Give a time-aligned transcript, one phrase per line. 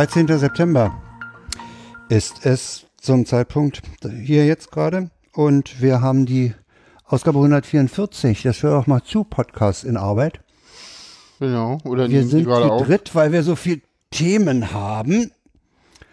[0.00, 0.28] 13.
[0.38, 0.98] September
[2.08, 3.82] ist es zum Zeitpunkt
[4.24, 5.10] hier jetzt gerade.
[5.34, 6.54] Und wir haben die
[7.04, 10.40] Ausgabe 144, das hör auch mal zu, Podcast in Arbeit.
[11.38, 15.32] Genau, oder Wir sind zu dritt, weil wir so viel Themen haben.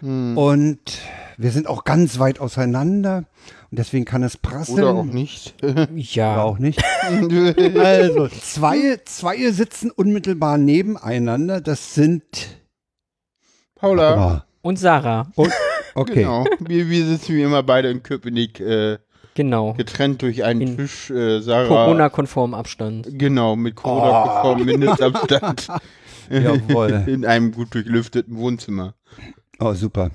[0.02, 0.38] Hm.
[0.38, 1.00] Und
[1.38, 3.24] wir sind auch ganz weit auseinander.
[3.72, 4.80] Und deswegen kann es prasseln.
[4.80, 5.56] Oder auch nicht.
[5.64, 6.42] Oder Ja.
[6.44, 6.84] auch nicht.
[7.78, 11.62] Also, zwei, zwei sitzen unmittelbar nebeneinander.
[11.62, 12.58] Das sind.
[13.80, 15.28] Paula, Und Sarah.
[15.36, 15.52] und,
[15.96, 16.16] okay.
[16.16, 16.46] genau.
[16.60, 18.98] Wir, wir sitzen wie immer beide in Köpenick, äh,
[19.36, 19.74] Genau.
[19.74, 21.12] getrennt durch einen In Tisch.
[21.12, 23.08] Äh, Sarah, Corona-konform Abstand.
[23.12, 25.68] Genau, mit Corona-konform Mindestabstand.
[26.32, 27.04] Jawohl.
[27.06, 28.96] In einem gut durchlüfteten Wohnzimmer.
[29.60, 30.10] Oh, super.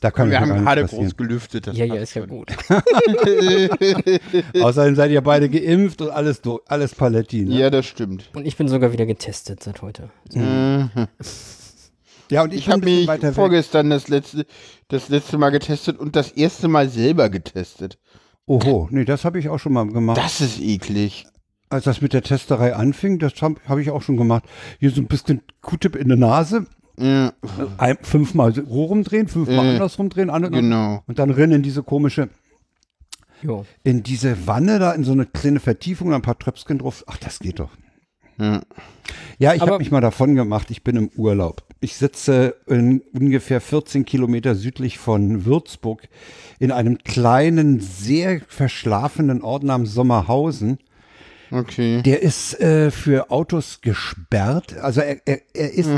[0.00, 1.04] Da kann wir haben gerade passieren.
[1.06, 1.66] groß gelüftet.
[1.66, 2.30] das Ja, ja, ist ja schon.
[2.30, 2.52] gut.
[4.62, 7.44] Außerdem seid ihr beide geimpft und alles, alles Paletti.
[7.44, 7.58] Ne?
[7.58, 8.30] Ja, das stimmt.
[8.34, 10.10] Und ich bin sogar wieder getestet seit heute.
[10.34, 10.90] Mhm.
[12.34, 13.32] Ja, und ich, Ich habe mich weg.
[13.32, 14.44] vorgestern das letzte,
[14.88, 17.96] das letzte Mal getestet und das erste Mal selber getestet.
[18.46, 20.18] Oho, nee, das habe ich auch schon mal gemacht.
[20.18, 21.26] Das ist eklig.
[21.70, 24.44] Als das mit der Testerei anfing, das habe hab ich auch schon gemacht.
[24.80, 26.66] Hier so ein bisschen Q-Tip in der Nase,
[26.98, 27.32] Ja,
[27.78, 31.02] ein, fünfmal so rumdrehen, fünfmal Äh, andersrum drehen, andere, genau.
[31.06, 32.28] und dann rennen in diese komische,
[33.42, 33.64] Jo.
[33.84, 37.04] in diese Wanne da, in so eine kleine Vertiefung, ein paar Tröpfchen drauf.
[37.06, 37.70] Ach, das geht doch.
[38.38, 38.62] Ja.
[39.38, 41.62] Ja, ich habe mich mal davon gemacht, ich bin im Urlaub.
[41.84, 46.08] Ich sitze ungefähr 14 Kilometer südlich von Würzburg
[46.58, 50.78] in einem kleinen, sehr verschlafenen Ort namens Sommerhausen.
[51.54, 52.02] Okay.
[52.02, 54.76] Der ist äh, für Autos gesperrt.
[54.78, 55.88] Also er, er, er ist,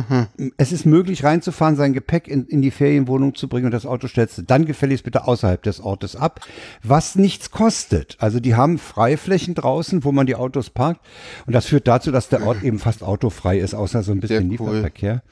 [0.59, 4.07] es ist möglich reinzufahren, sein Gepäck in, in die Ferienwohnung zu bringen und das Auto
[4.07, 6.41] stellst du dann gefälligst bitte außerhalb des Ortes ab,
[6.83, 8.17] was nichts kostet.
[8.19, 11.01] Also die haben Freiflächen draußen, wo man die Autos parkt
[11.47, 14.51] und das führt dazu, dass der Ort eben fast autofrei ist, außer so ein bisschen
[14.51, 14.73] Sehr cool.
[14.73, 15.23] Lieferverkehr.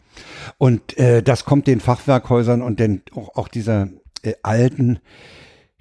[0.56, 3.88] Und äh, das kommt den Fachwerkhäusern und den, auch, auch dieser
[4.22, 5.00] äh, alten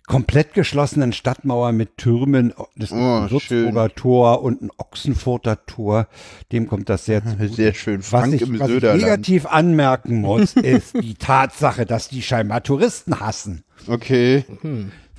[0.07, 6.07] komplett geschlossenen Stadtmauer mit Türmen, das Oh, Würzburger Tor und ein Ochsenfurter Tor,
[6.51, 7.47] dem kommt das sehr zu.
[7.47, 7.99] Sehr schön.
[7.99, 12.63] Was Frank ich, im was ich negativ anmerken muss, ist die Tatsache, dass die scheinbar
[12.63, 13.63] Touristen hassen.
[13.87, 14.45] Okay.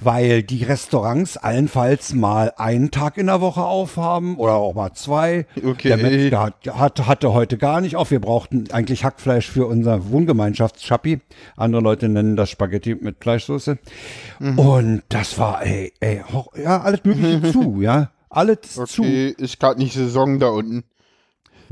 [0.05, 5.47] Weil die Restaurants allenfalls mal einen Tag in der Woche aufhaben oder auch mal zwei.
[5.57, 5.89] Okay.
[5.89, 8.11] Der Metzger hat, hat, hatte heute gar nicht auf.
[8.11, 11.21] Wir brauchten eigentlich Hackfleisch für unser Wohngemeinschaftsschappi.
[11.57, 13.79] Andere Leute nennen das Spaghetti mit Fleischsoße.
[14.39, 14.59] Mhm.
[14.59, 16.23] Und das war, ey, ey,
[16.63, 18.11] ja, alles Mögliche zu, ja.
[18.29, 19.03] Alles zu.
[19.03, 20.85] Okay, ist gerade nicht Saison da unten.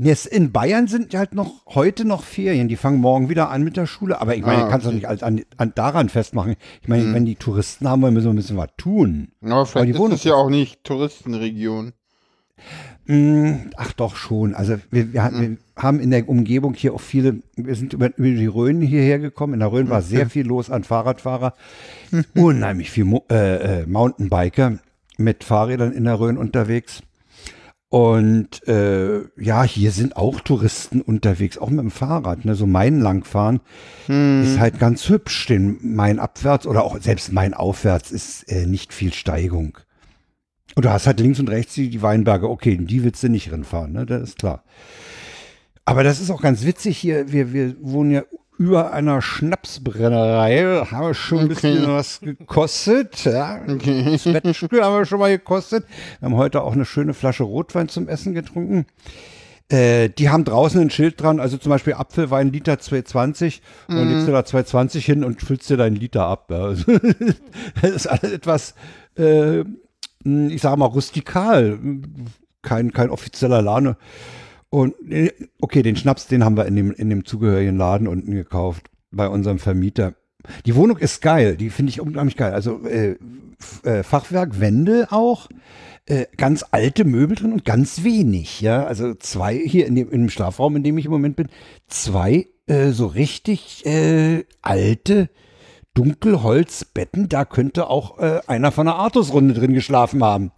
[0.03, 2.67] In Bayern sind halt noch heute noch Ferien.
[2.67, 4.19] Die fangen morgen wieder an mit der Schule.
[4.19, 4.97] Aber ich meine, Ah, kannst du okay.
[4.97, 6.55] nicht als an, an, daran festmachen.
[6.81, 9.29] Ich meine, wenn die Touristen haben wollen, müssen wir ein bisschen was tun.
[9.41, 11.93] Aber vielleicht die ist Wohnung es ja auch nicht Touristenregion.
[13.05, 14.55] Mm, Ach doch schon.
[14.55, 18.27] Also wir, wir, wir haben in der Umgebung hier auch viele, wir sind über, über
[18.29, 19.53] die Rhön hierher gekommen.
[19.53, 21.53] In der Rhön war sehr viel los an Fahrradfahrer.
[22.35, 24.79] Unheimlich viel Mo äh, äh, Mountainbiker
[25.17, 27.03] mit Fahrrädern in der Rhön unterwegs.
[27.93, 32.43] Und äh, ja, hier sind auch Touristen unterwegs, auch mit dem Fahrrad.
[32.43, 32.55] Ne?
[32.55, 33.59] So Main langfahren
[34.07, 35.45] ist halt ganz hübsch.
[35.45, 39.77] Den Main abwärts oder auch selbst Main aufwärts ist äh, nicht viel Steigung.
[40.73, 42.49] Und du hast halt links und rechts die, die Weinberge.
[42.49, 44.07] Okay, die willst du nicht rinfahren, ne?
[44.07, 44.63] Das ist klar.
[45.85, 47.31] Aber das ist auch ganz witzig hier.
[47.31, 48.23] Wir, wir wohnen ja
[48.63, 50.85] über einer Schnapsbrennerei.
[50.89, 53.25] Haben schon ein bisschen was gekostet.
[53.25, 53.59] Ja.
[53.67, 55.85] Das Wettstück haben wir schon mal gekostet.
[56.19, 58.85] Wir haben heute auch eine schöne Flasche Rotwein zum Essen getrunken.
[59.67, 64.09] Äh, die haben draußen ein Schild dran, also zum Beispiel Apfelwein Liter 220 und dann
[64.09, 66.49] legst du da 220 hin und füllst dir deinen Liter ab.
[66.49, 66.85] Also,
[67.81, 68.75] das ist alles etwas,
[69.17, 69.61] äh,
[70.23, 71.79] ich sage mal, rustikal.
[72.61, 73.97] Kein, kein offizieller Laden.
[74.73, 75.31] Und äh,
[75.61, 79.27] okay, den Schnaps, den haben wir in dem, in dem zugehörigen Laden unten gekauft, bei
[79.29, 80.15] unserem Vermieter.
[80.65, 82.53] Die Wohnung ist geil, die finde ich unheimlich geil.
[82.53, 83.17] Also äh,
[83.83, 85.47] äh, Fachwerk, Wände auch,
[86.07, 88.83] äh, ganz alte Möbel drin und ganz wenig, ja.
[88.83, 91.49] Also zwei hier in dem, in dem Schlafraum, in dem ich im Moment bin,
[91.87, 95.29] zwei äh, so richtig äh, alte
[95.93, 100.51] Dunkelholzbetten, da könnte auch äh, einer von der Artus-Runde drin geschlafen haben.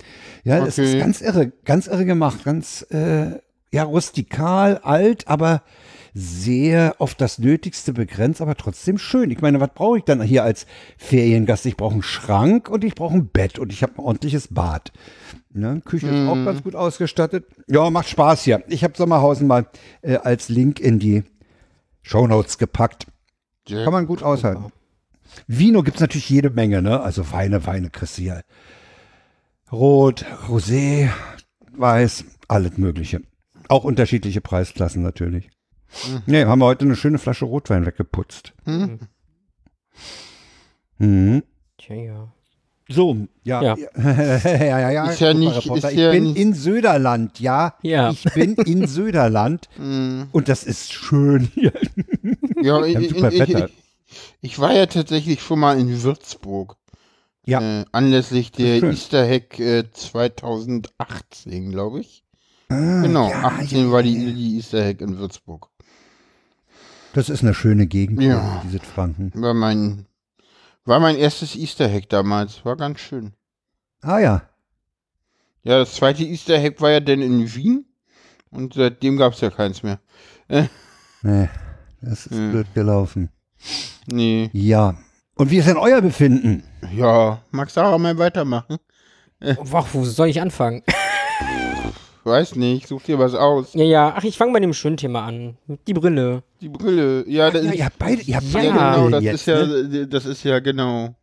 [0.46, 1.00] Ja, das ist Okay.
[1.00, 3.44] ganz irre, ganz irre gemacht, ganz äh,
[3.76, 5.62] ja rustikal, alt, aber
[6.14, 9.32] sehr auf das Nötigste begrenzt, aber trotzdem schön.
[9.32, 10.66] Ich meine, was brauche ich dann hier als
[10.98, 11.66] Feriengast?
[11.66, 14.94] Ich brauche einen Schrank und ich brauche ein Bett und ich habe ein ordentliches Bad.
[15.52, 15.82] Ne?
[15.84, 17.46] Küche ist auch ganz gut ausgestattet.
[17.68, 18.64] Ja, macht Spaß hier.
[18.68, 19.68] Ich habe Sommerhausen mal
[20.02, 21.24] äh, als Link in die
[22.02, 23.08] Shownotes gepackt.
[23.68, 23.84] Ja.
[23.84, 24.72] Kann man gut aushalten.
[25.48, 27.02] Vino gibt's natürlich jede Menge, ne?
[27.02, 28.22] Also Weine, Weine kriegst.
[29.70, 31.10] Rot, Rosé,
[31.74, 33.22] Weiß, alles Mögliche.
[33.70, 35.50] Auch unterschiedliche Preisklassen natürlich.
[36.26, 38.54] Nee, haben wir heute eine schöne Flasche Rotwein weggeputzt.
[40.98, 41.44] Mhm.
[41.78, 42.32] Tja, ja.
[42.88, 43.62] So, ja.
[43.64, 43.76] Ja.
[43.96, 45.10] Ja, ja, ja.
[45.10, 47.76] Ist ja nicht- ist ich ja bin nicht- in Söderland, ja.
[47.82, 48.12] Ja.
[48.12, 50.28] Ich bin in Söderland Mhm.
[50.32, 51.74] und das ist schön hier.
[52.62, 53.66] Ja, ich, super ich, Wetter.
[53.68, 53.74] ich,
[54.42, 56.78] ich war ja tatsächlich schon mal in Würzburg.
[57.48, 57.82] Ja.
[57.82, 58.82] Äh, anlässlich der.
[58.84, 62.24] Easter Hack äh, 2018, glaube ich.
[62.70, 64.32] Ah, Genau, ja, 18 ja, war die, ja.
[64.32, 65.70] die Easter Hack in Würzburg.
[67.14, 68.62] Das ist eine schöne Gegend, Ja.
[68.66, 69.32] diese Franken.
[69.42, 70.06] War mein,
[70.84, 72.66] war mein erstes Easter Hack damals.
[72.66, 73.34] War ganz schön.
[74.02, 74.50] Ah ja.
[75.64, 77.86] Ja, das zweite Easter Hack war ja dann in Wien.
[78.52, 80.00] Und seitdem gab es ja keins mehr.
[81.22, 81.50] Nee,
[82.02, 82.52] das ist Hm.
[82.52, 83.30] blöd gelaufen.
[84.06, 84.52] Nee.
[84.54, 84.96] Ja.
[85.34, 86.62] Und wie ist denn euer Befinden?
[86.94, 88.78] Ja, mag Sarah mal weitermachen?
[89.42, 90.84] Ach, wo soll ich anfangen?
[92.26, 93.74] Weiß nicht, such dir was aus.
[93.76, 94.14] Ja, ja.
[94.18, 95.58] Ach, ich fange bei dem schönen Thema an.
[95.88, 96.42] Die Brille.
[96.60, 99.24] Die Brille, ja, das Ja, ist, ihr habt beide, ihr habt Ja, beide genau, das
[99.24, 100.08] jetzt, ist ja, ne?
[100.08, 101.14] das ist ja genau.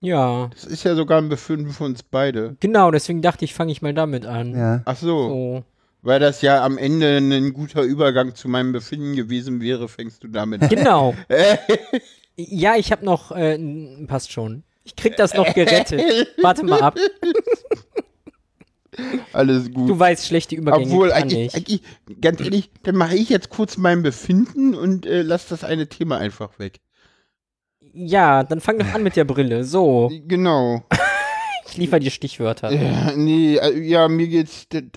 [0.00, 0.48] Ja.
[0.54, 2.56] Das ist ja sogar ein Befinden für uns beide.
[2.60, 4.54] Genau, deswegen dachte ich, fange ich mal damit an.
[4.56, 4.82] Ja.
[4.84, 5.64] Ach so, So.
[6.02, 10.28] weil das ja am Ende ein guter Übergang zu meinem Befinden gewesen wäre, fängst du
[10.28, 10.68] damit an.
[10.68, 11.14] Genau.
[12.36, 13.58] ja, ich habe noch, äh,
[14.06, 14.62] passt schon.
[14.84, 16.28] Ich krieg das noch gerettet.
[16.40, 16.96] Warte mal ab.
[19.32, 19.88] Alles gut.
[19.88, 21.54] Du weißt, schlechte Übergänge Obwohl, eigentlich, ich.
[21.54, 21.82] eigentlich,
[22.20, 26.18] ganz ehrlich, dann mache ich jetzt kurz mein Befinden und äh, lass das eine Thema
[26.18, 26.80] einfach weg.
[27.94, 29.64] Ja, dann fang doch an mit der Brille.
[29.64, 30.82] So, Genau.
[31.72, 32.70] Ich liefere dir Stichwörter.
[32.72, 34.90] Ja, nee, äh, ja, mir geht's, dann,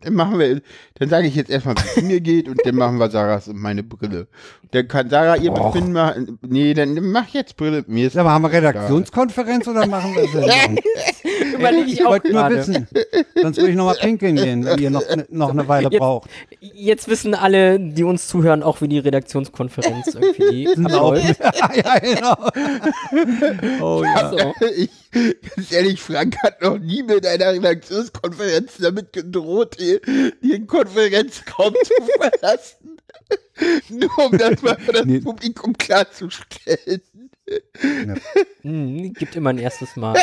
[0.00, 0.60] dann machen wir,
[0.94, 3.56] dann sage ich jetzt erstmal, wie es mir geht und dann machen wir Sarahs und
[3.58, 4.28] meine Brille.
[4.70, 5.72] Dann kann Sarah ihr Och.
[5.72, 6.38] Befinden machen.
[6.42, 7.84] Nee, dann mach jetzt Brille.
[7.88, 10.78] Mir ist Sag mal, haben wir Redaktionskonferenz oder machen wir Sendung?
[11.58, 12.56] Überlege ich auch wollte nur gerade.
[12.58, 12.86] wissen.
[13.42, 15.98] Sonst würde ich noch mal pinkeln gehen, wenn ihr noch, ne- noch eine Weile Jetzt-
[15.98, 16.30] braucht.
[16.60, 22.36] Jetzt wissen alle, die uns zuhören, auch wie die Redaktionskonferenz irgendwie ja, genau.
[23.80, 24.30] Oh ja.
[24.30, 24.54] So.
[24.76, 30.00] Ich, ganz ehrlich, Frank hat noch nie mit einer Redaktionskonferenz damit gedroht, die,
[30.42, 32.96] den Konferenzraum zu verlassen.
[33.90, 35.20] Nur um das mal für das Nee.
[35.20, 37.02] Publikum klarzustellen.
[38.62, 40.16] Hm, gibt immer ein erstes Mal.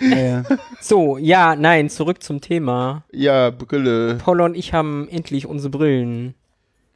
[0.00, 0.42] Ja, ja.
[0.80, 3.04] So, ja, nein, zurück zum Thema.
[3.12, 6.34] Ja, Brille, Paula und ich haben endlich unsere Brillen.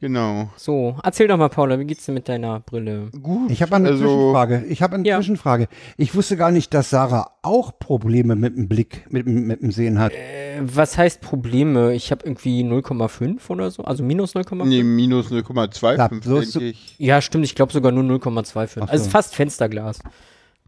[0.03, 0.49] Genau.
[0.57, 3.09] So, erzähl doch mal, Paula, wie geht's dir mit deiner Brille?
[3.21, 3.49] Gut.
[3.49, 4.65] Ich habe eine also, Zwischenfrage.
[4.67, 5.17] Ich habe eine Ja.
[5.17, 5.67] Zwischenfrage.
[5.97, 9.71] Ich wusste gar nicht, dass Sarah auch Probleme mit dem Blick, mit, dem- mit dem
[9.71, 10.11] Sehen hat.
[10.13, 11.93] Äh, was heißt Probleme?
[11.93, 14.65] Ich habe irgendwie 0,5 oder so, also minus 0,5.
[14.65, 16.95] Nee, minus 0,25, Ja, so ist denke ich.
[16.99, 18.79] Ja, stimmt, ich glaube sogar nur 0,25.
[18.81, 18.91] Ach so.
[18.91, 19.99] Also fast Fensterglas.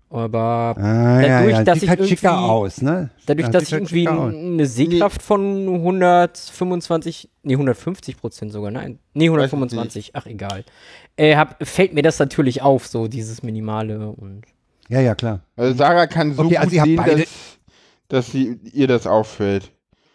[0.10, 1.64] Aber Ah, ja, Dadurch, ja.
[1.64, 3.10] dass Sieht ich halt irgendwie- aus, ne?
[3.26, 9.00] dadurch, Ja, dass ich halt irgendwie eine Sehkraft von 125, nee, 150 Prozent sogar, nein,
[9.14, 10.64] nee, 125, ach egal,
[11.18, 14.44] äh, hab, fällt mir das natürlich auf, so dieses Minimale und
[14.90, 15.40] Ja, ja, klar.
[15.56, 17.30] Also Sarah kann so Okay, gut also habt sehen, beide- dass,
[18.10, 19.72] dass sie, ihr das auffällt.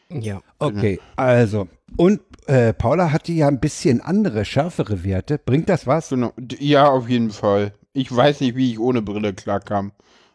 [0.09, 0.41] ja.
[0.61, 1.67] Okay, also.
[1.97, 5.39] Und äh, Paula hatte ja ein bisschen andere, schärfere Werte.
[5.39, 6.11] Bringt das was?
[6.11, 6.32] Genau.
[6.59, 7.73] Ja, auf jeden Fall.
[7.93, 9.93] Ich weiß nicht, wie ich ohne Brille klarkam.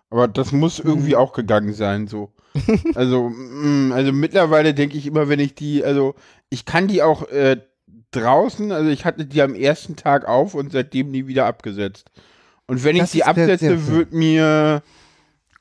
[0.10, 0.90] Aber das muss Mhm.
[0.90, 2.32] irgendwie auch gegangen sein, so.
[2.96, 6.16] also, mm, also mittlerweile denke ich immer, wenn ich die, also
[6.50, 7.58] ich kann die auch äh,
[8.12, 12.12] draußen, also ich hatte die am ersten Tag auf und seitdem nie wieder abgesetzt.
[12.68, 14.82] Und wenn Das ich die absetze, wird mir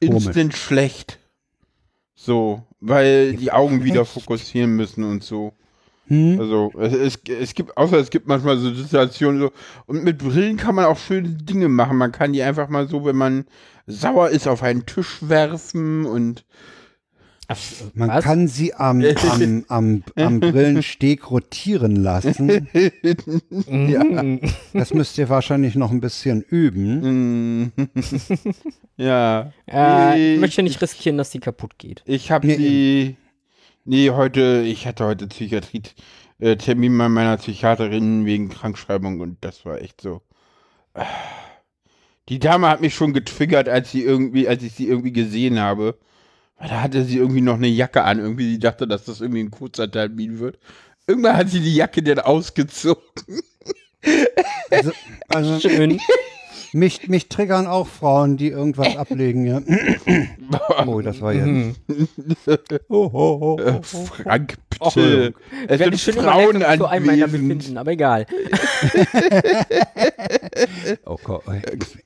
[0.00, 0.26] Komisch.
[0.26, 1.18] instant schlecht.
[2.14, 5.52] So, weil die Augen wieder fokussieren müssen und so.
[6.08, 6.38] Hm?
[6.38, 9.52] Also es, es, es gibt, außer es gibt manchmal so Situationen so,
[9.86, 11.96] und mit Brillen kann man auch schöne Dinge machen.
[11.96, 13.46] Man kann die einfach mal so, wenn man
[13.86, 16.44] sauer ist, auf einen Tisch werfen und
[17.46, 17.58] Ach,
[17.92, 18.24] Man was?
[18.24, 22.68] kann sie am, am, am, am Brillensteg rotieren lassen.
[23.68, 24.40] Mhm.
[24.72, 27.66] Das müsst ihr wahrscheinlich noch ein bisschen üben.
[27.66, 27.72] mm,
[28.96, 29.52] ja.
[29.70, 32.02] Äh, ich möchte nicht riskieren, dass die kaputt geht.
[32.06, 33.16] Ich habe Nee, die,
[33.84, 35.82] nee, heute, ich hatte heute Psychiatrie,
[36.38, 40.22] äh, bei meiner Psychiaterin wegen Krankschreibung und das war echt so.
[42.28, 45.98] Die Dame hat mich schon getriggert, als sie irgendwie, als ich sie irgendwie gesehen habe.
[46.58, 48.18] Weil da hatte sie irgendwie noch eine Jacke an.
[48.18, 50.58] Irgendwie, sie dachte, dass das irgendwie ein kurzer Termin wird.
[51.06, 53.02] Irgendwann hat sie die Jacke dann ausgezogen.
[54.70, 54.92] Also,
[55.28, 56.00] also Schön.
[56.74, 59.46] Mich, mich triggern auch Frauen, die irgendwas ablegen.
[59.46, 59.60] Ja.
[60.86, 61.46] Oh, das war jetzt.
[61.46, 61.74] Mhm.
[62.88, 63.82] Oh, oh, oh, Äh, oh.
[63.82, 65.32] Frank, bitte.
[65.66, 67.26] es Wäre eine sind schöne Frauen Überleitung zu einem meiner.
[67.28, 68.26] Befinden, aber egal.
[71.06, 71.42] oh Gott.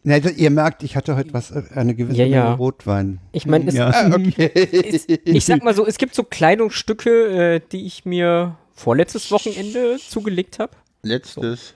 [0.04, 2.52] Na, Also, ihr merkt, ich hatte heute was, äh, eine gewisse Ja, ja.
[2.54, 3.20] Rotwein.
[3.32, 3.90] Ich meine, es, Ja.
[3.90, 4.50] Ah, okay.
[4.54, 9.96] es, ich sag mal so, es gibt so Kleidungsstücke, äh, die ich mir vorletztes Wochenende
[9.98, 10.72] zugelegt habe.
[11.02, 11.75] Letztes.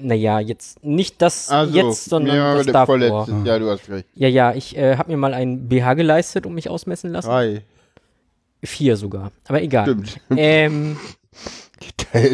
[0.00, 2.98] Naja, jetzt nicht das Also, jetzt, sondern ja, das davor.
[2.98, 3.36] vorletzte.
[3.44, 4.08] Ja, du hast recht.
[4.14, 7.28] Ja, ja, ich äh, habe mir mal ein BH geleistet und mich ausmessen lassen.
[7.28, 7.62] Drei.
[8.62, 9.84] Vier sogar, aber egal.
[9.84, 10.20] Stimmt.
[10.36, 10.98] Ähm,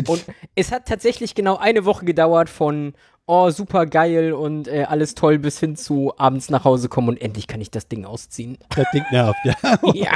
[0.07, 2.95] und es hat tatsächlich genau eine Woche gedauert von
[3.27, 7.21] oh, super geil und äh, alles toll bis hin zu abends nach Hause kommen und
[7.21, 8.59] endlich kann ich das Ding ausziehen.
[8.75, 9.55] Das Ding nervt, ja.
[9.95, 10.13] ja.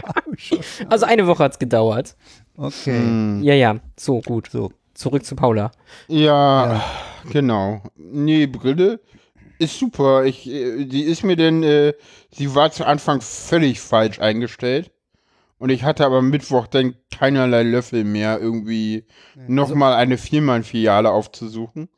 [0.88, 2.16] Also eine Woche hat's gedauert.
[2.56, 2.98] Okay.
[2.98, 3.42] Hm.
[3.42, 4.48] Ja, ja, so gut.
[4.50, 4.72] So.
[4.94, 5.72] Zurück zu Paula.
[6.08, 6.82] Ja,
[7.30, 7.82] genau.
[7.96, 9.00] Nee, Brille
[9.58, 10.24] ist super.
[10.24, 11.94] Ich, äh, die ist mir denn, äh,
[12.30, 14.90] sie war zu Anfang völlig falsch eingestellt.
[15.58, 19.04] Und ich hatte aber Mittwoch dann keinerlei Löffel mehr, irgendwie
[19.48, 21.88] nochmal eine Viermann-Filiale aufzusuchen.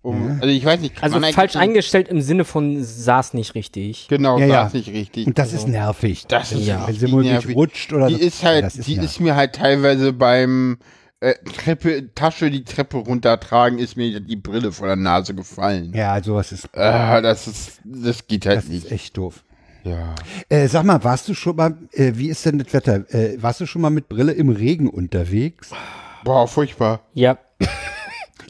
[0.00, 3.54] Um, Also ich weiß nicht, kann Also man falsch eingestellt im Sinne von saß nicht
[3.54, 4.08] richtig.
[4.08, 4.70] Genau, Ja, ja, ja.
[4.72, 5.26] nicht richtig.
[5.28, 6.24] Und das ist nervig.
[6.26, 6.86] Das ist Ja.
[6.88, 7.54] Wenn sie richtig mal nicht nervig.
[7.56, 8.20] rutscht oder Die so.
[8.20, 9.10] ist halt, das ist die nervig.
[9.10, 10.78] ist mir halt teilweise beim
[11.22, 15.92] äh, Treppe, Tasche die Treppe runtertragen, ist mir die Brille vor der Nase gefallen.
[15.94, 18.84] Ja, sowas ist, Ah, das ist, das geht halt das nicht.
[18.86, 19.42] ist echt doof.
[19.84, 20.14] Ja.
[20.48, 23.04] Äh, sag mal, warst du schon mal, äh, wie ist denn das Wetter?
[23.14, 25.70] Äh, warst du schon mal mit Brille im Regen unterwegs?
[26.24, 27.00] Boah, furchtbar.
[27.14, 27.38] Ja.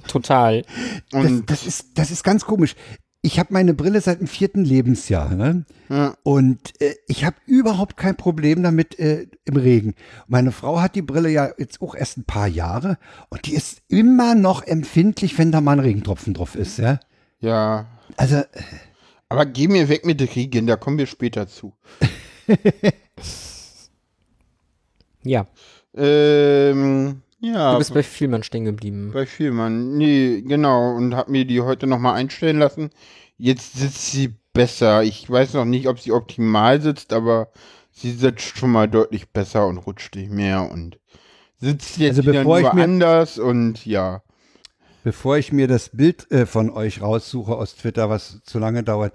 [0.09, 0.63] Total.
[1.11, 2.75] Das, das, ist, das ist ganz komisch.
[3.23, 5.35] Ich habe meine Brille seit dem vierten Lebensjahr.
[5.35, 5.65] Ne?
[5.89, 6.17] Ja.
[6.25, 9.95] Und äh, ich habe überhaupt kein Problem damit äh, im Regen.
[10.27, 12.99] Meine Frau hat die Brille ja jetzt auch erst ein paar Jahre
[13.31, 16.79] und die ist immer noch empfindlich, wenn da mal ein Regentropfen drauf ist.
[16.79, 16.99] Ja?
[17.41, 17.87] ja.
[18.17, 18.47] Also, äh,
[19.29, 21.73] Aber geh mir weg mit Regen, da kommen wir später zu.
[25.25, 25.47] Ja.
[25.95, 27.73] Ähm, ja.
[27.73, 29.11] Du bist bei Vielmann stehen geblieben.
[29.13, 29.97] bei Vielmann.
[29.99, 30.95] Nee, genau.
[30.97, 32.89] Und hab mir die heute nochmal einstellen lassen.
[33.37, 35.03] Jetzt sitzt sie besser.
[35.03, 37.49] Ich weiß noch nicht, ob sie optimal sitzt, aber
[37.91, 40.99] sie sitzt schon mal deutlich besser und rutscht nicht mehr und
[41.59, 44.23] sitzt jetzt Also wieder bevor nur ich mir- anders und ja.
[45.05, 49.13] bevor ich mir das Bild äh, von euch raussuche aus Twitter, was zu lange dauert,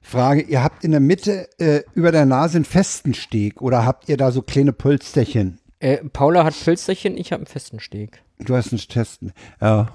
[0.00, 4.08] Frage, ihr habt in der Mitte äh, über der Nase einen festen Steg oder habt
[4.10, 5.60] ihr da so kleine Pölsterchen?
[5.84, 8.22] Äh, Paula hat Pölsterchen, ich habe einen festen Steg.
[8.38, 9.32] Du hast einen festen.
[9.60, 9.88] Ja.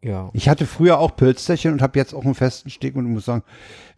[0.00, 0.30] Ja.
[0.32, 3.42] Ich hatte früher auch Pölsterchen und habe jetzt auch einen festen Steg und muss sagen,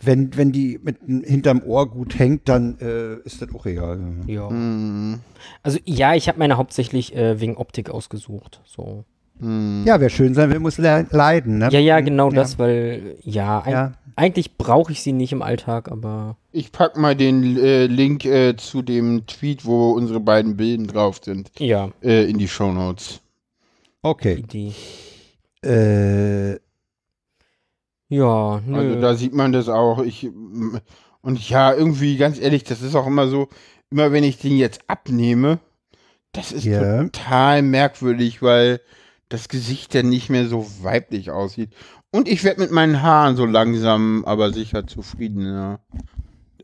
[0.01, 4.01] wenn, wenn die mit hinterm Ohr gut hängt, dann äh, ist das auch egal.
[4.27, 4.49] Ja.
[4.49, 5.21] Hm,
[5.63, 8.61] Also ja, ich habe meine hauptsächlich äh, wegen Optik ausgesucht.
[8.65, 9.05] So.
[9.41, 9.85] Hm.
[9.87, 11.59] Ja, wer schön sein will, muss le leiden.
[11.59, 11.69] Ne?
[11.71, 12.37] Ja, ja, genau Ja.
[12.37, 13.93] das, weil ja, eig Ja.
[14.17, 18.57] eigentlich brauche ich sie nicht im Alltag, aber Ich pack mal den äh, Link äh,
[18.57, 23.21] zu dem Tweet, wo unsere beiden Bilden drauf sind, ja, äh, in die Shownotes.
[24.03, 24.35] Okay.
[24.35, 24.73] Idee.
[25.63, 26.59] Äh,
[28.09, 28.77] Ja, nö.
[28.77, 30.03] Also da sieht man das auch.
[30.03, 30.29] Ich
[31.23, 33.49] und ja, irgendwie ganz ehrlich, das ist auch immer so,
[33.91, 35.59] immer wenn ich den jetzt abnehme,
[36.33, 37.03] das ist Ja.
[37.05, 38.81] total merkwürdig, weil
[39.31, 41.71] das Gesicht dann nicht mehr so weiblich aussieht.
[42.11, 45.79] Und ich werde mit meinen Haaren so langsam, aber sicher zufrieden, ja.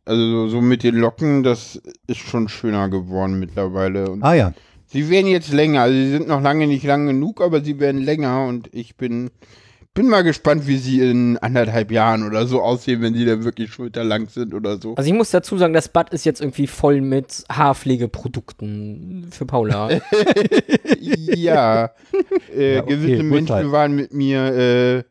[0.04, 4.10] Also so, so mit den Locken, das ist schon schöner geworden mittlerweile.
[4.10, 4.52] Und ah ja.
[4.86, 8.02] sie werden jetzt länger, also sie sind noch lange nicht lang genug, aber sie werden
[8.02, 9.30] länger und ich bin,
[9.96, 13.72] bin mal gespannt, wie sie in anderthalb Jahren oder so aussehen, wenn sie dann wirklich
[13.72, 14.94] schulterlang sind oder so.
[14.94, 19.88] Also ich muss dazu sagen, das Bad ist jetzt irgendwie voll mit Haarpflegeprodukten für Paula.
[21.00, 21.90] ja,
[22.54, 23.72] äh, Ja, okay, gewisse Menschen Urteil.
[23.72, 25.04] waren mit mir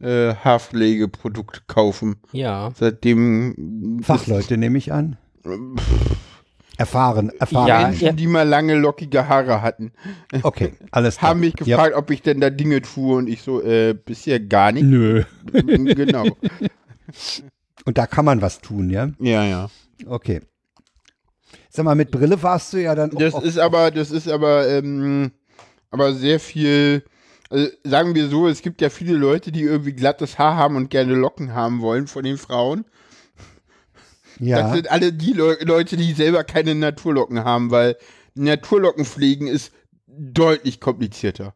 [0.00, 2.16] äh, äh, Haarpflegeprodukte kaufen.
[2.32, 2.70] ja.
[2.78, 5.18] Seitdem Fachleute nehme ich an.
[6.80, 7.68] Erfahren, erfahren.
[7.68, 9.92] Ja, Menschen, die mal lange lockige Haare hatten,
[10.42, 11.30] Okay, alles klar.
[11.30, 11.76] haben mich Ja.
[11.76, 14.84] gefragt, ob ich denn da Dinge tue und ich so, äh, bisher gar nicht.
[14.84, 15.24] Nö.
[15.52, 16.24] genau.
[17.86, 19.10] Und da kann man was tun, ja?
[19.18, 19.70] Ja, ja.
[20.06, 20.40] Okay.
[21.70, 24.68] Sag mal, mit Brille warst du ja dann Das auch ist aber, das ist aber,
[24.68, 25.32] ähm,
[25.90, 27.04] aber sehr viel,
[27.48, 30.90] also sagen wir so, es gibt ja viele Leute, die irgendwie glattes Haar haben und
[30.90, 32.84] gerne Locken haben wollen von den Frauen.
[34.40, 37.96] Das ja, sind alle die Leu Leute, die selber keine Naturlocken haben, weil
[38.34, 39.72] Naturlocken pflegen ist
[40.06, 41.54] deutlich komplizierter.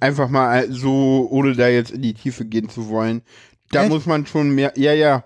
[0.00, 3.22] Einfach mal so, ohne da jetzt in die Tiefe gehen zu wollen.
[3.70, 3.90] Da Echt?
[3.90, 5.24] muss man schon mehr, ja, ja.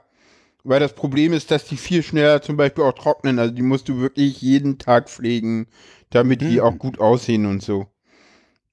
[0.62, 3.38] Weil das Problem ist, dass die viel schneller zum Beispiel auch trocknen.
[3.38, 5.66] Also die musst du wirklich jeden Tag pflegen,
[6.10, 7.86] damit die auch gut aussehen und so.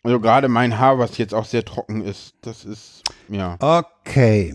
[0.03, 3.57] Also gerade mein Haar, was jetzt auch sehr trocken ist, das ist, ja.
[3.59, 4.53] okay.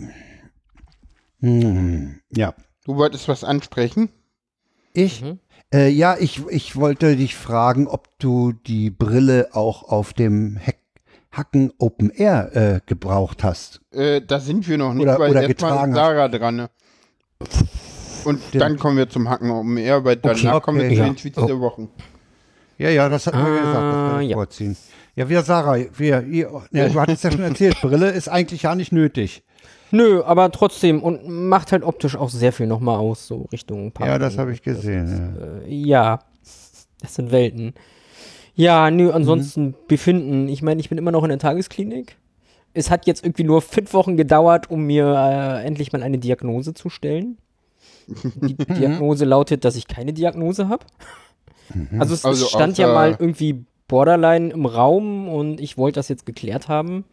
[1.41, 2.53] Hm, ja.
[2.87, 4.09] Du wolltest was ansprechen?
[4.93, 5.21] Ich?
[5.21, 5.39] Mhm.
[5.73, 10.77] Äh, ja, ich, ich wollte dich fragen, ob du die Brille auch auf dem Hack
[11.29, 13.81] Hacken Open Air äh, gebraucht hast.
[13.91, 16.55] Äh, da sind wir noch nicht, Oder- weil oder getragen ist Sarah dran.
[16.55, 16.69] Ne?
[18.23, 18.61] Und Stimmt.
[18.61, 21.05] dann kommen wir zum Hacken Open Air, weil danach Okay, kommen wir okay, zu ja.
[21.05, 21.45] den Tweets Oh.
[21.45, 21.89] der Wochen.
[22.79, 24.35] Ja, ja, das hat mir Ah, gesagt, das wir ja.
[24.35, 24.77] vorziehen.
[25.15, 28.73] Ja, wir, Sarah, wir, ihr, ja, du hattest ja schon erzählt, Brille ist eigentlich ja
[28.73, 29.43] nicht nötig.
[29.91, 34.09] Nö, aber trotzdem und macht halt optisch auch sehr viel nochmal aus, so Richtung Park.
[34.09, 35.37] Ja, das habe ich gesehen.
[35.65, 36.19] Äh, ja,
[37.01, 37.73] das sind Welten.
[38.55, 39.75] Ja, nö, ansonsten Mhm.
[39.87, 40.49] befinden.
[40.49, 42.17] Ich meine, ich bin immer noch in der Tagesklinik.
[42.73, 46.73] Es hat jetzt irgendwie nur fünf Wochen gedauert, um mir äh, endlich mal eine Diagnose
[46.73, 47.37] zu stellen.
[48.07, 50.85] Die Diagnose lautet, dass ich keine Diagnose habe.
[51.73, 52.01] Mhm.
[52.01, 56.25] Also es, Also stand ja mal irgendwie Borderline im Raum und ich wollte das jetzt
[56.25, 57.05] geklärt haben.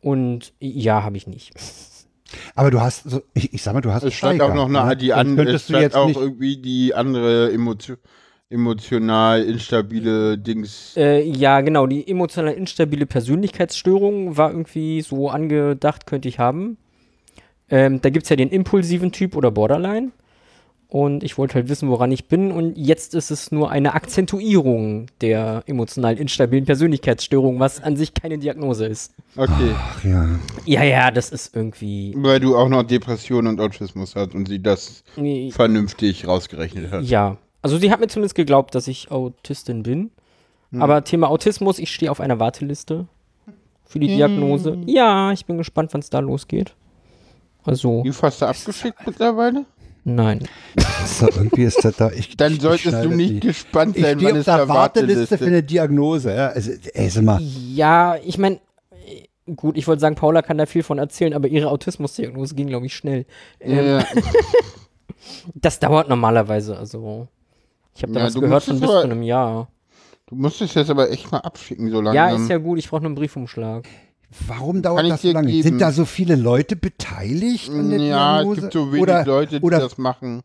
[0.00, 1.52] Und ja, habe ich nicht.
[2.54, 4.68] Aber du hast, so, ich, ich sag mal, du hast Es stand Steiger, auch noch
[4.68, 4.96] eine, ne?
[4.96, 7.96] die andere, es stand jetzt auch nicht, irgendwie die andere Emotio
[8.50, 10.96] emotional instabile Dings.
[10.96, 16.76] Äh, ja, genau, die emotional instabile Persönlichkeitsstörung war irgendwie so angedacht, könnte ich haben.
[17.68, 20.10] Ähm, da gibt es ja den impulsiven Typ oder Borderline.
[20.90, 22.50] Und ich wollte halt wissen, woran ich bin.
[22.50, 28.38] Und jetzt ist es nur eine Akzentuierung der emotional instabilen Persönlichkeitsstörung, was an sich keine
[28.38, 29.14] Diagnose ist.
[29.36, 29.72] Okay.
[29.72, 30.28] ach ja.
[30.66, 32.12] Ja, ja, das ist irgendwie.
[32.16, 37.04] Weil du auch noch Depression und Autismus hast und sie das Nee, vernünftig rausgerechnet hat.
[37.04, 40.10] Ja, also sie hat mir zumindest geglaubt, dass ich Autistin bin.
[40.78, 43.06] Aber Thema Autismus, ich stehe auf einer Warteliste
[43.84, 44.78] für die Diagnose.
[44.86, 46.74] Ja, ich bin gespannt, wann es da losgeht.
[47.64, 49.66] Also, Wie fast abgeschickt mittlerweile?
[50.04, 50.40] Nein.
[51.06, 52.10] So, irgendwie ist das da.
[52.10, 54.44] Ich, Dann ich, solltest ich du nicht die- gespannt Ich sein, stehe wann auf es
[54.46, 56.34] der da Warteliste für eine Diagnose.
[56.34, 56.48] Ja.
[56.48, 58.60] Also, ey, sag mal, Ja, ich meine,
[59.56, 62.86] gut, ich wollte sagen, Paula kann da viel von erzählen, aber ihre Autismusdiagnose ging, glaube
[62.86, 63.24] ich, schnell.
[63.60, 64.04] Ähm, Ja,
[65.54, 67.28] Das dauert normalerweise, also.
[67.94, 69.68] Ich habe da Ja, was gehört von bis zu einem Jahr.
[70.26, 72.42] du musst es jetzt aber echt mal abschicken, so Ja, langsam.
[72.42, 73.86] ist ja gut, ich brauche nur einen Briefumschlag.
[74.46, 75.48] Warum dauert das so lange?
[75.48, 75.62] geben.
[75.62, 78.60] Sind da so viele Leute beteiligt an der ja, es Diagnose?
[78.60, 80.42] gibt so wenig oder, Leute, die oder, das machen.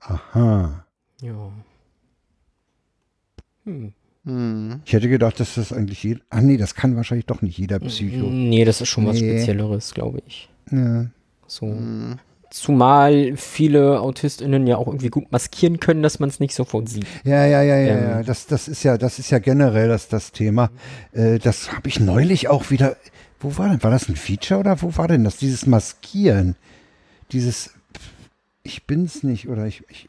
[0.00, 0.84] Aha.
[1.20, 1.52] Ja.
[3.64, 3.92] Hm.
[4.24, 4.80] Hm.
[4.84, 6.20] Ich hätte gedacht, dass das eigentlich jeder.
[6.30, 8.26] Ach nee, das kann wahrscheinlich doch nicht jeder Psycho.
[8.26, 9.38] Nee, das ist schon was Nee.
[9.38, 10.48] Spezielleres, glaube ich.
[10.70, 11.06] Ja.
[11.46, 11.66] So.
[11.66, 12.18] Hm.
[12.50, 17.06] Zumal viele AutistInnen ja auch irgendwie gut maskieren können, dass man es nicht sofort sieht.
[17.24, 18.10] Ja, ja, ja, ja, Ähm.
[18.10, 18.22] ja.
[18.22, 20.70] Das, das ist ja, das ist ja generell das, das Thema.
[21.12, 22.96] Äh, das habe ich neulich auch wieder.
[23.40, 23.82] Wo war denn?
[23.82, 25.36] War das ein Feature oder wo war denn das?
[25.36, 26.56] Dieses Maskieren.
[27.32, 27.70] Dieses
[28.62, 29.82] Ich bin's nicht oder ich.
[29.88, 30.08] ich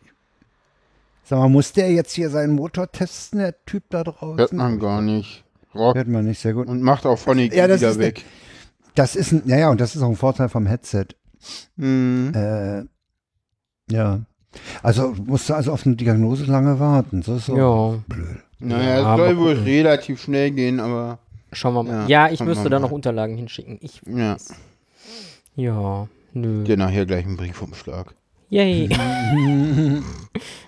[1.26, 4.38] Sag mal, muss der jetzt hier seinen Motor testen, der Typ da draußen?
[4.38, 5.44] Hört man gar nicht.
[5.76, 6.68] Rock Hört man nicht sehr gut.
[6.68, 8.24] und macht auch Phonic Ja, das wieder ist weg.
[8.96, 11.08] Das ist ein, ja, ja, und das ist auch ein Vorteil vom Headset.
[11.78, 12.32] Hm.
[12.34, 12.84] Äh,
[13.94, 14.22] ja.
[14.82, 17.22] Also musst du also auf eine Diagnose lange warten.
[17.22, 18.38] So ist so Ja, blöd.
[18.60, 19.64] Naja, Ja, es soll wohl gucken.
[19.66, 21.20] relativ schnell gehen, aber
[21.52, 22.10] schauen wir mal.
[22.10, 23.78] Ja, Ja, ich müsste da noch Unterlagen hinschicken.
[23.82, 24.36] Ich, ja,
[25.56, 26.64] ja, nö.
[26.64, 28.16] dir nachher gleich einen Briefumschlag.
[28.50, 28.90] Yay.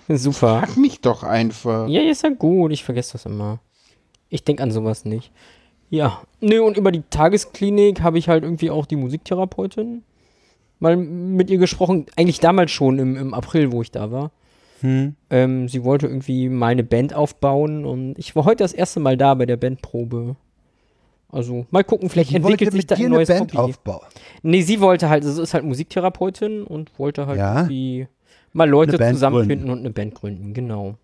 [0.08, 0.60] Super.
[0.60, 1.88] Frag mich doch einfach.
[1.88, 2.72] Ja, ist ja gut.
[2.72, 3.58] Ich vergesse das immer.
[4.28, 5.32] Ich denke an sowas nicht.
[5.88, 6.20] Ja.
[6.40, 10.02] Nö, und über die Tagesklinik habe ich halt irgendwie auch die Musiktherapeutin
[10.80, 12.06] mal mit ihr gesprochen.
[12.16, 14.30] Eigentlich damals schon im, im April, wo ich da war.
[14.80, 15.14] Hm.
[15.28, 19.34] Ähm, sie wollte irgendwie meine Band aufbauen und ich war heute das erste Mal da
[19.34, 20.36] bei der Bandprobe.
[21.32, 23.58] Also, mal gucken, vielleicht Die entwickelt wollte sich da ein eine neues Band Hobby.
[23.72, 24.00] aufbauen.
[24.42, 27.54] Nee, sie wollte halt, also ist halt Musiktherapeutin und wollte halt Ja?
[27.60, 28.08] irgendwie
[28.52, 29.70] mal Leute Eine Band zusammenfinden gründen.
[29.70, 30.96] und eine Band gründen, genau.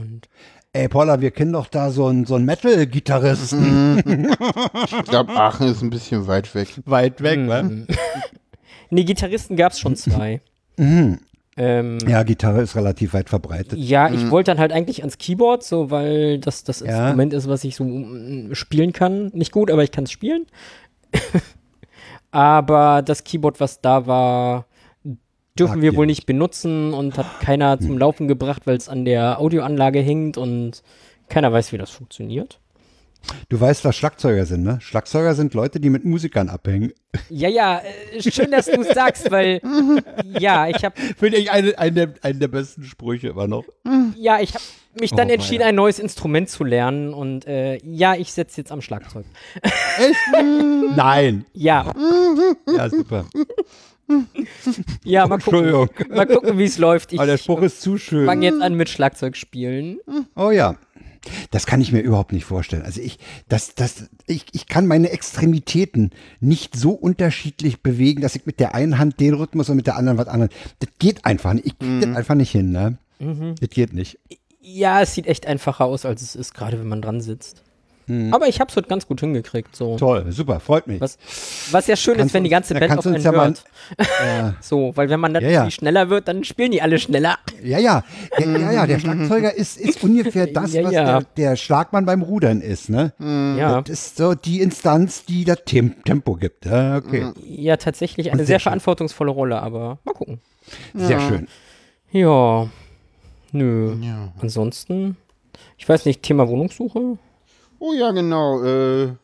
[0.00, 0.28] Und
[0.72, 4.28] Ey, Paula, wir kennen doch da so einen, so einen Metal-Gitarristen.
[4.86, 6.68] Ich glaube, Aachen ist ein bisschen weit weg.
[6.86, 7.86] Weit weg, Mhm.
[8.92, 10.40] nee, Gitarristen gab es schon zwei.
[10.76, 11.18] Mhm.
[11.56, 13.78] ähm, Ja, Gitarre ist relativ weit verbreitet.
[13.78, 16.86] Ja, ich wollte dann halt eigentlich ans Keyboard, so weil das das Ja.
[16.86, 19.30] Instrument ist, was ich so mm, spielen kann.
[19.34, 20.46] Nicht gut, aber ich kann es spielen.
[22.30, 24.66] aber das Keyboard, was da war,
[25.58, 29.04] dürfen Mag wir wohl nicht benutzen und hat keiner zum Laufen gebracht, weil es an
[29.04, 30.82] der Audioanlage hängt und
[31.28, 32.58] keiner weiß, wie das funktioniert.
[33.48, 34.78] Du weißt, was Schlagzeuger sind, ne?
[34.80, 36.92] Schlagzeuger sind Leute, die mit Musikern abhängen.
[37.28, 37.80] Ja, ja,
[38.14, 39.60] äh, schön, dass du es sagst, weil
[40.38, 43.64] ja, ich habe Finde ich einen, einen, der, einen der besten Sprüche immer noch.
[44.16, 44.64] ja, ich habe
[45.00, 48.72] mich dann Oh, entschieden, ein neues Instrument zu lernen und äh, ja, ich setze jetzt
[48.72, 49.24] am Schlagzeug.
[50.96, 51.44] Nein.
[51.52, 51.92] Ja,
[52.76, 53.26] Ja, super.
[55.04, 55.88] ja, mal gucken.
[56.10, 57.12] Mal gucken, wie es läuft.
[57.12, 58.26] Ich Aber der Spruch ist zu schön.
[58.26, 59.98] fange jetzt an mit Schlagzeug spielen.
[60.36, 60.76] Oh ja.
[61.50, 62.82] Das kann ich mir überhaupt nicht vorstellen.
[62.82, 68.46] Also ich, das, das, ich, ich kann meine Extremitäten nicht so unterschiedlich bewegen, dass ich
[68.46, 70.52] mit der einen Hand den Rhythmus und mit der anderen was anderes.
[70.80, 71.66] Das geht einfach nicht.
[71.66, 72.98] Ich krieg das einfach nicht hin, ne?
[73.60, 74.18] Das geht nicht.
[74.60, 77.62] Ja, es sieht echt einfacher aus, als es ist, gerade wenn man dran sitzt.
[78.30, 79.74] Aber ich hab's heute ganz gut hingekriegt.
[79.76, 79.96] So.
[79.96, 81.00] Toll, super, freut mich.
[81.00, 81.18] Was,
[81.70, 83.40] was ja schön Kannst ist, wenn die ganze Band kannst auf du uns einen ja
[83.40, 83.64] mal- hört.
[83.98, 85.70] Äh, So, weil wenn man natürlich Ja, ja.
[85.70, 87.38] schneller wird, dann spielen die alle schneller.
[87.62, 88.04] ja, ja,
[88.38, 91.04] der, ja, ja, der Schlagzeuger ist, ist ungefähr das, Ja, was ja.
[91.20, 93.12] Der, der Schlagmann beim Rudern ist, ne?
[93.18, 93.80] Ja.
[93.82, 96.66] Das ist so die Instanz, die das Tem Tempo gibt.
[96.66, 100.40] Ja, okay, ja, tatsächlich eine sehr sehr verantwortungsvolle Rolle, aber mal gucken.
[100.94, 101.48] sehr schön.
[102.10, 102.68] Ja,
[103.52, 103.94] nö.
[104.02, 104.32] Ja.
[104.40, 105.16] Ansonsten,
[105.78, 107.16] ich weiß nicht, Thema Wohnungssuche?
[107.84, 108.62] Oh ja, genau.
[108.62, 109.16] Äh,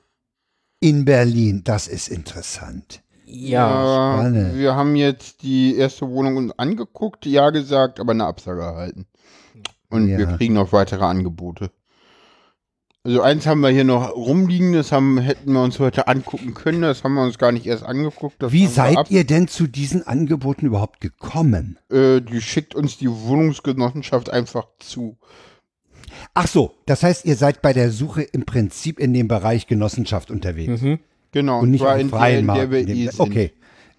[0.80, 3.02] In Berlin, das ist interessant.
[3.24, 4.16] Ja.
[4.16, 4.56] spannend.
[4.58, 9.06] wir haben jetzt die erste Wohnung uns angeguckt, ja gesagt, aber eine Absage erhalten.
[9.90, 10.18] Und Ja.
[10.18, 11.70] wir kriegen noch weitere Angebote.
[13.04, 16.82] Also eins haben wir hier noch rumliegen, das haben, hätten wir uns heute angucken können,
[16.82, 18.38] das haben wir uns gar nicht erst angeguckt.
[18.40, 21.78] Wie seid ihr denn zu diesen Angeboten überhaupt gekommen?
[21.92, 25.16] Äh, die schickt uns die Wohnungsgenossenschaft einfach zu.
[26.40, 30.30] Ach so, das heißt, ihr seid bei der Suche im Prinzip in dem Bereich Genossenschaft
[30.30, 30.98] unterwegs Mhm.
[31.32, 32.72] Genau, und nicht der, freien in der Markt.
[32.88, 33.52] eh okay,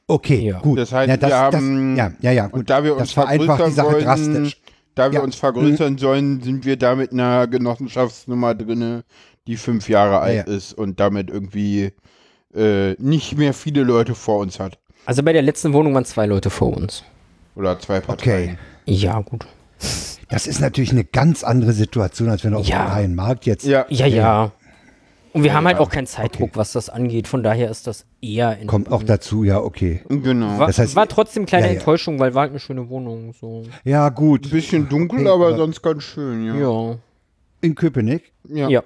[0.08, 0.60] okay, Ja.
[0.60, 0.80] gut.
[0.80, 2.62] Das heißt, ja, das, wir haben- das, ja, ja, ja, gut.
[2.62, 4.58] Und da wir uns das vergrößern wollen, drastisch.
[4.95, 5.23] da wir Ja.
[5.25, 9.04] uns vergrößern sollen, sind wir da mit einer Genossenschaftsnummer drinne,
[9.47, 10.54] die fünf Jahre alt ja.
[10.56, 11.91] ist und damit irgendwie
[12.56, 14.80] äh, nicht mehr viele Leute vor uns hat.
[15.06, 17.04] Also bei der letzten Wohnung waren zwei Leute vor uns.
[17.56, 18.06] Oder zwei Okay.
[18.08, 18.58] Parteien.
[18.86, 19.45] Ja, gut.
[20.29, 22.85] Das ist natürlich eine ganz andere Situation, als wenn du auf Ja.
[22.85, 23.65] dem freien Markt jetzt.
[23.65, 23.85] Ja.
[23.89, 24.51] Ja, ja.
[25.31, 25.81] Und wir haben halt ja.
[25.83, 27.27] auch keinen Zeitdruck, was das angeht.
[27.27, 30.01] Von daher ist das eher in Kommt auch dazu, ja, okay.
[30.09, 30.57] Genau.
[30.57, 31.77] War, Das heißt- war trotzdem kleine Ja, ja.
[31.79, 33.33] Enttäuschung, weil war halt eine schöne Wohnung.
[33.39, 33.63] So.
[33.83, 34.45] Ja, gut.
[34.45, 36.55] Ein bisschen dunkel, Okay, aber aber- sonst ganz schön, ja.
[36.55, 36.95] Ja.
[37.61, 38.31] In Köpenick.
[38.47, 38.83] Ja, Ja.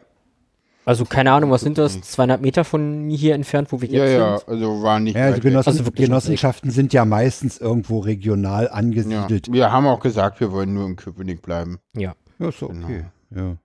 [0.85, 2.01] Also keine Ahnung, was sind das?
[2.01, 4.49] 200 Meter von hier entfernt, wo wir jetzt ja, ja, sind?
[4.49, 5.51] also war nicht Ja, also weit weg.
[5.51, 8.71] Genossen, Also Genossenschaften sind ja meistens irgendwo regional ja.
[8.71, 9.51] angesiedelt.
[9.51, 11.79] Wir haben auch gesagt, wir wollen nur in Köpenick bleiben.
[11.95, 12.13] Ja.
[12.39, 12.85] Ja, ist so Genau.
[12.87, 13.05] okay.
[13.33, 13.55] Ja.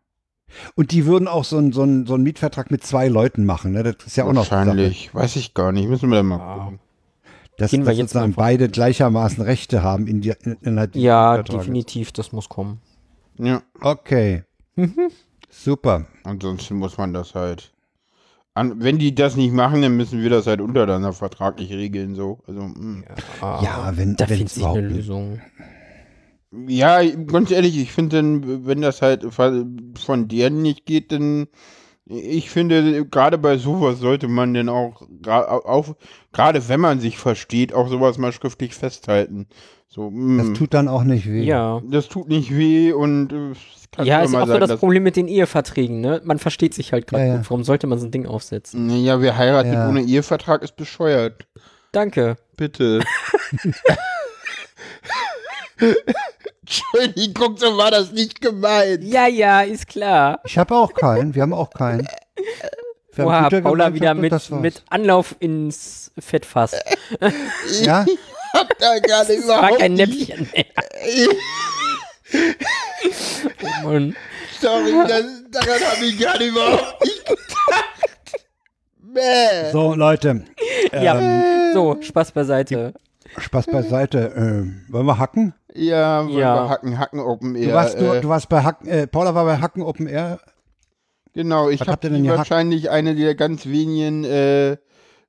[0.76, 3.82] Und die würden auch so einen so so einen Mietvertrag mit zwei Leuten machen, ne?
[3.82, 4.66] Das ist ja auch noch Sache.
[4.68, 5.14] Wahrscheinlich.
[5.14, 5.88] Weiß ich gar nicht.
[5.88, 6.54] Müssen wir dann mal Ja.
[6.64, 6.78] gucken.
[7.58, 11.04] Dass, Gehen wir dass jetzt sozusagen beide gleichermaßen Rechte haben in die, in, innerhalb dieses
[11.04, 12.80] Ja, definitiv, das muss kommen.
[13.38, 13.62] Ja.
[13.80, 14.44] Okay.
[14.76, 14.94] Mhm.
[15.62, 16.06] Super.
[16.24, 17.72] Ansonsten muss man das halt.
[18.54, 22.40] An, wenn die das nicht machen, dann müssen wir das halt untereinander vertraglich regeln, so.
[22.46, 23.02] Also, mh.
[23.40, 25.40] Ja, wenn- da sich überhaupt eine nicht- Lösung.
[26.66, 31.46] Ja, ganz ehrlich, ich finde dann, wenn das halt von deren nicht geht, dann
[32.10, 35.94] ich finde, gerade bei sowas sollte man denn auch, auch
[36.32, 39.46] gerade wenn man sich versteht, auch sowas mal schriftlich festhalten.
[39.88, 41.42] So, mh, Das tut dann auch nicht weh.
[41.44, 41.82] Ja.
[41.90, 45.02] das tut nicht weh und äh, es kann Ja, ist mal auch so das Problem
[45.02, 46.20] mit den Eheverträgen, ne?
[46.24, 47.36] Man versteht sich halt gerade Ja, ja.
[47.38, 47.50] gut.
[47.50, 48.86] Warum sollte man so ein Ding aufsetzen?
[48.86, 49.88] Naja, wer heiratet Ja.
[49.88, 51.46] ohne Ehevertrag ist bescheuert.
[51.92, 52.36] Danke.
[52.56, 53.00] Bitte.
[56.60, 59.02] Entschuldigung, so war das nicht gemeint.
[59.04, 60.40] Ja, ja, ist klar.
[60.44, 61.34] Ich habe auch keinen.
[61.34, 62.06] Wir haben auch keinen.
[63.14, 66.72] Wir haben Oha, Paula wieder mit, mit Anlauf ins Fettfass.
[67.82, 68.04] Ja?
[68.54, 70.28] hab da gerade überhaupt kein nicht.
[70.28, 70.64] Näpfchen mehr.
[73.92, 74.16] Mann.
[74.60, 77.44] Sorry, das, daran habe ich gerade überhaupt nicht gedacht.
[79.00, 79.70] Bäh.
[79.72, 80.44] So, Leute,
[80.92, 82.94] Ja, so, Spaß beiseite.
[83.38, 84.32] Spaß beiseite.
[84.36, 85.54] Ähm, wollen wir hacken?
[85.74, 86.54] Ja, wollen Ja.
[86.64, 87.68] wir Hacken, Hacken Open Air.
[87.68, 90.40] Du warst, du, äh, du warst bei Hacken, äh, Paula war bei Hacken Open Air.
[91.34, 94.78] genau, ich habe wahrscheinlich eine der ganz wenigen äh, äh,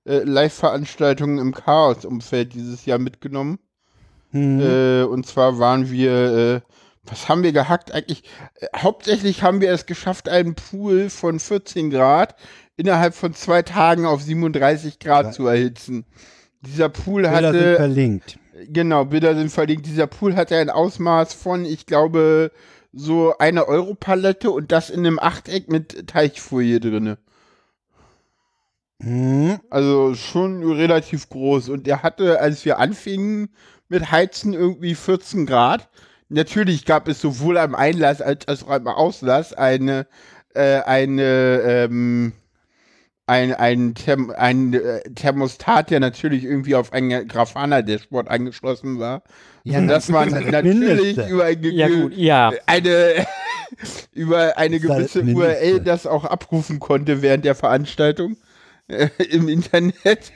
[0.06, 3.60] Live-Veranstaltungen im Chaos-Umfeld dieses Jahr mitgenommen.
[4.32, 4.60] Mhm.
[4.62, 6.69] Äh, und zwar waren wir, äh,
[7.10, 8.24] was haben wir gehackt eigentlich?
[8.56, 12.36] Äh, hauptsächlich haben wir es geschafft, einen Pool von 14 Grad
[12.78, 16.06] innerhalb von zwei Tagen auf 37 Grad zu erhitzen.
[16.62, 18.40] Dieser Pool Bilder sind hatte, verlinkt.
[18.68, 22.52] genau, Bilder sind verlinkt, dieser Pool hatte ein Ausmaß von, ich glaube,
[22.92, 27.18] so eine Europalette und das in einem Achteck mit Teichfolie drinne.
[29.00, 29.60] Mhm.
[29.70, 31.70] Also schon relativ groß.
[31.70, 33.50] Und er hatte, als wir anfingen
[33.88, 35.90] mit Heizen, irgendwie 14 Grad.
[36.30, 40.08] Natürlich gab es sowohl am Einlass als, auch am Auslass eine,
[40.54, 42.34] äh, eine, ähm,
[43.26, 49.24] ein, ein, Therm ein äh, Thermostat, der natürlich irgendwie auf ein Grafana-Dashboard angeschlossen war.
[49.64, 51.28] Ja, und dass das man ist natürlich Mindeste.
[51.28, 52.52] über ein Ja, gut, ja.
[52.66, 53.26] eine
[54.14, 55.34] über eine ist gewisse das.
[55.34, 58.38] URL das auch abrufen konnte während der Veranstaltung
[58.88, 60.32] äh, im Internet.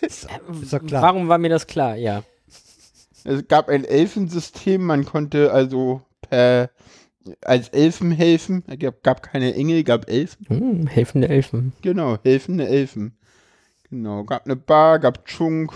[0.00, 0.28] Ist
[0.70, 1.02] doch klar.
[1.02, 1.96] Warum war mir das klar?
[1.96, 2.22] Ja.
[3.28, 6.70] Es gab ein Elfensystem, man konnte also per
[7.42, 8.64] als Elfen helfen.
[8.68, 10.46] Es gab, gab keine Engel, gab Elfen.
[10.48, 11.74] Hm, helfende Elfen.
[11.82, 13.18] Genau, helfende Elfen.
[13.90, 15.72] Genau, gab eine Bar, gab Chunk.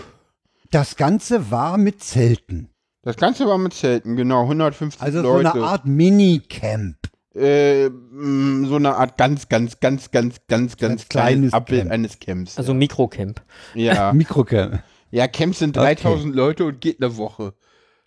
[0.71, 2.69] Das Ganze war mit Zelten.
[3.03, 5.53] Das Ganze war mit Zelten, genau, 150 Also so Leute.
[5.53, 6.97] eine Art Minicamp.
[7.35, 11.91] äh, mh, so eine Art ganz, ganz, ganz, ganz, ganz, ganz kleines kleines Abbild Camp.
[11.91, 12.57] eines Camps.
[12.57, 13.41] Also Mikrocamp.
[13.75, 14.11] ja.
[14.13, 14.81] Mikrocamp.
[15.13, 17.53] Ja, Camps sind 3000 Leute und geht eine Woche.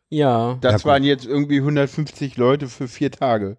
[0.09, 0.59] Ja.
[0.61, 3.59] Das Ja, waren jetzt irgendwie 150 Leute für vier Tage.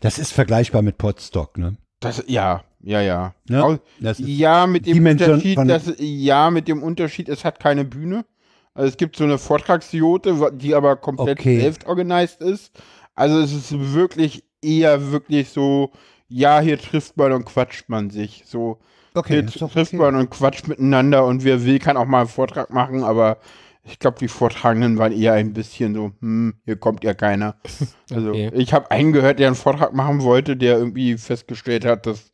[0.00, 1.76] Das ist vergleichbar mit Potsdok, ne?
[2.00, 3.34] Das, ja, ja, ja.
[4.00, 8.24] Das ist- ja, mit dem Unterschied, dass, ja, mit dem Unterschied, es hat keine Bühne.
[8.74, 11.60] Also es gibt so eine Vortragsjote, die aber komplett Okay.
[11.60, 12.72] selbst organisiert ist.
[13.14, 15.92] Also es ist wirklich eher wirklich so,
[16.28, 18.42] ja, hier trifft man und quatscht man sich.
[18.46, 18.78] So,
[19.14, 19.96] Okay, doch trifft okay.
[20.02, 23.38] man und quatscht miteinander und wer will, kann auch mal einen Vortrag machen, aber
[23.84, 27.56] ich glaube, die Vortragenden waren eher ein bisschen so, hm, hier kommt ja keiner.
[28.12, 28.50] Also Okay.
[28.54, 32.30] ich habe einen gehört, der einen Vortrag machen wollte, der irgendwie festgestellt hat, dass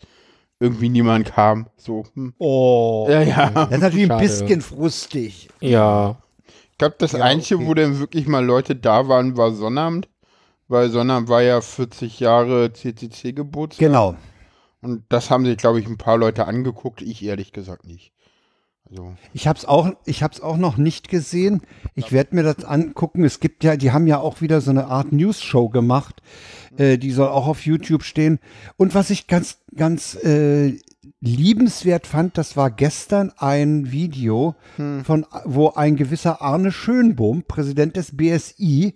[0.61, 1.69] irgendwie niemand kam.
[1.77, 2.35] So, hm.
[2.39, 3.07] Oh.
[3.09, 3.51] Ja, ja.
[3.51, 4.45] Das ist natürlich ein Schade.
[4.45, 5.49] bisschen frustig.
[5.61, 6.17] Ja.
[6.73, 7.67] Ich glaube, das Ja, Einzige, okay.
[7.69, 10.09] wo dann wirklich mal Leute da waren, war Sonnabend.
[10.67, 13.87] Weil Sonnabend war ja 40 Jahre CCC-Geburtstag.
[13.87, 14.17] Genau.
[14.81, 17.03] Und das haben sich, glaube ich, ein paar Leute angeguckt.
[17.03, 18.13] Ich ehrlich gesagt nicht.
[18.91, 21.63] Also, Ich habe es auch, ich hab's auch noch nicht gesehen.
[21.95, 23.25] Ich werde mir das angucken.
[23.25, 26.23] Es gibt ja, die haben ja auch wieder so eine Art News-Show gemacht.
[26.77, 28.39] Äh, die soll auch auf YouTube stehen.
[28.77, 30.79] Und was ich ganz, ganz äh,
[31.21, 34.55] liebenswert fand, das war gestern ein Video
[35.03, 38.95] von, wo ein gewisser Arne Schönbohm, Präsident des BSI,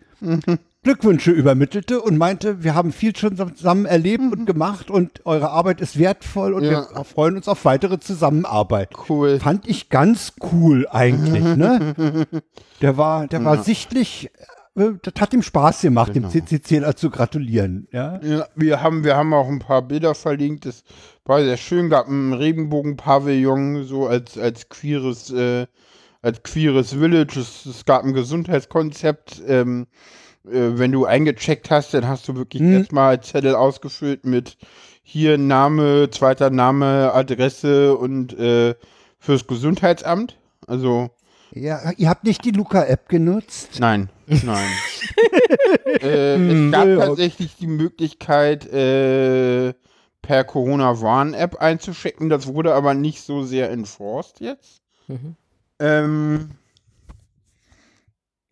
[0.84, 5.80] Glückwünsche übermittelte und meinte, wir haben viel schon zusammen erlebt und gemacht und eure Arbeit
[5.80, 6.88] ist wertvoll und Ja.
[6.92, 8.90] wir freuen uns auf weitere Zusammenarbeit.
[9.08, 9.38] cool.
[9.38, 12.26] Fand ich ganz cool eigentlich, ne?
[12.80, 14.30] Der war, der war sichtlich,
[14.74, 16.28] äh, das hat ihm Spaß gemacht, Genau.
[16.28, 18.20] dem CCC zu gratulieren, ja?
[18.20, 20.66] Ja, wir haben, wir haben auch ein paar Bilder verlinkt.
[20.66, 20.82] Das
[21.24, 21.90] war sehr schön.
[21.90, 25.66] Gab ein Regenbogen-Pavillon so als, als queeres, äh,
[26.22, 27.38] als queeres Village.
[27.38, 29.42] Es, es gab ein Gesundheitskonzept.
[29.46, 32.72] Ähm, äh, wenn du eingecheckt hast, dann hast du wirklich Hm.
[32.72, 34.56] erstmal Zettel ausgefüllt mit
[35.02, 38.74] hier Name, zweiter Name, Adresse und äh,
[39.18, 40.38] fürs Gesundheitsamt.
[40.66, 41.10] Also
[41.52, 43.78] Ja, ihr habt nicht die Luca-App genutzt?
[43.78, 44.70] Nein, nein.
[46.00, 46.96] äh, es gab ja.
[47.06, 49.74] tatsächlich die Möglichkeit, äh,
[50.22, 52.28] per Corona-Warn-App einzuschicken.
[52.30, 54.82] Das wurde aber nicht so sehr enforced jetzt.
[55.08, 55.36] Mhm.
[55.80, 56.50] Ähm,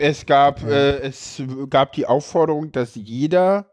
[0.00, 3.66] es gab, äh, es gab die Aufforderung, dass jeder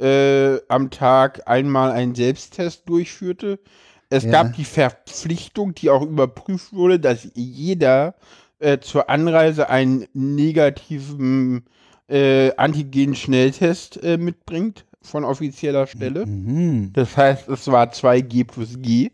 [0.00, 3.60] äh, am Tag einmal einen Selbsttest durchführte.
[4.08, 4.30] Es Ja.
[4.30, 8.16] gab die Verpflichtung, die auch überprüft wurde, dass jeder
[8.58, 11.64] äh, zur Anreise einen negativen
[12.08, 16.26] äh, Antigen-Schnelltest äh, mitbringt von offizieller Stelle.
[16.26, 16.92] Mhm.
[16.92, 19.10] Das heißt, es war 2G plus G.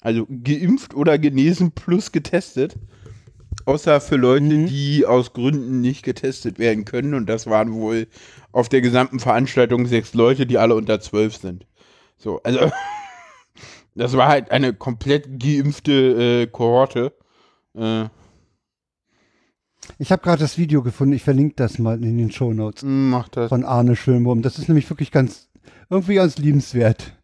[0.00, 2.74] Also geimpft oder genesen plus getestet.
[3.66, 4.66] Außer für Leute, Mhm.
[4.66, 7.14] die aus Gründen nicht getestet werden können.
[7.14, 8.08] Und das waren wohl
[8.52, 11.66] auf der gesamten Veranstaltung sechs Leute, die alle unter zwölf sind.
[12.18, 12.70] So, also
[13.94, 17.12] das war halt eine komplett geimpfte äh, Kohorte.
[17.76, 18.06] Äh,
[19.98, 23.48] Ich habe gerade das Video gefunden, ich verlinke das mal in den Shownotes macht das.
[23.50, 24.42] von Arne Schönbohm.
[24.42, 25.48] Das ist nämlich wirklich ganz,
[25.90, 27.16] irgendwie ganz liebenswert.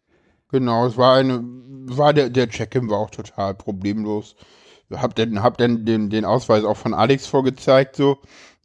[0.49, 4.35] Genau, es war eine, war der, der Check-in war auch total problemlos.
[4.93, 8.17] Hab dann, hab dann den, den Ausweis auch von Alex vorgezeigt, so.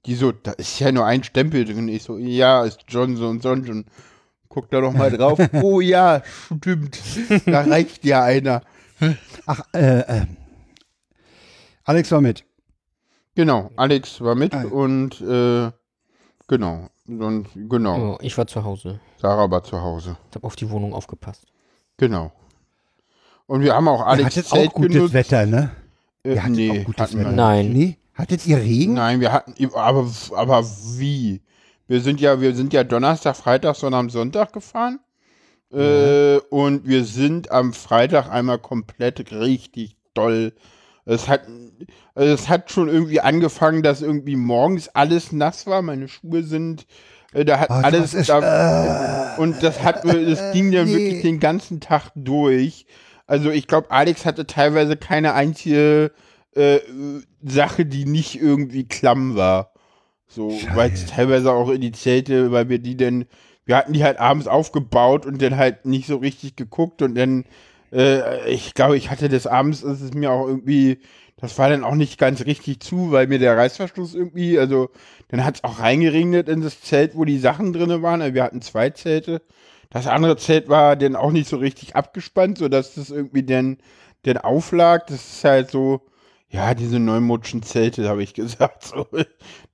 [0.07, 1.89] Die so, da ist ja nur ein Stempel drin.
[1.89, 3.73] Ich so, ja, ist John so und so und so.
[4.49, 5.39] Guck da doch mal drauf.
[5.62, 6.23] oh ja,
[6.57, 6.99] stimmt.
[7.47, 8.62] Da reicht ja einer.
[9.47, 10.27] Ach, äh, äh.
[11.85, 12.45] Alex war mit.
[13.35, 14.65] Genau, Alex war mit Ah.
[14.65, 15.71] und äh,
[16.49, 16.89] genau.
[17.07, 18.15] Und, genau.
[18.15, 18.99] Oh, ich war zu Hause.
[19.21, 20.17] Sarah war zu Hause.
[20.31, 21.47] Ich habe auf die Wohnung aufgepasst.
[21.99, 22.33] Genau.
[23.47, 25.15] Und wir haben auch Alex hattet Zelt auch gutes genutzt.
[25.15, 25.71] Wetter, ne?
[26.27, 27.33] Äh, Ihr hattet nee, auch gutes Wetter.
[27.33, 27.73] Nein.
[27.73, 27.97] Nee?
[28.15, 28.95] Hattet ihr Regen?
[28.95, 30.65] Nein, wir hatten, aber, aber
[30.97, 31.43] wie?
[31.87, 34.99] Wir sind ja, wir sind ja Donnerstag, Freitag, sondern am Sonntag gefahren.
[35.73, 40.53] Äh, und wir sind am Freitag einmal komplett richtig doll.
[41.05, 41.43] Es hat,
[42.15, 45.83] also es hat schon irgendwie angefangen, dass irgendwie morgens alles nass war.
[45.83, 46.87] Meine Schuhe sind,
[47.33, 50.95] äh, da hat Oh, alles, das ist- da, und das hat, das ging dann nee.
[50.95, 52.87] wirklich den ganzen Tag durch.
[53.27, 56.12] Also ich glaube, Alex hatte teilweise keine einzige
[56.55, 56.79] äh,
[57.43, 59.73] Sache, die nicht irgendwie klamm war.
[60.29, 63.27] So, weil es teilweise auch in die Zelte, weil wir die dann,
[63.65, 67.45] wir hatten die halt abends aufgebaut und dann halt nicht so richtig geguckt und dann,
[67.93, 70.99] äh, ich glaube, ich hatte des Abends, ist es mir auch irgendwie,
[71.37, 74.91] das war dann auch nicht ganz richtig zu, weil mir der Reißverschluss irgendwie, also
[75.29, 78.23] dann hat es auch reingeregnet in das Zelt, wo die Sachen drin waren.
[78.23, 79.43] Also wir hatten zwei Zelte.
[79.90, 83.79] Das andere Zelt war dann auch nicht so richtig abgespannt, sodass das irgendwie dann,
[84.22, 85.07] dann auflag.
[85.09, 86.03] Das ist halt so,
[86.51, 88.85] Ja, diese neumodischen Zelte, habe ich gesagt.
[88.85, 89.07] So.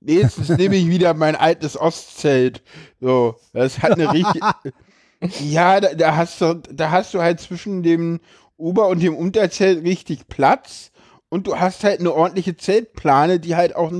[0.01, 2.63] Nächstes nehme ich wieder mein altes Ostzelt.
[2.99, 4.43] So, das hat eine richtig.
[5.39, 8.19] ja, da, da, hast du, da hast du halt zwischen dem
[8.57, 10.91] Ober- und dem Unterzelt richtig Platz.
[11.33, 13.91] Und du hast halt eine ordentliche Zeltplane, die halt auch,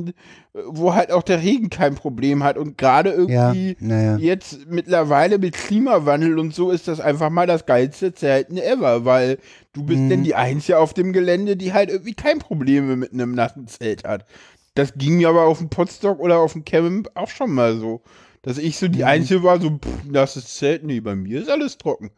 [0.67, 2.59] wo halt auch der Regen kein Problem hat.
[2.59, 4.17] Und gerade irgendwie Ja, naja.
[4.17, 9.39] jetzt mittlerweile mit Klimawandel und so ist das einfach mal das geilste Zelten ever, weil
[9.73, 10.09] du bist Mhm.
[10.09, 14.03] denn die Einzige auf dem Gelände, die halt irgendwie kein Probleme mit einem nassen Zelt
[14.03, 14.27] hat.
[14.75, 18.01] Das ging mir aber auf dem Potstock oder auf dem Camp auch schon mal so.
[18.43, 19.07] Dass ich so die Mhm.
[19.07, 22.11] Einzige war, so, pff, nasses Zelt, nee, bei mir ist alles trocken.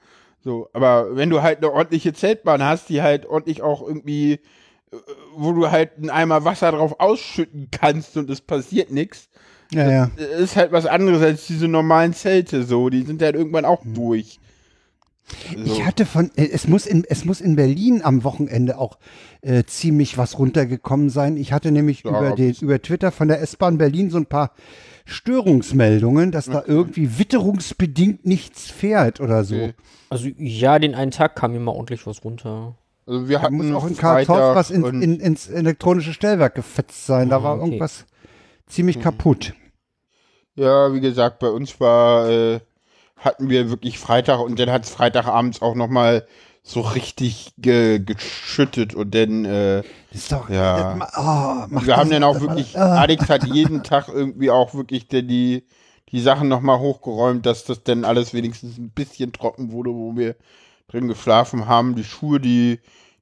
[0.44, 4.40] So, aber wenn du halt eine ordentliche Zeltbahn hast, die halt ordentlich auch irgendwie,
[5.36, 9.30] wo du halt einen Eimer Wasser drauf ausschütten kannst und es passiert nichts,
[9.72, 10.12] Ja, ja.
[10.40, 12.90] ist halt was anderes als diese normalen Zelte so.
[12.90, 14.40] Die sind halt irgendwann auch durch.
[15.56, 15.64] So.
[15.64, 19.00] Ich hatte von, äh, es muss in, es muss in Berlin am Wochenende auch
[19.42, 21.36] äh, ziemlich was runtergekommen sein.
[21.36, 24.52] Ich hatte nämlich Ja, über, den, über Twitter von der S-Bahn Berlin so ein paar
[25.06, 29.56] Störungsmeldungen, dass da irgendwie witterungsbedingt nichts fährt oder so.
[29.56, 29.74] Okay.
[30.10, 32.76] Also ja, den einen Tag kam mir mal ordentlich was runter.
[33.08, 37.06] Also wir Da hatten muss auch in Karlsruhe was in, in, ins elektronische Stellwerk gefetzt
[37.06, 37.30] sein.
[37.30, 37.66] Da Ah, war okay.
[37.66, 38.06] irgendwas
[38.68, 39.54] ziemlich kaputt.
[40.56, 42.60] Ja, wie gesagt, bei uns war, äh,
[43.18, 46.26] hatten wir wirklich Freitag und dann hat es Freitagabends auch nochmal
[46.64, 50.50] so richtig ge geschüttet und dann, äh, Das ist doch.
[50.50, 50.96] Ja.
[50.96, 52.96] das ma- oh, wir haben das- dann auch das- wirklich, ah.
[53.02, 55.64] Alex hat jeden Tag irgendwie auch wirklich denn die,
[56.10, 60.36] die Sachen nochmal hochgeräumt, dass das dann alles wenigstens ein bisschen trocken wurde, wo wir
[60.88, 61.96] drin geschlafen haben.
[61.96, 62.80] Die Schuhe, die,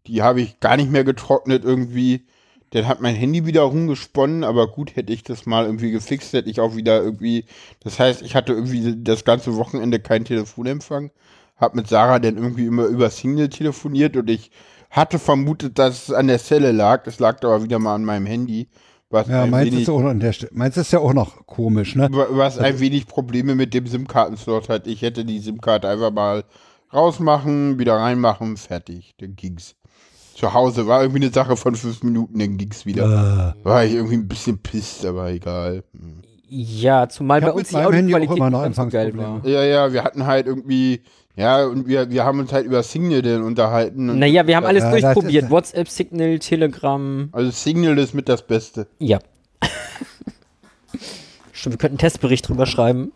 [0.07, 2.25] die habe ich gar nicht mehr getrocknet irgendwie.
[2.71, 6.49] Dann hat mein Handy wieder rumgesponnen, aber gut, hätte ich das mal irgendwie gefixt, hätte
[6.49, 7.45] ich auch wieder irgendwie.
[7.83, 11.11] Das heißt, ich hatte irgendwie das ganze Wochenende keinen Telefonempfang.
[11.57, 14.49] Hab mit Sarah dann irgendwie immer über Single telefoniert und ich
[14.89, 17.05] hatte vermutet, dass es an der Zelle lag.
[17.05, 18.67] Es lag aber wieder mal an meinem Handy.
[19.11, 21.13] Was Ja, ein meins wenig, ist, auch noch an der Stelle- meins ist ja auch
[21.13, 22.09] noch komisch, ne?
[22.11, 24.87] was ein wenig Probleme mit dem SIM-Kartenslot hat.
[24.87, 26.43] Ich hätte die SIM-Karte einfach mal
[26.93, 29.15] rausmachen, wieder reinmachen, fertig.
[29.19, 29.75] Dann ging's.
[30.35, 33.55] Zu Hause war irgendwie eine Sache von fünf Minuten, dann ging's wieder.
[33.61, 35.83] Äh, War ich irgendwie ein bisschen pisst, aber egal.
[35.93, 36.21] Hm.
[36.49, 39.41] Ja, zumal Ich bei uns die Audioqualität immer noch nicht so geil war.
[39.45, 41.01] Ja, ja, wir hatten halt irgendwie,
[41.35, 44.09] ja, und wir, wir haben uns halt über Signal dann unterhalten.
[44.09, 45.45] Und Naja, wir haben alles Ja, durchprobiert.
[45.45, 47.29] ist- WhatsApp, Signal, Telegram.
[47.31, 48.87] Also Signal ist mit das Beste.
[48.99, 49.19] Ja.
[51.51, 53.11] Stimmt, wir könnten einen Testbericht drüber schreiben.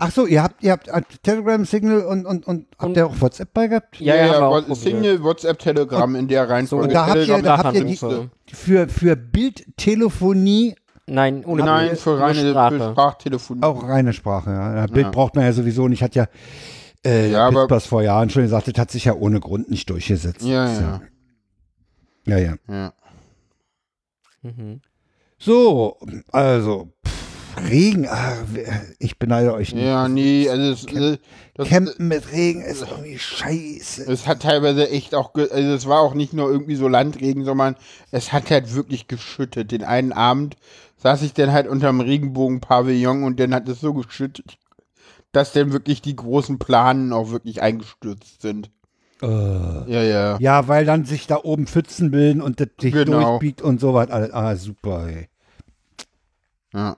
[0.00, 3.06] Ach so, ihr habt, ihr habt äh, Telegram, Signal und, und, und habt Und- ihr
[3.06, 3.98] auch WhatsApp bei gehabt?
[4.00, 4.76] Ja, ja, wir auch What-.
[4.76, 6.84] Signal, WhatsApp, Telegram in der Reihenfolge.
[6.86, 7.96] Und da habt ihr- da habt ihr die-.
[8.54, 10.76] Für, für Bildtelefonie
[11.10, 12.78] Nein, ohne Nein, für reine Sprache.
[12.78, 13.62] für Sprachtelefonie.
[13.62, 14.50] auch reine Sprache.
[14.50, 14.74] Ja.
[14.76, 15.10] Ja, Bild Ja.
[15.10, 16.02] braucht man ja sowieso nicht.
[16.02, 16.26] Hat ja,
[17.04, 19.88] äh, Ja, aber- Pispers vor Jahren schon gesagt, das hat sich ja ohne Grund nicht
[19.88, 20.42] durchgesetzt.
[20.42, 21.00] Ja, Das ja.
[22.26, 22.54] Ja, ja.
[22.68, 22.92] ja.
[24.42, 24.80] Mhm.
[25.38, 25.96] So,
[26.30, 27.17] also, pff,
[27.58, 28.36] Regen, ah,
[28.98, 29.84] ich beneide euch nicht.
[29.84, 31.18] Ja, nee, also es, äh,
[31.54, 34.10] das, Campen mit Regen ist irgendwie scheiße.
[34.10, 37.76] es hat teilweise echt auch, also es war auch nicht nur irgendwie so Landregen, sondern
[38.10, 39.70] es hat halt wirklich geschüttet.
[39.72, 40.56] Den einen Abend
[40.98, 44.58] saß ich dann halt unterm Regenbogen-Pavillon und dann hat es so geschüttet,
[45.32, 48.70] dass dann wirklich die großen Planen auch wirklich eingestürzt sind.
[49.22, 50.36] Äh, Ja, ja.
[50.40, 53.30] ja, weil dann sich da oben Pfützen bilden und das sich Genau.
[53.30, 54.30] durchbiegt und so weiter.
[54.32, 55.28] Ah, super, ey.
[56.72, 56.96] ja.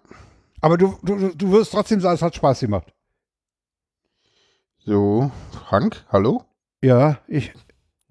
[0.61, 2.93] Aber du, du, du wirst trotzdem sagen, es hat Spaß gemacht.
[4.85, 5.31] So,
[5.69, 6.43] Frank, hallo?
[6.83, 7.53] Ja, ich,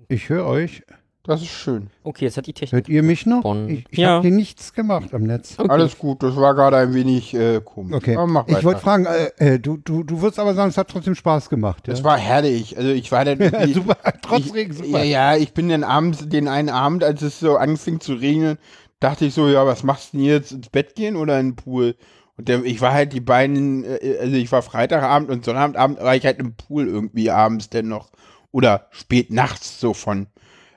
[0.08, 0.84] ich höre euch.
[1.24, 1.90] Das ist schön.
[2.04, 2.72] Okay, jetzt hat die Technik.
[2.74, 3.42] Hört ihr mich noch?
[3.44, 4.10] Von- Ich, ich Ja.
[4.14, 5.56] habe hier nichts gemacht am Netz.
[5.60, 5.70] Okay.
[5.70, 7.96] Alles gut, das war gerade ein wenig äh, komisch.
[7.98, 8.16] Okay.
[8.16, 10.88] Aber mach Ich wollte fragen, äh, äh, du, du, du würdest aber sagen, es hat
[10.90, 11.88] trotzdem Spaß gemacht.
[11.88, 11.94] Ja?
[11.94, 12.78] Es war herrlich.
[12.78, 15.04] Also ich war dann ja, super, trotz ich, Regen, super.
[15.04, 18.58] Ja, ja, ich bin dann abends, den einen Abend, als es so anfing zu regnen,
[19.00, 20.52] dachte ich so, ja, was machst du denn jetzt?
[20.52, 21.96] Ins Bett gehen oder in den Pool?
[22.40, 26.16] Und der, ich war halt die beiden, äh, also ich war Freitagabend und Sonnabendabend war
[26.16, 28.12] ich halt im Pool irgendwie abends denn noch.
[28.54, 30.28] Oder spät nachts, so von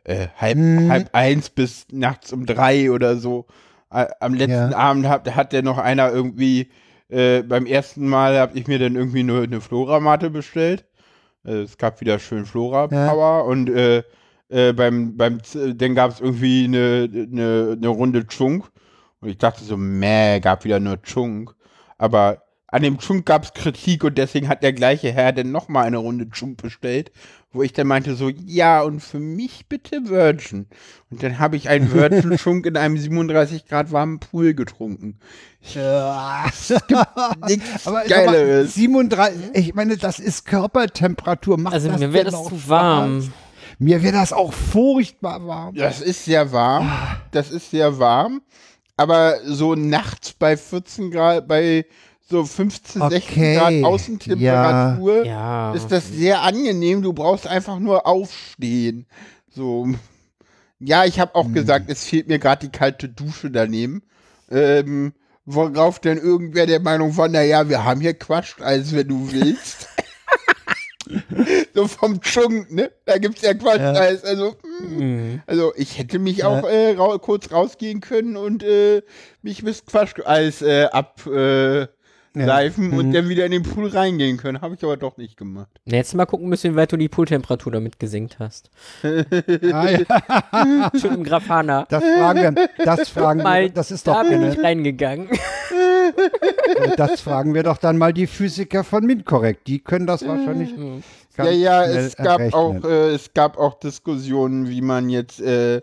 [0.03, 0.91] äh, halb, Mhm.
[0.91, 3.47] halb eins bis nachts um drei oder so.
[3.91, 4.77] Am letzten Ja.
[4.77, 6.69] Abend hat, hat der noch einer irgendwie,
[7.09, 10.85] äh, beim ersten Mal habe ich mir dann irgendwie nur eine Floramatte bestellt.
[11.45, 14.03] Also es gab wieder schön Flora-Power und äh,
[14.49, 15.39] äh, beim, beim,
[15.77, 18.65] dann gab es irgendwie eine, eine, eine Runde Chunk
[19.23, 21.55] und ich dachte so, meh, gab wieder nur Chunk.
[21.97, 25.85] Aber an dem Chunk gab es Kritik und deswegen hat der gleiche Herr dann nochmal
[25.87, 27.13] eine Runde Chunk bestellt,
[27.53, 30.67] wo ich dann meinte so, ja und für mich bitte Virgin.
[31.11, 35.19] Und dann habe ich einen Virgin Chunk in einem 37 Grad warmen Pool getrunken.
[35.75, 36.47] Ja.
[36.47, 36.73] Nichts
[37.87, 38.75] Aber sag mal, Geileres.
[38.75, 41.59] 37, ich meine, das ist Körpertemperatur.
[41.59, 42.69] Macht Also das mir wäre das zu Spaß?
[42.69, 43.33] warm.
[43.79, 45.75] Mir wäre das auch furchtbar warm.
[45.75, 46.91] Das ist sehr warm.
[47.33, 48.41] Das ist sehr warm.
[49.03, 51.85] Aber so nachts bei 14 Grad, bei
[52.31, 55.73] so 15, 16 Okay, Grad Außentemperatur Ja.
[55.75, 57.03] ist das sehr angenehm.
[57.03, 59.07] Du brauchst einfach nur aufstehen.
[59.51, 59.89] So.
[60.79, 61.53] Ja, ich habe auch Hm.
[61.55, 64.03] gesagt, es fehlt mir gerade die kalte Dusche daneben.
[64.51, 65.15] Ähm,
[65.47, 69.89] worauf denn irgendwer der Meinung war, naja, wir haben hier Quatsch, als wenn du willst.
[71.75, 72.91] so vom Chung, ne?
[73.05, 73.93] Da gibt's ja Quatsch, Ja.
[73.93, 75.43] als, also, mm, Mhm.
[75.47, 79.03] also ich hätte mich auch äh, rau kurz rausgehen können und äh,
[79.43, 81.87] mich bis Quatsch als äh, ab äh,
[82.35, 84.63] leifen und dann wieder in den Pool reingehen können.
[84.63, 85.69] Habe ich aber doch nicht gemacht.
[85.85, 88.71] Na, Jetzt mal gucken müssen, wie weit du die Pooltemperatur damit gesenkt hast.
[89.05, 91.87] Ah, ja, Schön im Grafana.
[91.91, 95.29] das fragen wir, das fragen Mal, wir, das ist doch da bin ich reingegangen.
[96.97, 99.67] das fragen wir doch dann mal die Physiker von MINT-Korrekt.
[99.67, 100.75] Die können das wahrscheinlich
[101.37, 102.55] ganz ja, ja, es gab errechnen.
[102.55, 105.83] auch, äh, es gab auch Diskussionen, wie man jetzt äh,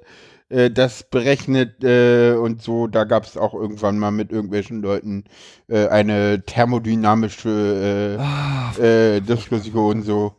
[0.49, 2.87] äh, das berechnet äh, und so.
[2.87, 5.23] Da gab es auch irgendwann mal mit irgendwelchen Leuten
[5.67, 10.33] äh, eine thermodynamische Ah, äh, äh, Diskussion so.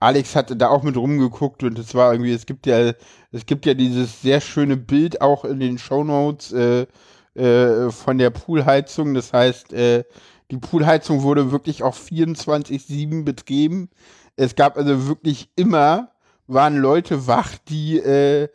[0.00, 2.92] Alex hatte da auch mit rumgeguckt und es war irgendwie, es gibt ja,
[3.30, 6.86] es gibt ja dieses sehr schöne Bild auch in den Shownotes äh,
[7.34, 9.14] äh, von der Poolheizung.
[9.14, 10.04] Das heißt, äh,
[10.50, 13.90] die Poolheizung wurde wirklich auch 24-7 betrieben.
[14.36, 16.10] Es gab also wirklich immer,
[16.46, 18.48] waren Leute wach, die äh,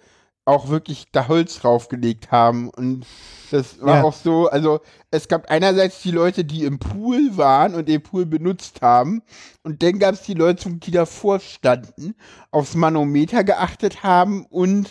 [0.46, 2.70] auch wirklich da Holz draufgelegt haben.
[2.70, 3.06] Und
[3.52, 4.04] das war Ja.
[4.04, 4.80] auch so, also
[5.12, 9.24] es gab einerseits die Leute, die im Pool waren und den Pool benutzt haben.
[9.64, 12.16] Und dann gab es die Leute, die davor standen,
[12.52, 14.90] aufs Manometer geachtet haben und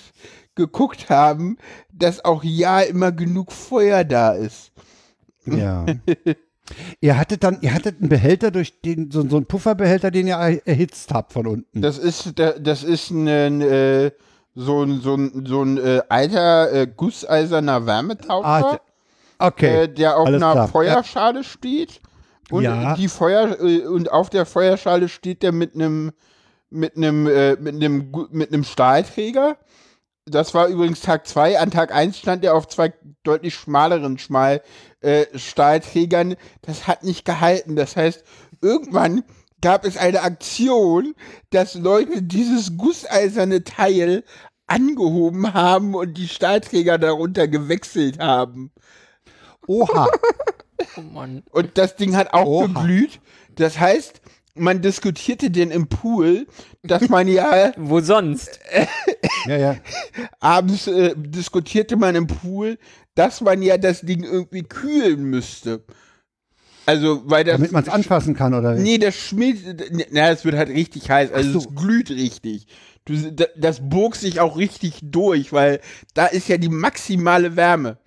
[0.57, 1.59] geguckt haben,
[1.93, 4.73] dass auch ja immer genug Feuer da ist.
[5.47, 5.87] Ja.
[7.01, 10.35] ihr hattet dann, ihr hattet einen Behälter durch den, so, so einen Pufferbehälter, den ihr
[10.37, 11.81] er- erhitzt habt von unten.
[11.83, 14.11] Das ist, da- das ist ein, äh,
[14.57, 18.81] so ein, so ein, so ein äh, alter äh, gusseiserner Wärmetaucher,
[19.39, 19.83] ah, okay.
[19.85, 20.69] äh, der auf alles einer klar.
[20.69, 22.01] Feuerschale steht.
[22.51, 22.95] Und Ja.
[22.95, 26.13] die Feuer äh, und auf der Feuerschale steht der mit einem
[26.71, 29.57] mit einem äh, mit einem mit einem Stahlträger.
[30.29, 31.61] Das war übrigens Tag 2.
[31.61, 34.61] An Tag 1 stand er auf zwei deutlich schmaleren Schmal
[35.01, 36.35] äh, Stahlträgern.
[36.62, 37.77] Das hat nicht gehalten.
[37.77, 38.24] Das heißt,
[38.61, 39.22] irgendwann
[39.61, 41.14] gab es eine Aktion,
[41.51, 44.24] dass Leute dieses gusseiserne Teil
[44.66, 48.72] angehoben haben und die Stahlträger darunter gewechselt haben.
[49.68, 50.09] Oha.
[50.97, 51.45] Oh Mann.
[51.51, 52.66] Und das Ding hat auch Oha.
[52.66, 53.20] geglüht.
[53.55, 54.20] Das heißt,
[54.57, 56.47] man diskutierte denn im Pool,
[56.83, 58.59] dass man ja Wo sonst?
[59.47, 59.77] ja, ja.
[60.41, 62.79] abends äh, diskutierte man im Pool,
[63.15, 65.85] dass man ja das Ding irgendwie kühlen müsste.
[66.85, 67.57] Also, weil das.
[67.57, 68.81] Damit man es anfassen kann, oder wie?
[68.83, 69.65] Nee, das schmilzt.
[70.13, 71.33] Na, es wird halt richtig heiß.
[71.33, 71.59] Also, so.
[71.69, 72.67] es glüht richtig.
[73.05, 75.81] Du, da- das bog sich auch richtig durch, weil
[76.15, 77.99] da ist ja die maximale Wärme,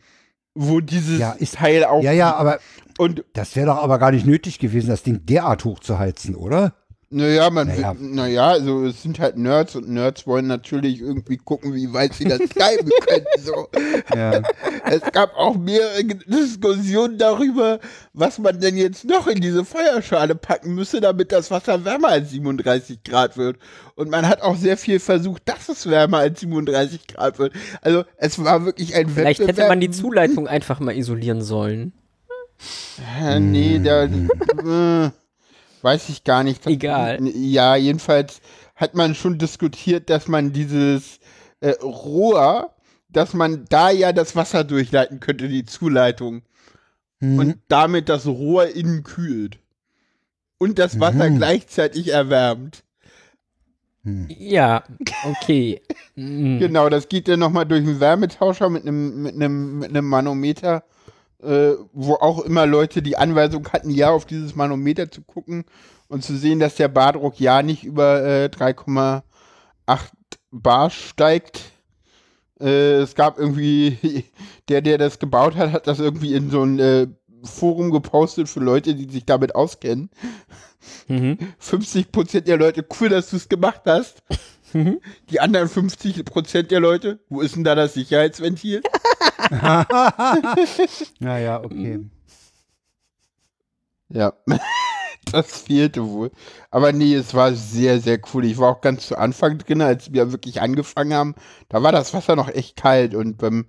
[0.62, 2.04] wo dieses Ja, ist- Teil auch.
[2.04, 2.60] Ja, ja, aber
[2.98, 6.36] Und das wäre doch aber gar nicht nötig gewesen, das Ding derart hoch zu heizen,
[6.36, 6.74] oder?
[7.12, 8.00] Naja, man Naja.
[8.00, 12.14] will, naja, also es sind halt Nerds und Nerds wollen natürlich irgendwie gucken, wie weit
[12.14, 13.26] sie das treiben können.
[13.40, 13.68] So.
[14.16, 14.42] Ja.
[14.92, 17.80] Es gab auch mehrere Diskussionen darüber,
[18.14, 22.30] was man denn jetzt noch in diese Feuerschale packen müsse, damit das Wasser wärmer als
[22.30, 23.58] 37 Grad wird.
[23.96, 27.54] Und man hat auch sehr viel versucht, dass es wärmer als 37 Grad wird.
[27.82, 29.58] Also es war wirklich ein Vielleicht Wettbewerb.
[29.58, 31.94] hätte man die Zuleitung einfach mal isolieren sollen.
[33.24, 35.10] Äh, nee, da äh,
[35.84, 36.66] weiß ich gar nicht.
[36.68, 37.20] Egal.
[37.28, 38.42] Ja, jedenfalls
[38.76, 41.20] hat man schon diskutiert, dass man dieses
[41.62, 42.74] äh, Rohr,
[43.10, 46.44] dass man da ja das Wasser durchleiten könnte, die Zuleitung.
[47.20, 47.40] Hm.
[47.40, 49.60] Und damit das Rohr innen kühlt.
[50.58, 51.38] Und das Wasser Mhm.
[51.38, 52.84] gleichzeitig erwärmt.
[54.30, 54.84] Ja,
[55.26, 55.82] okay.
[56.16, 56.60] Mhm.
[56.60, 60.84] Genau, das geht dann nochmal durch einen Wärmetauscher mit einem mit einem mit einem Manometer,
[61.42, 65.66] äh, wo auch immer Leute die Anweisung hatten, ja auf dieses Manometer zu gucken
[66.08, 69.22] und zu sehen, dass der Bardruck ja nicht über äh, 3,8
[70.52, 71.62] Bar steigt.
[72.60, 74.26] Äh, es gab irgendwie,
[74.70, 77.08] der, der das gebaut hat, hat das irgendwie in so ein äh,
[77.44, 80.10] Forum gepostet für Leute, die sich damit auskennen.
[81.08, 81.38] Mhm.
[81.62, 84.24] 50% der Leute, cool, dass du es gemacht hast.
[85.30, 88.82] Die anderen 50% der Leute, wo ist denn da das Sicherheitsventil?
[91.20, 92.06] Ja, ja, okay.
[94.10, 94.34] Ja,
[95.32, 96.32] das fehlte wohl.
[96.72, 98.46] Aber nee, es war sehr, sehr cool.
[98.46, 101.36] Ich war auch ganz zu Anfang drin, als wir wirklich angefangen haben.
[101.70, 103.68] Da war das Wasser noch echt kalt und beim,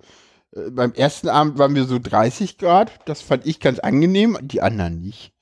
[0.55, 2.91] äh, beim ersten Abend waren wir so 30 Grad.
[3.05, 5.33] Das fand ich ganz angenehm, die anderen nicht.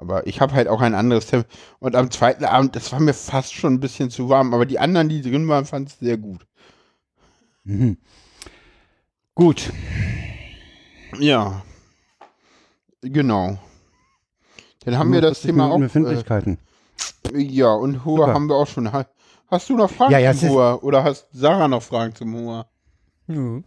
[0.00, 1.46] Aber ich habe halt auch ein anderes Tempo.
[1.78, 4.54] Und am zweiten Abend, das war mir fast schon ein bisschen zu warm.
[4.54, 6.46] Aber die anderen, die drin waren, fanden es sehr gut.
[7.64, 7.98] Mhm.
[9.34, 9.70] Gut.
[11.18, 11.62] Ja.
[13.02, 13.58] Genau.
[14.84, 15.86] Dann haben wir das 45 Thema Minuten auch.
[15.86, 16.58] Befindlichkeiten.
[17.34, 18.34] Äh, ja, und Hoa Super.
[18.34, 18.90] haben wir auch schon.
[18.92, 19.06] Ha-
[19.48, 20.74] Hast du noch Fragen Ja, ja, zum Hoa?
[20.76, 22.66] Oder hast Sarah noch Fragen zum Hoa?
[23.26, 23.60] Nö.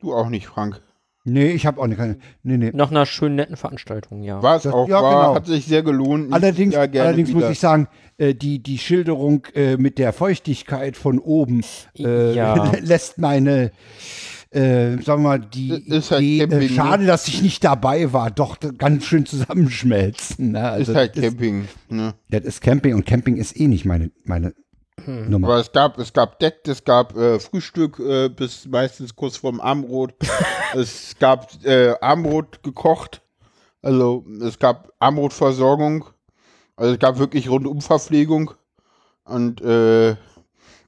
[0.00, 0.82] Du auch nicht, Frank.
[1.28, 2.18] Nee, ich habe auch nicht keine.
[2.42, 2.70] Nee, nee.
[2.74, 4.42] Nach einer schönen, netten Veranstaltung, ja.
[4.42, 5.34] War es Das- auch, ja, war, genau.
[5.34, 6.28] hat sich sehr gelohnt.
[6.28, 10.12] Ich Allerdings, ja gerne allerdings muss ich sagen, äh, die, die Schilderung äh, mit der
[10.12, 11.62] Feuchtigkeit von oben
[11.98, 12.72] äh, Ja.
[12.80, 13.70] lässt meine,
[14.50, 16.68] äh, sagen wir mal, die Ist halt Idee, Camping, äh, ne?
[16.70, 20.52] schade, dass ich nicht dabei war, doch ganz schön zusammenschmelzen.
[20.52, 20.62] Ne?
[20.70, 21.68] Also, ist halt das, ist, Camping.
[21.90, 22.14] Ne?
[22.30, 24.54] das ist Camping und Camping ist eh nicht meine, meine
[25.06, 25.48] Nummer.
[25.48, 29.60] Aber es gab, es gab Deck, es gab äh, Frühstück äh, bis meistens kurz vorm
[29.60, 30.14] Abendbrot.
[30.74, 33.22] es gab äh, Abendbrot gekocht.
[33.82, 36.06] Also es gab Abendbrotversorgung.
[36.76, 38.52] Also es gab wirklich Rundumverpflegung.
[39.24, 40.16] Und äh,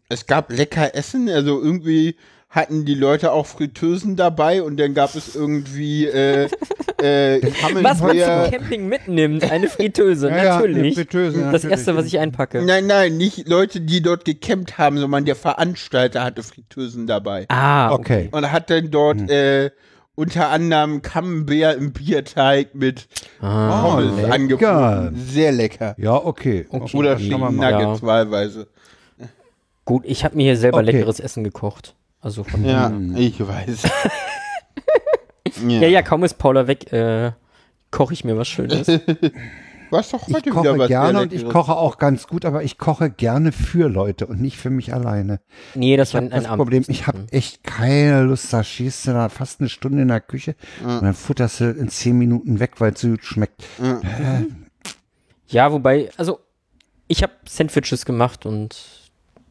[0.08, 1.28] es gab lecker Essen.
[1.28, 2.16] Also irgendwie
[2.50, 6.48] hatten die Leute auch Fritteusen dabei und dann gab es irgendwie äh,
[7.02, 7.40] äh,
[7.82, 10.78] Was man zum Camping mitnimmt, eine Fritteuse, Ja, ja, natürlich.
[10.78, 11.70] eine Fritteuse, das natürlich.
[11.70, 12.62] erste, was ich einpacke.
[12.62, 17.46] Nein, nein, nicht Leute, die dort gecampt haben, sondern der Veranstalter hatte Fritteusen dabei.
[17.48, 18.28] Ah, Okay.
[18.32, 19.70] Und hat dann dort äh,
[20.16, 23.06] unter anderem Camembert im Bierteig mit
[23.40, 25.16] Ah, Pommes angeboten.
[25.24, 25.94] Sehr lecker.
[25.98, 26.66] Ja, okay.
[26.68, 26.96] Okay.
[26.96, 28.66] Oder Chicken Nuggets wahlweise.
[29.84, 30.90] gut, ich habe mir hier selber Okay.
[30.90, 31.94] leckeres Essen gekocht.
[32.20, 33.82] Also von Ja, ich weiß.
[35.66, 37.32] ja, ja, kaum ist Paula weg, äh,
[37.90, 38.86] koche ich mir was Schönes.
[38.86, 42.44] Du hast doch Ich heute wieder koche was gerne und ich koche auch ganz gut,
[42.44, 45.40] aber ich koche gerne für Leute und nicht für mich alleine.
[45.74, 48.52] Nee, das Ich war ein das Problem, ich habe echt keine Lust.
[48.52, 50.54] Da stehst du da fast eine Stunde in der Küche
[50.84, 53.64] und dann futterst du in zehn Minuten weg, weil es so gut schmeckt.
[55.48, 56.38] Ja, wobei, also
[57.08, 58.76] ich habe Sandwiches gemacht und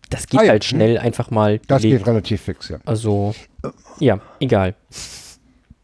[0.10, 1.60] das geht Ah ja, halt schnell einfach mal.
[1.68, 1.99] Das gelegt.
[1.99, 2.78] geht relativ fix, ja.
[2.86, 3.34] Also,
[3.99, 4.76] ja, egal.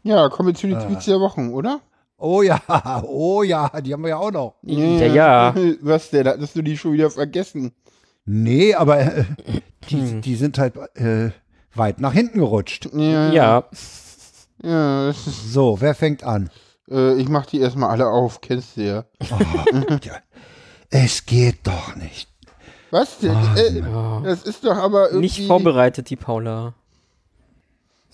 [0.02, 0.70] Ja, kommen wir zu Ah.
[0.70, 1.80] den Tweets der Wochen, oder?
[2.18, 2.60] Oh ja,
[3.06, 4.54] oh ja, die haben wir ja auch noch.
[4.62, 5.54] Ja, ja.
[5.82, 6.26] Was denn?
[6.26, 7.72] Hattest du die schon wieder vergessen?
[8.24, 9.24] Nee, aber äh,
[9.90, 11.30] die, die sind halt äh,
[11.74, 12.88] weit nach hinten gerutscht.
[12.94, 13.30] Ja.
[13.32, 13.64] Ja,
[14.62, 16.50] ja So, wer fängt an?
[16.90, 19.04] äh, ich mach die erstmal alle auf, kennst du ja.
[20.02, 20.14] Ja.
[20.90, 22.28] Es geht doch nicht.
[22.90, 23.36] Was denn?
[23.56, 23.82] äh,
[24.24, 25.20] das ist doch aber irgendwie.
[25.20, 26.74] nicht vorbereitet, die Paula.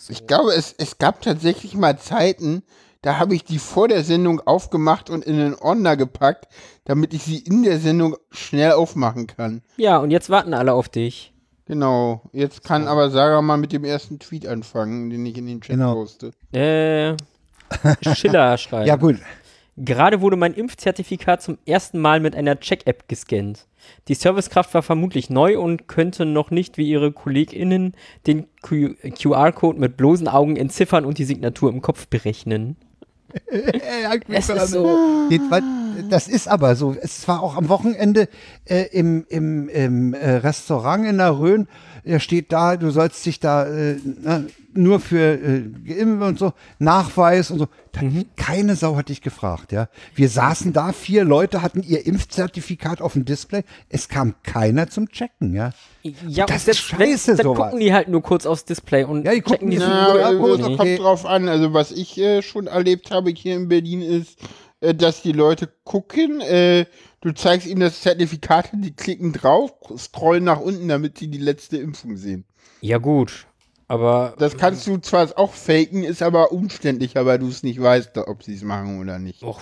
[0.08, 2.62] Ich glaube, es, es gab tatsächlich mal Zeiten,
[3.02, 6.48] da habe ich die vor der Sendung aufgemacht und in den Ordner gepackt,
[6.84, 9.62] damit ich sie in der Sendung schnell aufmachen kann.
[9.76, 11.32] Ja, und jetzt warten alle auf dich.
[11.66, 12.22] Genau.
[12.32, 15.76] Jetzt kann aber Sarah mal mit dem ersten Tweet anfangen, den ich in den Chat
[15.76, 15.94] Genau.
[15.94, 16.32] poste.
[16.52, 17.16] Äh,
[18.14, 18.86] Schiller schreibt.
[18.88, 19.16] Ja, gut.
[19.76, 23.66] Gerade wurde mein Impfzertifikat zum ersten Mal mit einer Check-App gescannt.
[24.08, 27.94] Die Servicekraft war vermutlich neu und könnte noch nicht wie ihre KollegInnen
[28.26, 32.76] den QR-Code mit bloßen Augen entziffern und die Signatur im Kopf berechnen.
[34.28, 35.28] Es ist so.
[36.10, 36.94] Das ist aber so.
[37.00, 38.28] Es war auch am Wochenende
[38.64, 41.68] äh, im, im, im äh, Restaurant in der Rhön.
[42.04, 44.42] Er steht da, du sollst dich da äh, na,
[44.74, 47.68] nur für äh, Geimpfte und so, Nachweis und so.
[47.92, 48.00] Da,
[48.36, 49.88] Keine Sau hat dich gefragt, ja.
[50.14, 53.62] Wir saßen da, vier Leute hatten ihr Impfzertifikat auf dem Display.
[53.88, 55.70] Es kam keiner zum Checken, ja.
[56.02, 57.58] Ja, Das und ist scheiße, dann sowas.
[57.70, 60.20] gucken die halt nur kurz aufs Display und Ja, die gucken checken die die- Signatur
[60.20, 60.68] Ja, Na, gut, nicht.
[60.70, 60.76] okay.
[60.96, 61.48] kommt drauf an.
[61.48, 64.38] Also was ich äh, schon erlebt habe hier in Berlin ist,
[64.80, 66.86] äh, dass die Leute gucken, äh,
[67.22, 71.78] du zeigst ihnen das Zertifikat, die klicken drauf, scrollen nach unten, damit sie die letzte
[71.78, 72.44] Impfung sehen.
[72.80, 73.46] Ja, gut.
[73.88, 78.16] Aber Das kannst du zwar auch faken, ist aber umständlicher, weil du es nicht weißt,
[78.18, 79.42] ob sie es machen oder nicht.
[79.42, 79.60] Och.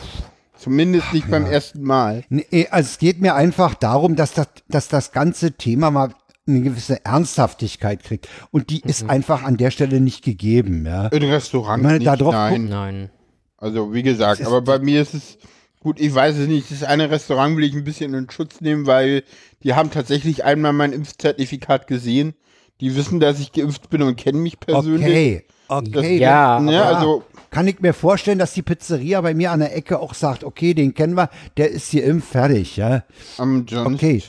[0.57, 2.23] Zumindest nicht beim ersten Mal.
[2.29, 6.11] Nee, also es geht mir einfach darum, dass das, dass das ganze Thema mal
[6.47, 8.29] eine gewisse Ernsthaftigkeit kriegt.
[8.51, 11.07] Und die ist einfach an der Stelle nicht gegeben, ja.
[11.09, 12.65] In Restaurants Ich meine, nicht, da drauf nein.
[12.67, 13.11] nein.
[13.57, 15.39] Also wie gesagt, aber bei mir ist es
[15.81, 16.71] gut, ich weiß es nicht.
[16.71, 19.25] Das eine Restaurant will ich ein bisschen in Schutz nehmen, weil
[19.63, 22.35] die haben tatsächlich einmal mein Impfzertifikat gesehen.
[22.81, 25.45] Die wissen, dass ich geimpft bin und kennen mich persönlich.
[25.69, 26.19] Okay, okay.
[26.19, 29.99] Ja, Ne, also kann ich mir vorstellen, dass die Pizzeria bei mir an der Ecke
[29.99, 33.03] auch sagt, okay, den kennen wir, der ist hier impf fertig, ja.
[33.39, 33.95] am John.
[33.95, 34.23] Okay.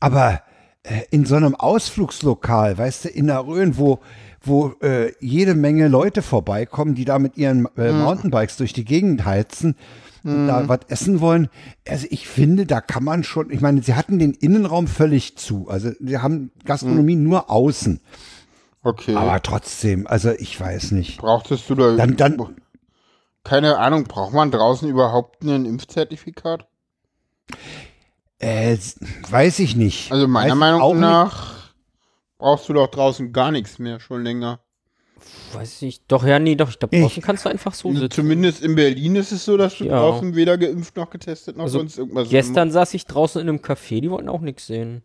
[0.00, 0.42] Aber
[0.82, 4.00] äh, in so einem Ausflugslokal, weißt du, in der Rhön, wo,
[4.42, 9.24] wo äh, jede Menge Leute vorbeikommen, die da mit ihren äh, Mountainbikes durch die Gegend
[9.24, 9.76] heizen
[10.24, 11.48] und da was essen wollen.
[11.86, 15.68] Also ich finde, da kann man schon, ich meine, sie hatten den Innenraum völlig zu.
[15.68, 18.00] Also sie haben Gastronomie nur außen.
[18.82, 19.14] Okay.
[19.14, 21.18] Aber trotzdem, also ich weiß nicht.
[21.18, 22.56] Brauchtest du da Dann, dann,
[23.44, 26.66] Keine Ahnung, braucht man draußen überhaupt ein Impfzertifikat?
[28.38, 28.76] Äh,
[29.30, 30.10] weiß ich nicht.
[30.12, 31.00] Also meiner weiß Meinung auch nicht.
[31.00, 31.54] nach
[32.38, 34.60] brauchst du doch draußen gar nichts mehr, schon länger.
[35.52, 36.04] Weiß ich.
[36.06, 36.68] Doch, ja, nee, doch.
[36.68, 38.10] Ich glaube, Ich- draußen kannst du einfach so sitzen.
[38.10, 39.98] Zumindest in Berlin ist es so, dass du Ja.
[40.00, 42.28] draußen weder geimpft noch getestet noch Also sonst irgendwas.
[42.28, 45.02] Gestern saß ich draußen in einem Café, die wollten auch nichts sehen.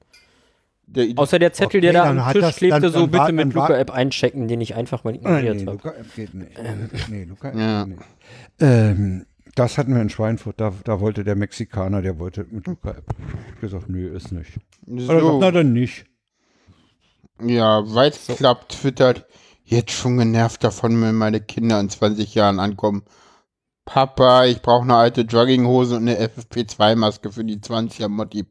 [0.88, 3.24] Der, Außer der Zettel, Okay, der da am Tisch das- klebte, dann- so dann bitte
[3.24, 5.74] war- mit Luca-App einchecken, den ich einfach mal ignoriert nee, habe.
[5.74, 6.52] Luca App geht nicht.
[7.10, 7.84] nee, Luca App Ja.
[7.84, 8.08] geht nicht.
[8.60, 12.90] Ähm, das hatten wir in Schweinfurt, da, da wollte der Mexikaner, der wollte mit Luca
[12.90, 13.04] App.
[13.20, 14.54] Ich hab gesagt, nö, ist nicht.
[14.56, 16.06] Hat er gesagt, so, na dann nicht.
[17.46, 19.28] ja, Weiß Club twittert,
[19.70, 23.04] jetzt schon genervt davon, wenn meine Kinder in 20 Jahren ankommen.
[23.86, 28.46] Papa, ich brauche eine alte Jogginghose und eine FFP2-Maske für die 20er Motti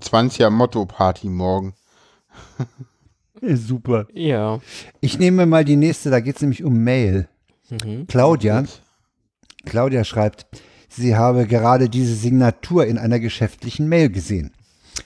[0.00, 1.74] 20er Motto-Party morgen.
[3.42, 4.06] Super.
[4.12, 4.60] Ja.
[5.00, 7.28] Ich nehme mal die nächste, da geht es nämlich um Mail.
[7.70, 8.06] Mhm.
[8.06, 8.64] Claudia,
[9.64, 10.46] Claudia schreibt,
[10.88, 14.52] sie habe gerade diese Signatur in einer geschäftlichen Mail gesehen.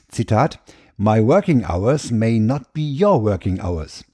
[0.09, 0.61] Zitat,
[0.97, 4.05] My working hours may not be your working hours.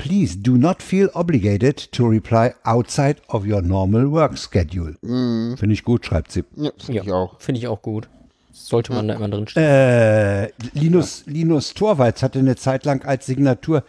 [0.00, 4.94] Please do not feel obligated to reply outside of your normal work schedule.
[5.02, 6.42] Finde ich gut, schreibt sie.
[6.56, 7.38] Ja, finde Ja, ich auch.
[7.38, 8.08] Finde ich auch gut.
[8.50, 9.62] Sollte man da immer drin stehen.
[9.62, 13.84] Äh, Linus, Linus Torvalds hatte eine Zeit lang als Signatur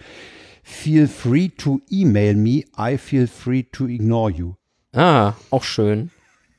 [0.63, 4.53] Feel free to email me, I feel free to ignore you.
[4.93, 6.11] Ah, auch schön.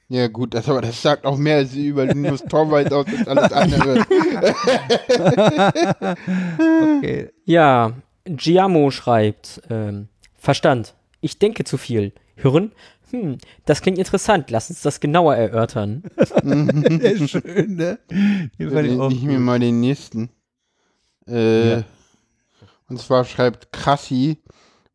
[0.09, 3.53] Ja, gut, das, aber das sagt auch mehr als über Linus Torwald aus als alles
[3.53, 4.07] andere.
[6.99, 7.29] Okay.
[7.45, 7.93] Ja,
[8.25, 10.95] Giamo schreibt, ähm, Verstand.
[11.21, 12.13] Ich denke zu viel.
[12.37, 12.73] Hören?
[13.11, 14.51] Hm, das klingt interessant.
[14.51, 16.03] Lass uns das genauer erörtern.
[17.27, 17.99] Schön, ne?
[18.59, 20.31] Den fand ich auch ich mir mal den nächsten.
[21.29, 21.85] Äh, Ja.
[22.89, 24.39] Und zwar schreibt Krassi,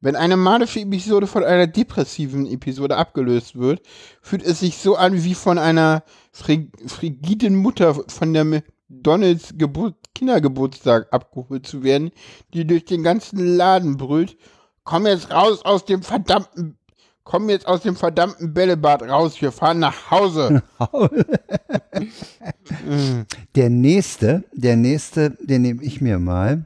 [0.01, 3.82] wenn eine manische Episode von einer depressiven Episode abgelöst wird,
[4.21, 8.45] fühlt es sich so an, wie von einer frig frigiden Mutter von der
[8.90, 12.12] McDonalds Geburt Kindergeburtstag abgeholt zu werden,
[12.54, 14.38] die durch den ganzen Laden brüllt,
[14.84, 16.78] komm jetzt raus aus dem verdammten,
[17.24, 20.64] komm jetzt aus dem verdammten Bällebad raus, wir fahren nach Hause.
[23.56, 26.66] Der nächste, der nächste, den nehme ich mir mal.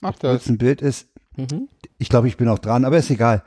[0.00, 0.46] Mach das.
[0.48, 1.68] ein Bild ist, Mhm.
[1.98, 3.44] ich glaube, ich bin auch dran, aber ist egal.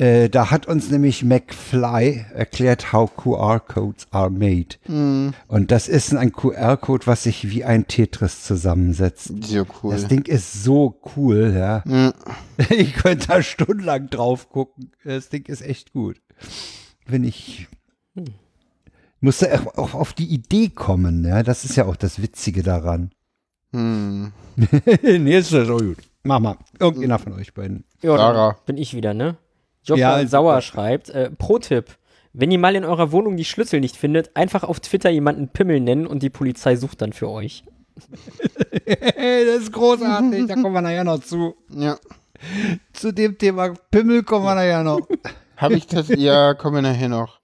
[0.00, 4.76] Äh, da hat uns nämlich McFly erklärt, how QR-Codes are made.
[4.86, 9.30] Hm, Und das ist ein QR-Code, was sich wie ein Tetris zusammensetzt.
[9.44, 9.92] sehr cool.
[9.92, 11.82] Das Ding ist so cool, ja.
[11.86, 12.14] Ja.
[12.70, 14.90] Ich könnte da stundenlang drauf gucken.
[15.04, 16.18] Das Ding ist echt gut.
[17.06, 17.68] Wenn ich
[19.20, 21.42] musste auch auch auf die Idee kommen, ja.
[21.42, 23.10] Das ist ja auch das Witzige daran.
[23.74, 24.32] Hm.
[25.02, 25.98] nee, ist das auch gut.
[26.22, 26.56] Mach mal.
[26.78, 27.84] Irgendeiner von euch beiden.
[28.02, 28.56] Ja, Sarah.
[28.64, 29.36] bin ich wieder, ne?
[29.84, 30.26] Jokka Ja.
[30.26, 31.96] Sauer schreibt, äh, Pro-Tipp.
[32.32, 35.80] Wenn ihr mal in eurer Wohnung die Schlüssel nicht findet, einfach auf Twitter jemanden Pimmel
[35.80, 37.64] nennen und die Polizei sucht dann für euch.
[38.86, 40.46] das ist großartig.
[40.46, 41.54] Da kommen wir nachher noch zu.
[41.70, 41.98] Ja.
[42.92, 45.06] Zu dem Thema Pimmel kommen wir nachher noch.
[45.56, 46.08] Habe ich das?
[46.08, 47.40] ja, kommen wir nachher noch.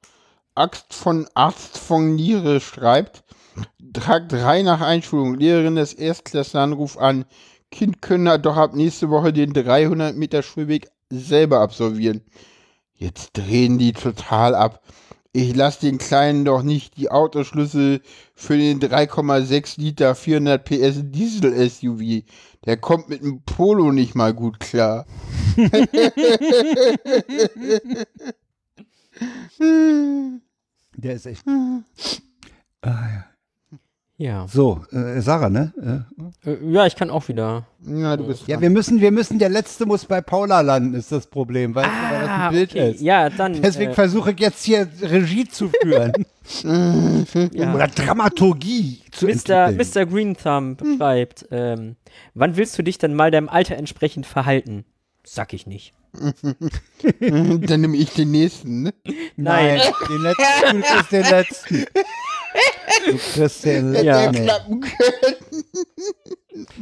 [0.54, 3.24] Axt von Arzt von Niere schreibt,
[3.92, 7.26] Tag 3 nach Einschulung, Lehrerin des Erstklässlern ruft an,
[7.70, 12.22] Kind könne doch ab nächste Woche den 300 Meter Schulweg selber absolvieren.
[12.94, 14.82] Jetzt drehen die total ab.
[15.32, 18.00] Ich lasse den Kleinen doch nicht die Autoschlüssel
[18.34, 22.24] für den 3,6 Liter 400 PS Diesel-SUV.
[22.64, 25.04] Der kommt mit dem Polo nicht mal gut klar.
[30.96, 31.44] Der ist echt.
[32.82, 33.24] Ah, ja.
[34.18, 34.46] Ja.
[34.48, 36.04] So, äh, Sarah, ne?
[36.46, 37.66] Äh, Äh, ja, ich kann auch wieder.
[37.86, 41.12] Ja, du bist Ja, wir müssen, wir müssen, der letzte muss bei Paula landen, ist
[41.12, 42.90] das Problem, weil, weil das ein Bild Ah, okay.
[42.92, 43.00] ist.
[43.02, 43.60] Ja, dann.
[43.60, 46.12] Deswegen äh, versuche ich jetzt hier Regie zu führen.
[47.52, 47.74] ja.
[47.74, 49.68] Oder Dramaturgie zu Mr.
[49.68, 49.76] entwickeln.
[49.76, 50.06] Mr.
[50.06, 51.96] Green Thumb schreibt, ähm,
[52.32, 54.86] wann willst du dich denn mal deinem Alter entsprechend verhalten?
[55.24, 55.92] Sag ich nicht.
[57.20, 58.94] Dann nehme ich den nächsten, ne?
[59.36, 61.84] Nein, den letzten, kriegst den letzten.
[63.06, 63.94] Du letzten.
[64.04, 64.30] Ja.
[64.32, 65.36] Klappen können.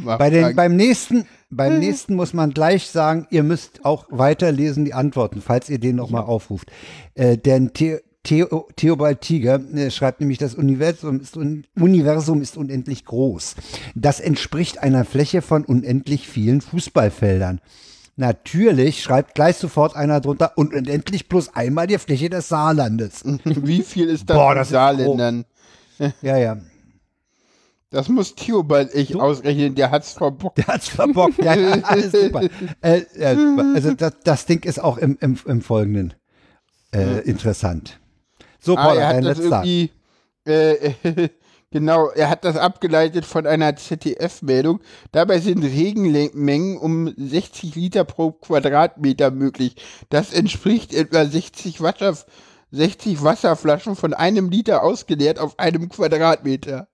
[0.05, 4.95] Bei den, beim nächsten, beim nächsten muss man gleich sagen, ihr müsst auch weiterlesen die
[4.95, 6.71] Antworten, falls ihr den nochmal aufruft.
[7.15, 12.57] Äh, denn The Theo, Theobald Tiger äh, schreibt nämlich, das Universum ist, un Universum ist
[12.57, 13.55] unendlich groß.
[13.95, 17.61] Das entspricht einer Fläche von unendlich vielen Fußballfeldern.
[18.17, 23.23] Natürlich schreibt gleich sofort einer drunter und unendlich plus einmal die Fläche des Saarlandes.
[23.45, 25.45] Wie viel ist das Boah, in das ist Saarländern?
[26.23, 26.57] Ja, ja.
[27.91, 30.59] Das muss Theobald ich ausrechnen, der hat's verbockt.
[30.59, 31.39] Der hat's verbockt.
[31.43, 31.53] Ja,
[31.83, 32.43] alles super.
[32.81, 33.37] Äh, äh,
[33.75, 36.15] also das, das Ding ist auch im, im, im Folgenden.
[36.93, 38.01] äh, interessant.
[38.59, 39.65] So, Ah, Paul, er hat dein letzter.
[41.75, 44.81] genau, er hat das abgeleitet von einer ZDF-Meldung.
[45.13, 49.77] Dabei sind Regenmengen um 60 Liter pro Quadratmeter möglich.
[50.09, 52.17] Das entspricht etwa 60 Wasser,
[52.71, 56.89] 60 Wasserflaschen von einem Liter ausgeleert auf einem Quadratmeter.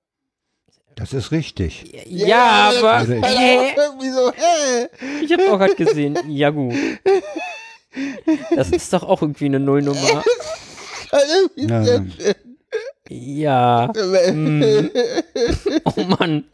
[0.97, 2.05] Das ist richtig.
[2.09, 2.93] Ja, aber.
[2.95, 3.75] Also ich- Hä?
[3.77, 4.89] Irgendwie so, hä?
[5.23, 6.19] Ich hab's auch gerade gesehen.
[6.29, 6.75] Ja, gut.
[8.55, 10.23] Das ist doch auch irgendwie eine Nullnummer.
[11.13, 12.05] Irgendwie Ja, sehr ja.
[12.35, 12.50] schön.
[13.13, 13.93] Ja.
[13.95, 14.91] Hm.
[15.85, 16.45] Oh Mann.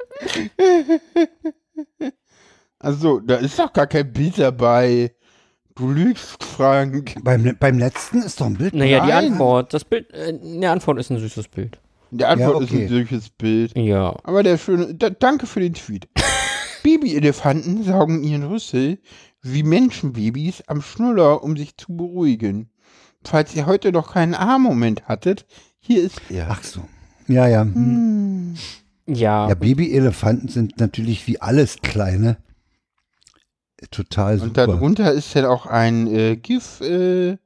[2.78, 5.12] Also, da ist doch gar kein Bild dabei.
[5.74, 7.14] Du lügst, Frank.
[7.22, 8.74] Beim, beim letzten ist doch ein Bild.
[8.74, 9.12] Naja, die.
[9.12, 9.74] Antwort.
[9.74, 10.10] Das Bild.
[10.14, 11.78] Äh, die Antwort ist ein süßes Bild.
[12.10, 12.82] Die Antwort Ja, ist okay.
[12.84, 13.76] ein solches Bild.
[13.76, 14.16] Ja.
[14.24, 16.08] Aber der schöne, da, danke für den Tweet.
[16.82, 18.98] Babyelefanten saugen ihren Rüssel
[19.42, 22.70] wie Menschenbabys am Schnuller, um sich zu beruhigen.
[23.24, 25.46] Falls ihr heute noch keinen A-Moment hattet,
[25.86, 26.48] hier ist er.
[26.50, 26.80] Ach so.
[27.28, 27.62] Ja, ja.
[27.62, 28.54] hm.
[29.06, 29.48] Ja.
[29.48, 32.38] Ja, Babyelefanten sind natürlich wie alles kleine.
[33.90, 34.66] Total Und super.
[34.66, 37.36] darunter ist dann auch ein äh, GIF äh,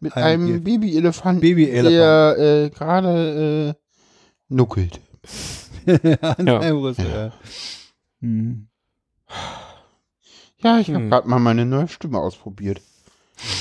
[0.00, 0.62] mit Ein einem.
[0.64, 1.90] Babyelefanten, Babyelefant.
[1.90, 5.00] der äh, gerade äh, nuckelt.
[6.20, 6.58] An Ja.
[6.60, 7.32] Rüssel, ja.
[8.20, 8.68] Hm.
[10.58, 11.10] Ja, ich habe Hm.
[11.10, 12.80] gerade mal meine neue Stimme ausprobiert.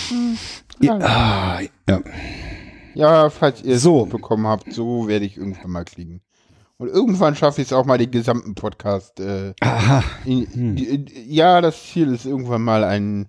[0.10, 0.38] Hm,
[0.80, 1.06] Ja, ja.
[1.06, 2.02] ah, ja.
[2.94, 4.06] Ja, falls ihr es So.
[4.06, 6.22] bekommen habt, so werde ich irgendwann mal klingen.
[6.78, 9.20] Und irgendwann schaffe ich es auch mal, den gesamten Podcast.
[9.20, 10.04] Äh, Aha.
[10.26, 10.78] in, Hm.
[10.78, 13.28] in, ja, das Ziel ist irgendwann mal einen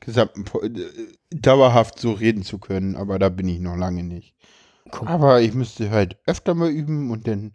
[0.00, 0.70] gesamten po äh,
[1.30, 4.34] dauerhaft so reden zu können, aber da bin ich noch lange nicht.
[4.90, 5.08] Guck.
[5.08, 7.52] Aber ich müsste halt öfter mal üben und dann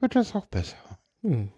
[0.00, 0.76] wird das auch besser.
[1.22, 1.48] Hm.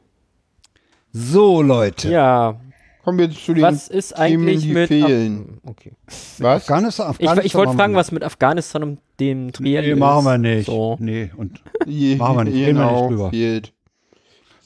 [1.13, 2.11] So, Leute.
[2.11, 2.61] Ja.
[3.07, 4.89] Kommen wir zu den Was ist eigentlich die mit.
[4.89, 5.61] fehlen.
[5.65, 5.93] Ach, okay.
[6.39, 6.63] was?
[6.63, 9.99] Afghanistan, Ich, Afghanistan ich wollte machen fragen, was mit Afghanistan und dem Triell Nee, ist.
[10.01, 10.67] machen wir nicht.
[10.67, 10.97] So.
[10.99, 13.31] Nee, und Machen wir nicht, reden wir nicht genau, drüber.
[13.31, 13.73] fehlt.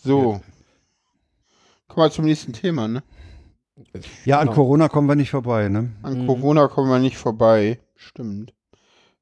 [0.02, 0.40] So.
[1.88, 3.02] Kommen wir zum nächsten Thema, ne?
[4.24, 4.54] ja, an Genau.
[4.54, 5.90] Corona kommen wir nicht vorbei, ne?
[6.02, 6.26] An Mhm.
[6.26, 7.78] Corona kommen wir nicht vorbei.
[7.94, 8.54] Stimmt.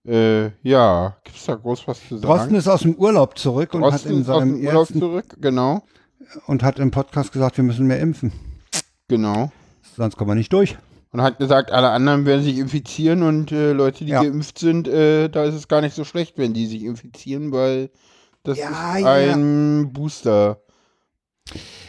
[0.06, 2.22] Äh, ja, gibt's da groß was zu sagen?
[2.22, 4.86] Drosten ist aus dem Urlaub zurück und hat Drosten in ist aus seinem dem Urlaub
[4.86, 5.82] zurück, genau.
[6.46, 8.32] und hat im Podcast gesagt, wir müssen mehr impfen.
[9.08, 9.50] Genau.
[9.96, 10.76] Sonst kommen wir nicht durch.
[11.10, 14.22] Und hat gesagt, alle anderen werden sich infizieren und äh, Leute, die Ja.
[14.22, 17.90] geimpft sind, äh, da ist es gar nicht so schlecht, wenn die sich infizieren, weil
[18.42, 19.34] das Ja, ist ja.
[19.34, 20.60] ein Booster.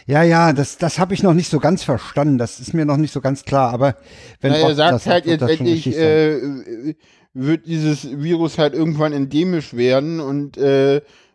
[0.07, 2.37] Ja, ja, das, das habe ich noch nicht so ganz verstanden.
[2.37, 3.73] Das ist mir noch nicht so ganz klar.
[3.73, 3.97] Aber
[4.39, 6.95] wenn Na, er sagt das halt jetzt endlich, äh,
[7.33, 10.57] wird dieses Virus halt irgendwann endemisch werden und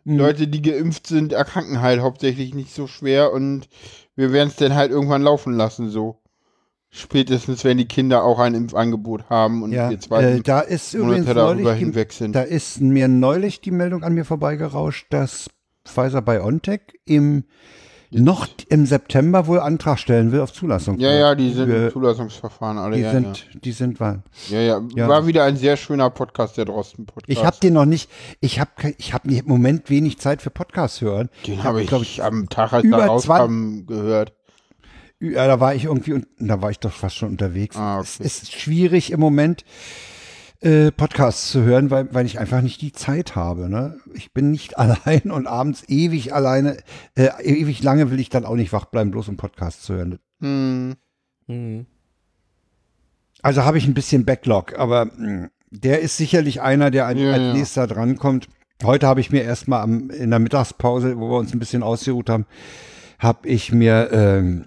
[0.07, 0.17] Mhm.
[0.19, 3.67] Leute, die geimpft sind, erkranken halt hauptsächlich nicht so schwer und
[4.15, 6.21] wir werden es dann halt irgendwann laufen lassen, so.
[6.89, 10.95] Spätestens, wenn die Kinder auch ein Impfangebot haben und ja, wir zwei äh, da ist
[10.95, 12.33] Monate darüber die, hinweg sind.
[12.33, 15.49] da ist mir neulich die Meldung an mir vorbeigerauscht, dass
[15.83, 17.43] Pfizer BioNTech im
[18.23, 20.97] noch im September wohl Antrag stellen will auf Zulassung.
[20.99, 22.95] Ja, ja, die sind Wir- im Zulassungsverfahren alle.
[22.97, 24.23] die ja, sind, die sind wahr.
[24.49, 24.59] ja.
[24.59, 25.07] Ja, ja, Ja.
[25.07, 27.29] war wieder ein sehr schöner Podcast, der Drosten-Podcast.
[27.29, 28.09] Ich habe den noch nicht,
[28.39, 31.29] ich habe ich hab im Moment wenig Zeit für Podcasts hören.
[31.47, 34.33] den hab, habe ich, glaub ich, am Tag, als über er rauskam, gehört.
[35.19, 37.77] Ja, da war ich irgendwie, da war ich doch fast schon unterwegs.
[37.77, 38.27] Ah, Es okay.
[38.27, 39.63] ist schwierig im Moment,
[40.65, 43.69] äh, Podcasts zu hören, weil, weil ich einfach nicht die Zeit habe.
[43.69, 43.99] Ne?
[44.13, 46.77] Ich bin nicht allein und abends ewig alleine,
[47.15, 50.19] äh, ewig lange will ich dann auch nicht wach bleiben, bloß um Podcasts zu hören.
[50.41, 50.95] Hm.
[51.47, 51.85] Hm.
[53.41, 57.31] Also habe ich ein bisschen Backlog, aber mh, der ist sicherlich einer, der als, Ja,
[57.33, 57.53] als ja.
[57.53, 58.47] nächster drankommt.
[58.83, 62.29] Heute habe ich mir erstmal am, in der Mittagspause, wo wir uns ein bisschen ausgeruht
[62.29, 62.45] haben,
[63.19, 64.65] habe ich mir ähm,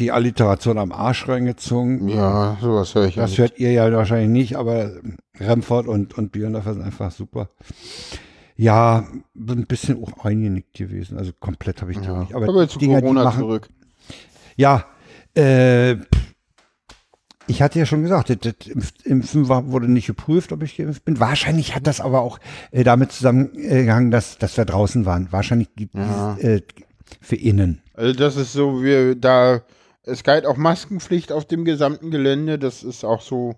[0.00, 2.08] die Alliteration am Arsch reingezogen.
[2.08, 4.90] Ja, sowas höre ich ja Das hört ihr ja wahrscheinlich nicht, aber
[5.38, 7.48] Remford und, und Björndorfer sind einfach super.
[8.56, 11.16] Ja, ein bisschen auch eingenickt gewesen.
[11.16, 12.20] Also komplett habe ich die Ja.
[12.20, 12.34] nicht.
[12.34, 13.68] Aber wir zu Dinger, Corona machen, zurück.
[14.56, 14.84] Ja,
[15.36, 15.96] äh,
[17.46, 20.76] ich hatte ja schon gesagt, das, das Impf- Impfen war, wurde nicht geprüft, ob ich
[20.76, 21.18] geimpft bin.
[21.18, 22.38] Wahrscheinlich hat das aber auch
[22.70, 25.28] äh, damit zusammengehangen, dass, dass wir draußen waren.
[25.32, 26.36] Wahrscheinlich gibt Ja.
[26.38, 26.62] es äh,
[27.20, 27.82] für innen.
[27.94, 29.62] Also das ist so, wir da,
[30.02, 32.58] es galt auch Maskenpflicht auf dem gesamten Gelände.
[32.58, 33.54] Das ist auch so,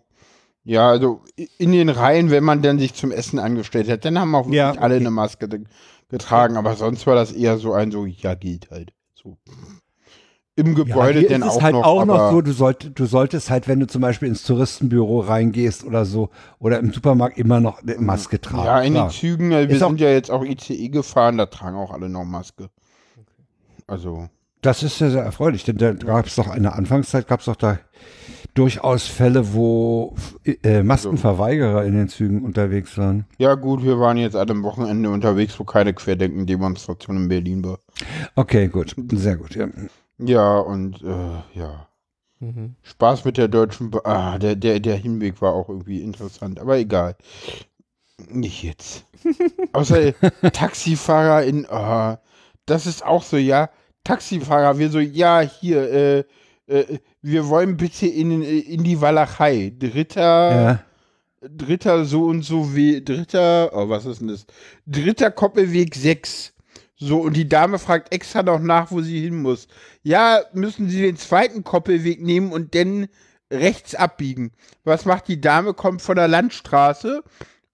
[0.64, 1.22] ja, also
[1.58, 4.56] in den Reihen, wenn man dann sich zum Essen angestellt hat, dann haben auch wirklich
[4.58, 5.02] Ja, alle okay.
[5.04, 5.64] eine Maske ge-
[6.08, 6.56] getragen.
[6.56, 8.92] Aber sonst war das eher so ein so, ja geht halt.
[9.14, 9.38] So.
[10.54, 13.68] Im Gebäude ist es auch halt noch, auch noch so, du, sollt, du solltest halt,
[13.68, 16.28] wenn du zum Beispiel ins Touristenbüro reingehst oder so,
[16.58, 18.64] oder im Supermarkt immer noch eine Maske tragen.
[18.66, 19.08] Ja, in Klar.
[19.08, 22.10] den Zügen, wir Ist auch- sind ja jetzt auch ICE gefahren, da tragen auch alle
[22.10, 22.68] noch Maske.
[23.86, 24.28] Also,
[24.62, 27.46] Das ist sehr, sehr erfreulich, denn da gab es doch in der Anfangszeit gab es
[27.46, 27.78] doch da
[28.54, 33.26] durchaus Fälle, wo äh, Maskenverweigerer in den Zügen unterwegs waren.
[33.38, 37.78] Ja, gut, wir waren jetzt alle am Wochenende unterwegs, wo keine Querdenken-Demonstration in Berlin war.
[38.36, 39.54] Okay, gut, sehr gut.
[39.54, 39.68] Ja.
[40.18, 41.88] Ja, und äh, ja.
[42.38, 42.76] Mhm.
[42.82, 43.90] Spaß mit der deutschen.
[43.90, 47.16] Ba ah, der, der, der Hinweg war auch irgendwie interessant, aber egal.
[48.28, 49.04] Nicht jetzt.
[49.72, 50.12] Außer
[50.52, 51.66] Taxifahrer in.
[51.68, 52.20] ah,
[52.66, 53.70] das ist auch so, ja.
[54.04, 56.24] Taxifahrer, wir so, ja, hier, äh,
[56.66, 59.72] äh, wir wollen bitte in, in die Walachei.
[59.78, 60.20] Dritter.
[60.20, 60.84] Ja.
[61.48, 63.04] Dritter so und so wie.
[63.04, 63.70] Dritter.
[63.72, 64.46] Oh, was ist denn das?
[64.86, 66.52] Dritter Koppelweg 6.
[66.96, 69.66] So, und die Dame fragt extra noch nach, wo sie hin muss.
[70.04, 73.08] Ja, müssen Sie den zweiten Koppelweg nehmen und dann
[73.52, 74.52] rechts abbiegen.
[74.84, 75.74] Was macht die Dame?
[75.74, 77.24] Kommt von der Landstraße,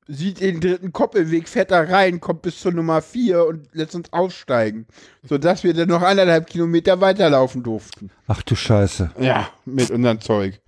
[0.09, 4.12] sieht den dritten Koppelweg, fährt da rein, kommt bis zur Nummer 4 und lässt uns
[4.12, 4.86] aussteigen.
[5.22, 8.11] Sodass wir dann noch anderthalb Kilometer weiterlaufen durften.
[8.26, 9.11] Ach du Scheiße.
[9.20, 10.61] Ja, mit unserem Zeug.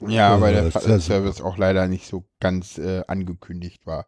[0.00, 4.06] Ja, Oh, weil der Service auch leider nicht so ganz äh, angekündigt war.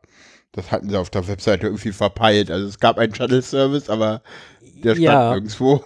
[0.51, 2.51] Das hatten sie auf der Webseite irgendwie verpeilt.
[2.51, 4.23] Also es gab einen Shuttle-Service, aber
[4.83, 5.31] der stand Ja.
[5.31, 5.85] nirgendwo.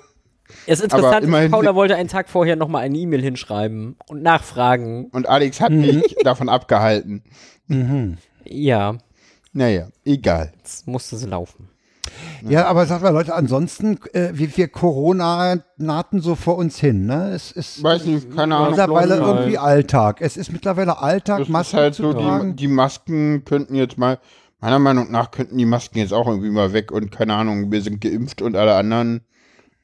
[0.67, 5.07] Es ist interessant, immerhin- Paula wollte einen Tag vorher nochmal eine E-Mail hinschreiben und nachfragen.
[5.13, 7.23] Und Alex hat mich davon abgehalten.
[7.67, 8.17] Mhm.
[8.49, 8.97] Ja,
[9.53, 10.53] Naja, egal.
[10.59, 11.69] jetzt musste sie laufen.
[12.49, 17.07] Ja, aber sag mal, Leute, ansonsten, äh, wie wir Corona nahten so vor uns hin,
[17.07, 17.31] ne?
[17.35, 18.69] Es ist Weiß nicht, keine Ahnung.
[18.71, 20.21] mittlerweile irgendwie Alltag.
[20.21, 23.99] Es ist mittlerweile Alltag, Das ist Masken halt zu so, die, die Masken könnten jetzt
[23.99, 24.19] mal,
[24.61, 27.83] meiner Meinung nach könnten die Masken jetzt auch irgendwie mal weg und keine Ahnung, wir
[27.83, 29.21] sind geimpft und alle anderen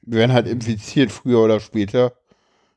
[0.03, 2.13] werden halt infiziert, früher oder später.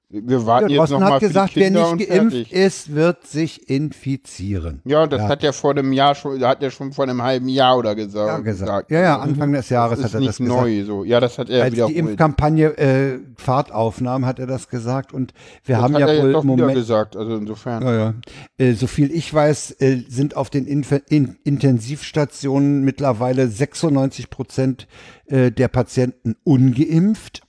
[0.10, 2.54] Wir warten Ja, jetzt noch hat für gesagt, die wer nicht geimpft fertig.
[2.54, 4.80] ist, wird sich infizieren.
[4.86, 5.28] Ja, das Ja.
[5.28, 8.30] hat er vor einem Jahr schon, hat er schon vor einem halben Jahr oder gesagt.
[8.30, 8.90] Ja, gesagt.
[8.90, 10.62] Ja, ja, Anfang des Jahres das hat er nicht das gesagt.
[10.62, 11.04] neu so.
[11.04, 11.98] Ja, das hat er Als die wiederholt.
[11.98, 15.12] Impfkampagne äh, Fahrt aufnahm, hat er das gesagt.
[15.12, 15.34] Und
[15.66, 16.74] wir das haben hat ja er jetzt wohl wieder Moment.
[16.76, 17.84] gesagt, also insofern.
[17.84, 18.14] Ja, ja.
[18.58, 24.88] Äh, so viel ich weiß, äh, sind auf den Inf in Intensivstationen mittlerweile 96 Prozent
[25.26, 27.42] äh, der Patienten ungeimpft.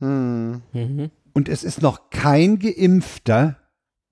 [0.00, 0.62] Hm.
[0.72, 1.10] Mhm.
[1.36, 3.56] Und es ist noch kein Geimpfter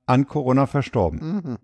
[0.04, 1.40] an Corona verstorben.
[1.42, 1.58] Mhm.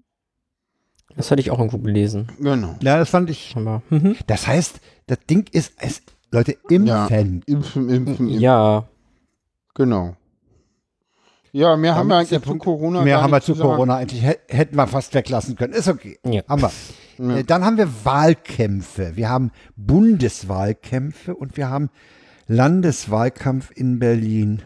[1.17, 2.29] Das hatte ich auch irgendwo gelesen.
[2.41, 2.77] Genau.
[2.81, 3.55] Ja, das fand ich.
[3.55, 4.17] Mhm.
[4.27, 6.01] Das heißt, das Ding ist, es,
[6.31, 6.87] Leute, impfen.
[6.87, 7.07] Ja.
[7.09, 8.29] Impfen, impfen, impfen.
[8.29, 8.89] Ja,
[9.75, 10.17] Genau.
[11.53, 13.03] Ja, mehr haben wir Damit ist der eigentlich zu Corona.
[13.03, 13.69] Mehr gar haben wir zu sagen.
[13.71, 15.73] Corona eigentlich, hä- hätten wir fast weglassen können.
[15.75, 16.19] Ist okay.
[16.25, 16.43] Ja.
[16.49, 16.71] Haben wir.
[17.19, 17.37] Ja.
[17.39, 19.17] Äh, Dann haben wir Wahlkämpfe.
[19.17, 21.91] Wir haben Bundeswahlkämpfe und wir haben
[22.47, 24.63] Landeswahlkampf in Berlin.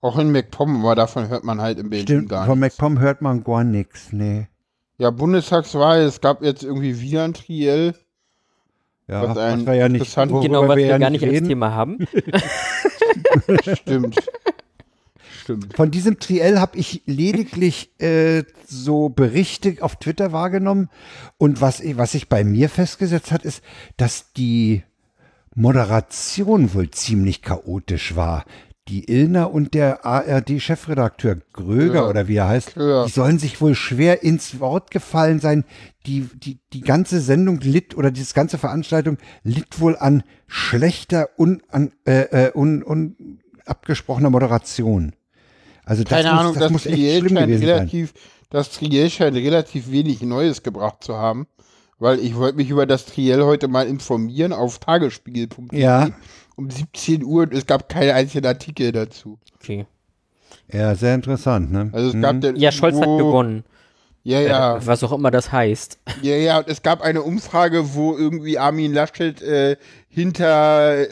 [0.00, 2.78] Auch in MacPom, aber davon hört man halt in Berlin Stimmt, gar von nichts.
[2.78, 4.12] MacPom hört man gar nichts.
[4.12, 4.46] Nee.
[4.98, 7.94] Ja, Bundestagswahl, es gab jetzt irgendwie wieder ein Triell.
[9.08, 11.48] Ja, Was was, wir ja nicht, genau, was wir, ja gar nicht als reden.
[11.48, 12.06] Thema haben.
[13.74, 14.16] Stimmt.
[15.40, 15.74] Stimmt.
[15.74, 20.90] Von diesem Triell habe ich lediglich äh, so Berichte auf Twitter wahrgenommen.
[21.38, 23.62] Und was, was sich bei mir festgesetzt hat, ist,
[23.96, 24.82] dass die
[25.54, 28.44] Moderation wohl ziemlich chaotisch war.
[28.88, 32.08] Die Illner und der ARD-Chefredakteur Gröger Ja.
[32.08, 33.04] oder wie er heißt, Ja.
[33.04, 35.64] die sollen sich wohl schwer ins Wort gefallen sein.
[36.06, 41.62] Die, die, die ganze Sendung litt oder diese ganze Veranstaltung litt wohl an schlechter, un,
[41.68, 45.12] an, äh, äh, un, un, abgesprochener Moderation.
[45.84, 47.76] Also das Keine muss, Ahnung, das, das, muss echt schlimm scheint gewesen sein.
[47.78, 48.14] relativ,
[48.50, 51.46] das Triell scheint relativ wenig Neues gebracht zu haben.
[51.98, 56.08] Weil ich wollte mich über das Triell heute mal informieren auf tagesspiegel.de Ja.
[56.58, 59.38] Um 17 Uhr und es gab keinen einzigen Artikel dazu.
[59.60, 59.86] Okay.
[60.72, 61.90] Ja, sehr interessant, ne?
[61.92, 63.64] Also es gab dann Ja, Scholz hat gewonnen.
[64.24, 64.76] Ja, ja.
[64.76, 65.98] Äh, was auch immer das heißt.
[66.20, 69.76] Ja, ja, und es gab eine Umfrage, wo irgendwie Armin Laschet äh,
[70.08, 71.08] hinter äh,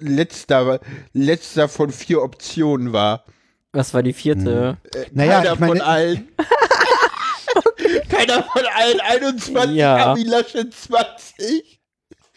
[0.00, 0.80] letzter,
[1.12, 3.24] letzter von vier Optionen war.
[3.72, 4.76] Was war die vierte?
[5.12, 6.28] Naja, Keiner ich meine, von allen.
[8.08, 9.96] Keiner von allen 21, Ja.
[10.08, 11.79] Armin Laschet 20.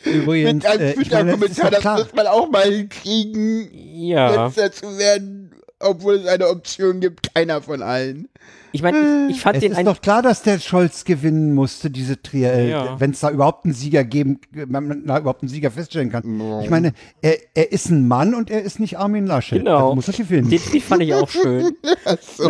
[0.06, 4.46] übrigens, Mit einem äh, ich ist Twitter-Kommentar, doch das muss man auch mal hinkriegen, Ja.
[4.48, 8.28] letzter zu werden, obwohl es eine Option gibt, keiner von allen.
[8.76, 11.54] Ich meine, ich, ich fand Es den ist ein doch klar, dass der Scholz gewinnen
[11.54, 13.00] musste, diese Triell, Ja.
[13.00, 16.24] wenn es da überhaupt einen Sieger geben, man, man da überhaupt einen Sieger feststellen kann.
[16.64, 19.60] Ich meine, er, er ist ein Mann und er ist nicht Armin Laschet.
[19.60, 19.78] Genau.
[19.90, 20.50] Also muss er gewinnen.
[20.50, 21.76] Den, den fand ich auch schön.
[22.06, 22.50] Achso.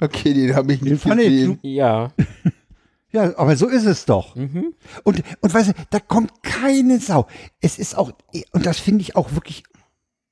[0.00, 1.58] Okay, den habe ich Den nicht fand ich- gesehen.
[1.62, 2.10] Ja.
[3.14, 4.34] Ja, aber so ist es doch.
[4.34, 4.74] Mhm.
[5.04, 7.28] Und, und weißt du, da kommt keine Sau.
[7.60, 8.12] Es ist auch,
[8.50, 9.62] und das finde ich auch wirklich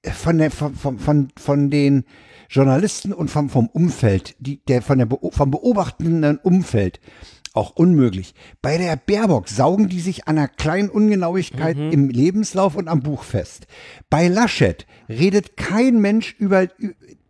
[0.03, 2.05] von, der, von, von, von, von den
[2.51, 6.99] Journalisten und vom, vom Umfeld, die, der, von der, vom beobachtenden Umfeld,
[7.55, 8.35] auch unmöglich.
[8.63, 13.23] Bei der Baerbock saugen die sich an einer kleinen Ungenauigkeit im Lebenslauf und am Buch
[13.23, 13.69] fest.
[14.11, 16.67] Bei Laschet redet kein Mensch über,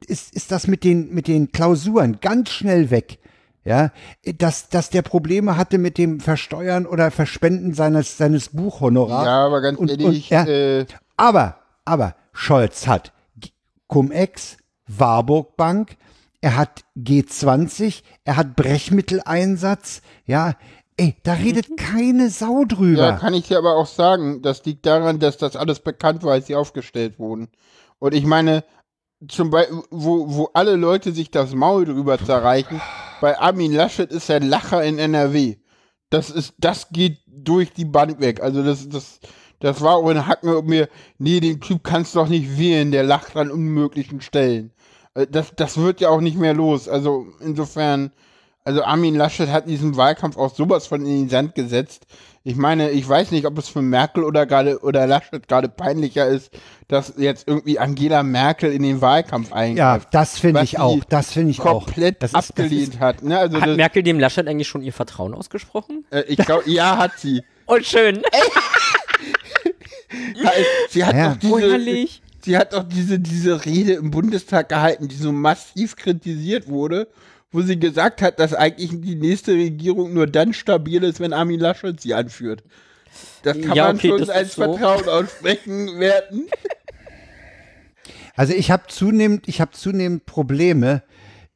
[0.07, 3.19] ist, ist das mit den, mit den Klausuren ganz schnell weg.
[3.65, 3.91] Ja,
[4.39, 9.25] dass, dass der Probleme hatte mit dem Versteuern oder Verspenden seines, seines Buchhonorars.
[9.25, 10.45] Ja, aber ganz Und- ehrlich, und, ja.
[10.47, 10.87] äh,
[11.17, 13.13] Aber, aber Scholz hat
[13.87, 14.57] Cum-Ex,
[14.89, 15.97] Warburg Bank,
[16.41, 20.55] er hat G20, er hat Brechmitteleinsatz, ja,
[20.97, 23.03] ey, da redet keine Sau drüber.
[23.03, 26.33] Ja, kann ich dir aber auch sagen, das liegt daran, dass das alles bekannt war,
[26.33, 27.49] als sie aufgestellt wurden.
[28.01, 28.65] Und ich meine,
[29.29, 32.81] zum Beispiel, wo, wo alle Leute sich das Maul drüber zerreichen,
[33.23, 35.55] bei Armin Laschet ist er Lacher in NRW.
[36.11, 38.43] Das ist, das geht durch die Bank weg.
[38.43, 39.21] Also das, das,
[39.61, 42.91] das war auch ein Hacken und mir, nee, den Typ kannst du doch nicht wählen,
[42.91, 44.73] der lacht an unmöglichen Stellen.
[45.15, 46.89] Äh, Das, das wird ja auch nicht mehr los.
[46.89, 48.11] Also insofern,
[48.65, 52.07] also Armin Laschet hat in diesem Wahlkampf auch sowas von in den Sand gesetzt.
[52.45, 56.27] Ich meine, ich weiß nicht, ob es für Merkel oder gerade oder Laschet gerade peinlicher
[56.27, 56.51] ist,
[56.89, 60.09] dass jetzt irgendwie Angela Merkel in den Wahlkampf Ja, eingreift.
[60.11, 61.85] das finde ich auch, das finde ich auch.
[61.87, 63.23] komplett Das ist- das abgelehnt ist- hat.
[63.23, 63.39] Ne?
[63.39, 66.05] Also Hat das, Merkel dem Laschet eigentlich schon ihr Vertrauen ausgesprochen?
[66.11, 67.43] äh, ich glaube, ja, hat sie.
[67.67, 68.23] Oh, schön.
[70.91, 71.29] Sie hat Ja.
[71.31, 72.09] doch diese,
[72.45, 77.09] sie hat doch diese, diese Rede im Bundestag gehalten, die so massiv kritisiert wurde,
[77.53, 81.61] wo sie gesagt hat, dass eigentlich die nächste Regierung nur dann stabil ist, wenn Armin
[81.61, 82.63] Laschet sie anführt.
[83.43, 84.63] Das kann Ja, man okay, schon als so.
[84.63, 86.47] Vertrauen aussprechen werden.
[88.35, 91.03] Also ich habe zunehmend, ich habe zunehmend Probleme,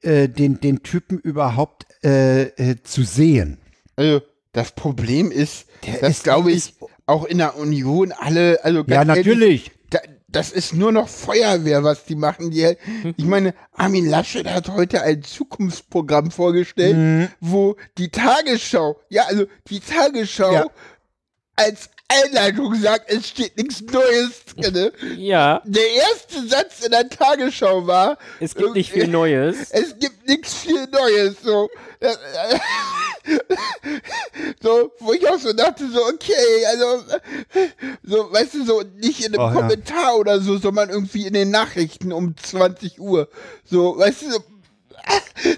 [0.02, 3.58] äh, den, den Typen überhaupt äh, äh, zu sehen.
[3.96, 4.20] Also,
[4.52, 6.74] das Problem ist, Der dass, ist- glaube ich, ist-
[7.06, 9.64] auch in der Union alle, also ganz Ja, ehrlich, natürlich.
[9.70, 9.75] da,
[10.36, 12.50] das ist nur noch Feuerwehr, was die machen.
[12.50, 12.76] Die,
[13.16, 17.28] ich meine, Armin Laschet hat heute ein Zukunftsprogramm vorgestellt, Mhm.
[17.40, 20.66] wo die Tagesschau, ja, also die Tagesschau Ja.
[21.56, 24.92] als Einleitung sagt, es steht nichts Neues drin.
[25.16, 29.70] Ja, Der erste Satz in der Tagesschau war, es gibt nicht viel Neues.
[29.70, 31.34] es gibt nichts viel Neues.
[31.42, 31.68] So.
[34.62, 37.04] so, wo ich auch so dachte, so, okay, also,
[38.02, 39.54] so, weißt du, so nicht in einem Oh, ja.
[39.54, 43.28] Kommentar oder so, sondern irgendwie in den Nachrichten um 20 Uhr.
[43.64, 44.38] So, weißt du, so,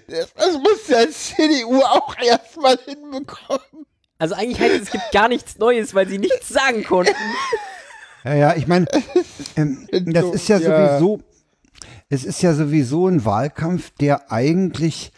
[0.08, 3.86] das, das muss der CDU auch erstmal hinbekommen.
[4.18, 7.14] Also eigentlich heißt es, es gibt gar nichts Neues, weil sie nichts sagen konnten.
[8.24, 8.84] Ja, ja, ich meine,
[9.56, 10.98] ähm, das So, ist ja, ja.
[10.98, 11.20] sowieso,
[12.10, 15.12] es ist ja sowieso ein Wahlkampf, der eigentlich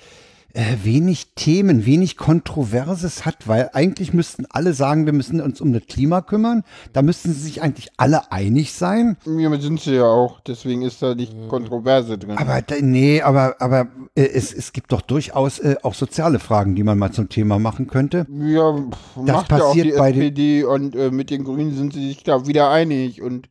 [0.55, 5.73] äh, wenig Themen, wenig Kontroverses hat, weil eigentlich müssten alle sagen, wir müssen uns um
[5.73, 6.63] das Klima kümmern.
[6.93, 9.17] Da müssten sie sich eigentlich alle einig sein.
[9.27, 12.37] Ja, sind sie ja auch, deswegen ist da nicht Kontroverse drin.
[12.39, 16.83] Aber nee, aber, aber äh, es, es gibt doch durchaus äh, auch soziale Fragen, die
[16.83, 18.27] man mal zum Thema machen könnte.
[18.31, 18.97] Ja, pff,
[19.27, 21.93] Das macht ja auch passiert die bei den- SPD und äh, mit den Grünen sind
[21.93, 23.49] sie sich da wieder einig und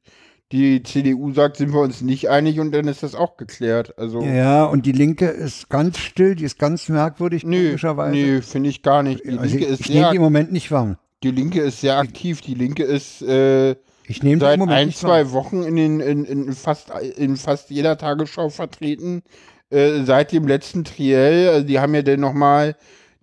[0.51, 3.97] die CDU sagt, sind wir uns nicht einig und dann ist das auch geklärt.
[3.99, 8.15] Also Ja, und die Linke ist ganz still, die ist ganz merkwürdig, nö, komischerweise.
[8.15, 9.23] nö, finde ich gar nicht.
[9.25, 10.97] Die Also Linke ich ist ich nehme sehr, die im Moment nicht warm.
[11.23, 12.41] die Linke ist sehr aktiv.
[12.41, 13.75] Die Linke ist äh,
[14.07, 15.31] Ich nehme seit ein, zwei.
[15.31, 19.21] Wochen in, den, in, in, fast, in fast jeder Tagesschau vertreten.
[19.69, 22.75] Äh, seit dem letzten Triell, also die haben ja dann nochmal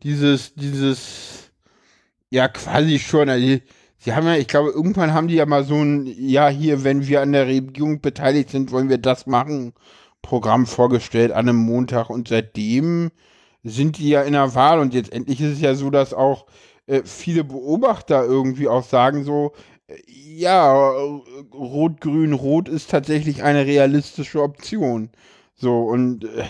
[0.04, 1.50] dieses, dieses,
[2.30, 3.56] ja quasi schon, also
[4.06, 7.06] die, haben ja, ich glaube, irgendwann haben die ja mal so ein, ja hier, wenn
[7.06, 9.74] wir an der Regierung beteiligt sind, wollen wir das machen,
[10.22, 12.08] Programm vorgestellt an einem Montag.
[12.08, 13.10] Und seitdem
[13.64, 14.78] sind die ja in der Wahl.
[14.78, 16.46] Und jetzt endlich ist es ja so, dass auch
[16.86, 19.52] äh, viele Beobachter irgendwie auch sagen so,
[19.88, 21.20] äh, ja, äh,
[21.52, 25.10] Rot, Grün, Rot ist tatsächlich eine realistische Option.
[25.54, 26.44] So, und äh,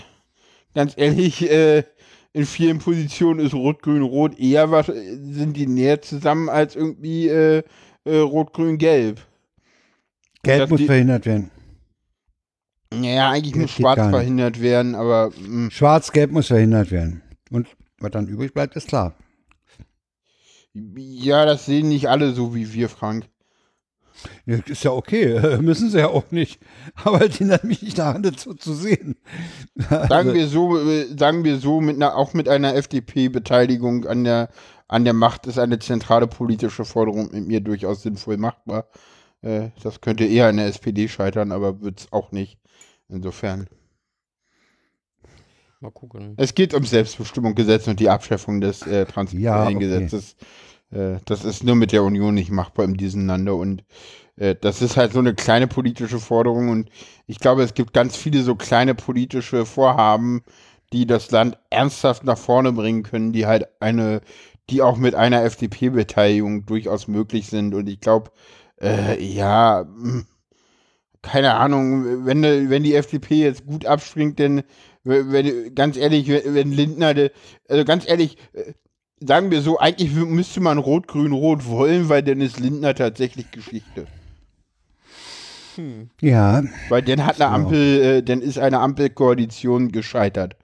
[0.75, 1.83] ganz ehrlich, äh,
[2.33, 7.27] in vielen Positionen ist Rot, Grün, Rot eher was, sind die näher zusammen als irgendwie
[7.29, 7.63] äh,
[8.05, 9.19] äh, Rot, Grün, Gelb.
[10.69, 11.51] Muss die- verhindert werden.
[12.93, 17.21] Naja, eigentlich muss Schwarz verhindert werden, aber mh, Schwarz-Gelb muss verhindert werden.
[17.51, 17.67] Und
[17.99, 19.13] was dann übrig bleibt, ist klar.
[20.73, 23.25] ja, das sehen nicht alle so wie wir, Frank.
[24.45, 26.59] Ist ja okay, müssen sie ja auch nicht.
[26.95, 29.15] Aber es hindert mich nicht daran, so zu sehen.
[29.75, 34.23] Sagen Also, wir so, äh, sagen wir so, mit einer, auch mit einer FDP-Beteiligung an
[34.23, 34.49] der,
[34.87, 38.87] an der Macht ist eine zentrale politische Forderung mit mir durchaus sinnvoll machbar.
[39.41, 42.57] Äh, das könnte eher an der SPD scheitern, aber wird es auch nicht.
[43.09, 43.67] Insofern.
[45.79, 46.33] Mal gucken.
[46.37, 50.35] Es geht ums Selbstbestimmungsgesetz und die Abschaffung des äh, Ja, Transportgesetzes.
[50.91, 53.83] Äh, das ist nur mit der Union nicht machbar im diesem Lande und
[54.37, 56.89] äh, das ist halt so eine kleine politische Forderung und
[57.27, 60.43] ich glaube, es gibt ganz viele so kleine politische Vorhaben,
[60.93, 64.21] die das Land ernsthaft nach vorne bringen können, die halt eine
[64.69, 67.73] die auch mit einer FDP-Beteiligung durchaus möglich sind.
[67.73, 68.31] Und ich glaube,
[68.81, 70.23] äh, ja, mh,
[71.21, 74.63] keine Ahnung, wenn, wenn die FDP jetzt gut abspringt, denn
[75.03, 77.29] wenn, ganz ehrlich, wenn Lindner,
[77.69, 78.73] also ganz ehrlich, äh,
[79.19, 84.07] sagen wir so, eigentlich müsste man Rot-Grün-Rot wollen, weil dann ist Lindner tatsächlich Geschichte.
[86.21, 86.63] Ja.
[86.89, 90.55] Weil dann hat eine Ampel, äh, dann ist eine Ampelkoalition gescheitert.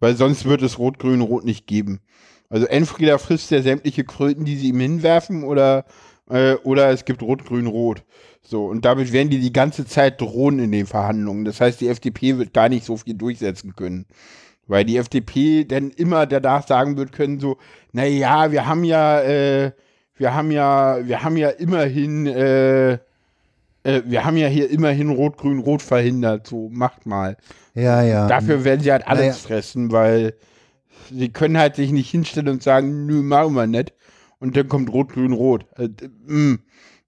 [0.00, 2.00] Weil sonst wird es Rot-Grün-Rot nicht geben.
[2.48, 5.84] Also entweder frisst er sämtliche Kröten, die sie ihm hinwerfen, oder,
[6.30, 8.04] äh, oder es gibt Rot-Grün-Rot.
[8.42, 11.44] So, und damit werden die die ganze Zeit drohen in den Verhandlungen.
[11.44, 14.06] Das heißt, die FDP wird gar nicht so viel durchsetzen können.
[14.68, 17.56] Weil die FDP dann immer danach sagen wird können, so,
[17.92, 19.70] naja, wir haben ja, äh,
[20.16, 25.82] wir haben ja, wir haben ja immerhin, äh, äh, wir haben ja hier immerhin Rot-Grün-Rot
[25.82, 27.36] verhindert, so, macht mal.
[27.74, 28.26] Ja, ja.
[28.26, 29.32] Dafür werden sie halt alles Naja.
[29.34, 30.34] fressen, weil
[31.12, 33.92] sie können halt sich nicht hinstellen und sagen, nö, machen wir nicht.
[34.40, 35.66] Und dann kommt Rot-Grün-Rot.
[35.78, 36.58] Äh, d- mm.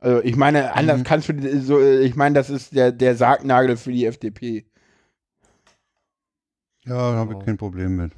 [0.01, 0.69] Also ich meine, Mhm.
[0.75, 4.65] anders kannst du so, äh, ich meine, das ist der, der Sargnagel für die FDP.
[6.89, 8.13] Ja, da habe ich kein Problem mit.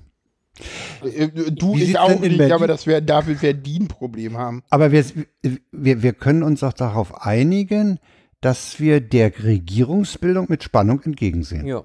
[1.02, 4.62] Äh, Du, Wie ich auch nicht, Berlin- aber das wär, dafür ein Problem haben.
[4.70, 5.04] Aber wir,
[5.72, 7.98] wir, wir können uns auch darauf einigen,
[8.40, 11.66] dass wir der Regierungsbildung mit Spannung entgegensehen.
[11.66, 11.84] Ja.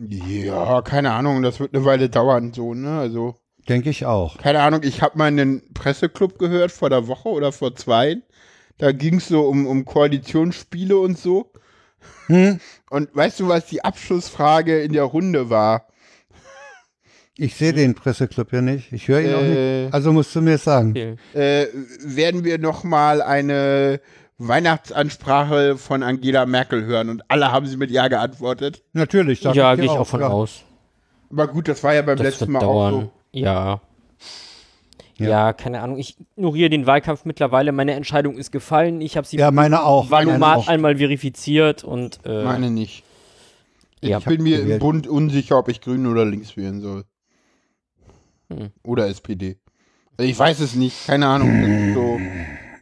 [0.00, 2.98] Ja, keine Ahnung, das wird eine Weile dauern, so, ne?
[2.98, 3.34] Also,
[3.68, 4.38] Denke ich auch.
[4.38, 8.18] keine Ahnung, ich habe mal einen Presseclub gehört vor der Woche oder vor zwei.
[8.78, 11.50] Da ging es so um, um Koalitionsspiele und so.
[12.26, 12.60] Hm?
[12.90, 15.87] Und weißt du, was die Abschlussfrage in der Runde war?
[17.40, 18.92] Ich sehe den Presseclub ja nicht.
[18.92, 19.94] Ich höre ihn auch Äh, nicht.
[19.94, 20.90] Also musst du mir es sagen.
[20.90, 21.14] Okay.
[21.34, 21.66] Äh,
[22.04, 24.00] werden wir noch mal eine
[24.38, 27.08] Weihnachtsansprache von Angela Merkel hören?
[27.10, 28.82] Und alle haben sie mit Ja geantwortet.
[28.92, 29.40] Natürlich.
[29.40, 30.28] sag Ja, gehe ich auch von ja.
[30.28, 30.62] aus.
[31.30, 32.94] Aber gut, das war ja beim Das letzten Mal dauern.
[32.94, 33.10] auch so.
[33.32, 33.80] Ja.
[35.18, 35.28] Ja.
[35.28, 35.52] ja.
[35.52, 35.98] keine Ahnung.
[35.98, 37.70] Ich ignoriere den Wahlkampf mittlerweile.
[37.70, 39.00] Meine Entscheidung ist gefallen.
[39.00, 40.10] Ich habe sie Ja, meine auch.
[40.10, 40.68] Auch.
[40.68, 43.04] einmal verifiziert und äh, Meine nicht.
[44.00, 44.18] ja.
[44.18, 44.78] Ich bin mir im.
[44.80, 47.04] Bund unsicher, ob ich Grün oder links wählen soll.
[48.50, 48.70] Hm.
[48.82, 49.58] Oder SPD.
[50.16, 51.94] Also Ich weiß es nicht, keine Ahnung.
[51.94, 52.20] So,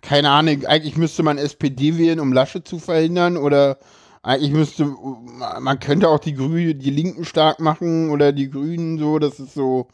[0.03, 3.37] keine Ahnung, eigentlich müsste man SPD wählen, um Lasche zu verhindern.
[3.37, 3.79] Oder
[4.23, 4.85] eigentlich müsste,
[5.61, 9.19] man könnte auch die Grünen, die Linken stark machen oder die Grünen so.
[9.19, 9.89] Das ist so,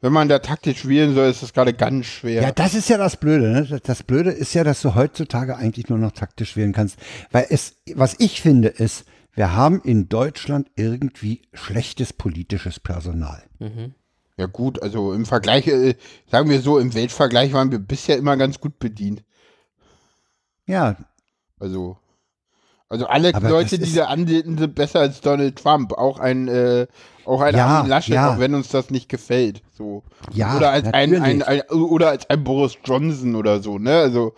[0.00, 2.42] wenn man da taktisch wählen soll, ist das gerade ganz schwer.
[2.42, 3.48] Ja, das ist ja das Blöde.
[3.50, 3.66] Ne?
[3.68, 6.98] Das- Das Blöde ist ja, dass du heutzutage eigentlich nur noch taktisch wählen kannst.
[7.30, 9.04] Weil es, was ich finde, ist,
[9.34, 13.42] wir haben in Deutschland irgendwie schlechtes politisches Personal.
[14.36, 15.94] Ja gut, also im Vergleich, äh,
[16.30, 19.22] sagen wir so, im Weltvergleich waren wir bisher immer ganz gut bedient.
[20.66, 20.96] Ja,
[21.58, 21.98] Also,
[22.88, 25.92] also alle Aber Leute, die da antreten, sind besser als Donald Trump.
[25.92, 26.86] Auch ein, äh,
[27.24, 28.34] auch ein Ja, Armin Laschet, ja.
[28.34, 29.62] auch wenn uns das nicht gefällt.
[29.72, 30.02] So.
[30.32, 33.96] Ja, oder als ein, ein, ein, oder als ein Boris Johnson oder so, ne?
[33.96, 34.34] Also,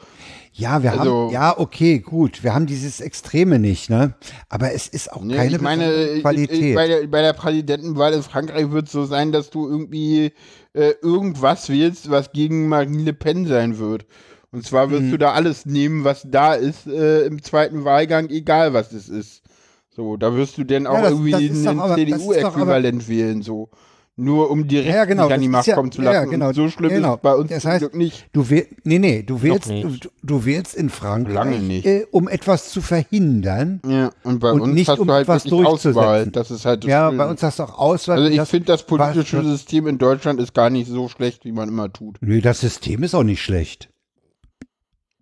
[0.56, 4.14] ja, wir Also- haben, ja, okay, gut, wir haben dieses Extreme nicht, ne?
[4.48, 6.74] Aber es ist auch ne, keine ich meine, Qualität.
[6.76, 10.32] bei der, bei der Präsidentenwahl in Frankreich wird es so sein, dass du irgendwie
[10.72, 14.06] äh, irgendwas wählst, was gegen Marine Le Pen sein wird.
[14.52, 14.90] Und zwar Mhm.
[14.92, 19.08] wirst du da alles nehmen, was da ist, äh, im zweiten Wahlgang, egal was es
[19.08, 19.42] ist.
[19.90, 23.68] So, da wirst du denn auch das- irgendwie das doch aber- CDU-Äquivalent wählen, so.
[24.16, 26.30] Nur um direkt Ja, genau, nicht an die Macht ja- kommen zu ja, lassen.
[26.30, 27.14] genau, Und so schlimm genau.
[27.14, 28.26] ist es bei uns Das heißt, nicht.
[28.32, 28.46] Du
[28.84, 30.04] nee, nee, du wählst, nicht.
[30.04, 31.84] du, du wählst in Frankreich, Lange nicht.
[31.84, 33.80] Äh, um etwas zu verhindern.
[33.84, 35.92] Ja, und bei Und uns nicht, hast um du halt etwas wirklich Auswahl.
[36.24, 36.32] durchzusetzen.
[36.32, 37.18] Das ist halt das Ja, Schöne.
[37.18, 38.18] bei uns hast du auch Auswahl.
[38.22, 41.50] Also ich finde, das politische was- System in Deutschland ist gar nicht so schlecht, wie
[41.52, 42.16] man immer tut.
[42.20, 43.88] Nö, das System ist auch nicht schlecht.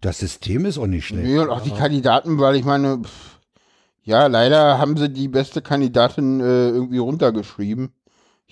[0.03, 1.27] Das System ist auch nicht schlecht.
[1.29, 3.39] Nee, und auch die Kandidatenwahl, ich meine, pff,
[4.03, 7.93] ja, leider haben sie die beste Kandidatin äh, irgendwie runtergeschrieben.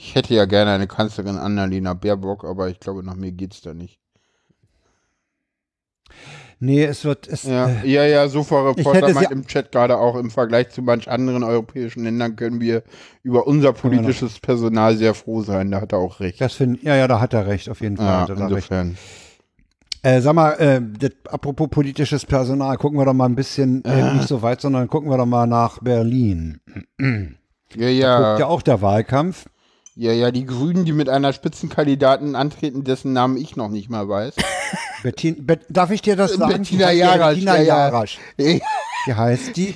[0.03, 3.75] Ich hätte ja gerne eine Kanzlerin Annalena Baerbock, aber ich glaube, nach mir geht's da
[3.75, 4.01] nicht.
[6.59, 9.99] Nee, es wird, es, Ja, äh, ja, ja, Reporter hätte meint sie- im Chat gerade
[9.99, 12.83] auch, im Vergleich zu manch anderen europäischen Ländern können wir
[13.23, 15.71] über unser politisches Personal sehr froh sein.
[15.71, 16.41] Da hat er auch recht.
[16.41, 18.07] das finde ja, ja, da hat er recht, auf jeden Fall.
[18.07, 18.97] Ja, hat er da insofern.
[20.03, 24.15] Äh, sag mal, äh, das, apropos politisches Personal, gucken wir doch mal ein bisschen, äh,
[24.15, 26.59] nicht so weit, sondern gucken wir doch mal nach Berlin.
[26.99, 29.45] Ja, Guckt ja, ja auch der Wahlkampf.
[29.97, 34.09] Ja, ja, die Grünen, die mit einer Spitzenkandidatin antreten, dessen Namen ich noch nicht mal
[34.09, 34.35] weiß.
[35.03, 36.53] Bettin, Bet, darf ich dir das sagen?
[36.63, 37.77] Bettina Die Jarasch, Bettina ja, ja.
[37.87, 38.19] Jarasch.
[38.37, 38.61] Wie
[39.15, 39.75] heißt die?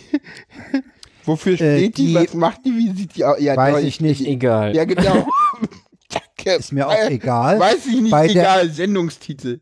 [1.24, 2.07] Wofür Äh, steht die?
[2.09, 2.77] die- Was macht die?
[2.77, 3.41] Wie sieht die aus?
[3.41, 4.27] Ja, Weiß doch, ich nicht.
[4.27, 4.74] egal.
[4.77, 5.27] Ja, genau.
[6.11, 6.59] Danke.
[6.59, 7.59] Ist mir auch Äh, egal.
[7.59, 8.70] Weiß ich nicht, Bei der- egal.
[8.70, 9.61] Sendungstitel.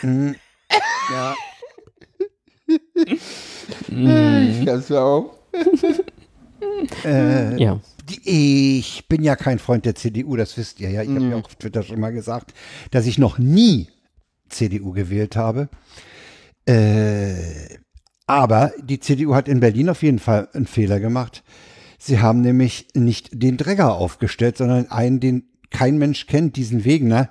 [0.00, 0.34] Hm.
[1.12, 1.34] ja.
[3.88, 5.36] Ich hab's ja auch.
[7.04, 7.80] Äh, Ja.
[8.08, 11.02] Die, ich bin ja kein Freund der CDU, das wisst ihr ja.
[11.02, 12.54] Ich habe ja auf Twitter schon mal gesagt,
[12.90, 13.88] dass ich noch nie
[14.48, 15.68] CDU gewählt habe.
[16.66, 17.78] Äh,
[18.26, 21.42] aber die CDU hat in Berlin auf jeden Fall einen Fehler gemacht.
[21.98, 27.30] Sie haben nämlich nicht den Dregger aufgestellt, sondern einen, den kein Mensch kennt, diesen Wegner.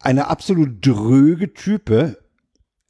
[0.00, 2.18] Eine absolut dröge Type.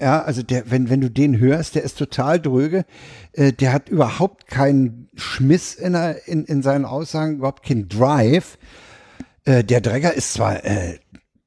[0.00, 2.84] Ja, also der, wenn, wenn du den hörst, der ist total dröge.
[3.32, 8.58] Äh, der hat überhaupt keinen Schmiss in, der, in, in seinen Aussagen, überhaupt keinen Drive.
[9.44, 10.98] Äh, der Dregger ist zwar äh,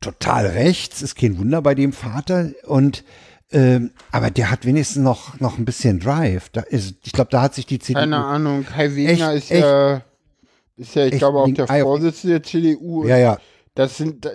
[0.02, 3.06] total rechts, ist kein Wunder bei dem Vater und
[3.54, 6.50] ähm, aber der hat wenigstens noch, noch ein bisschen Drive.
[6.50, 8.00] Da ist, ich glaube, da hat sich die CDU.
[8.00, 10.02] Keine Ahnung, Kai Wegner ist, ja,
[10.78, 13.06] ist ja, ich glaube, auch der Vorsitzende der CDU.
[13.06, 13.38] Ja, ja.
[13.76, 14.30] Das sind,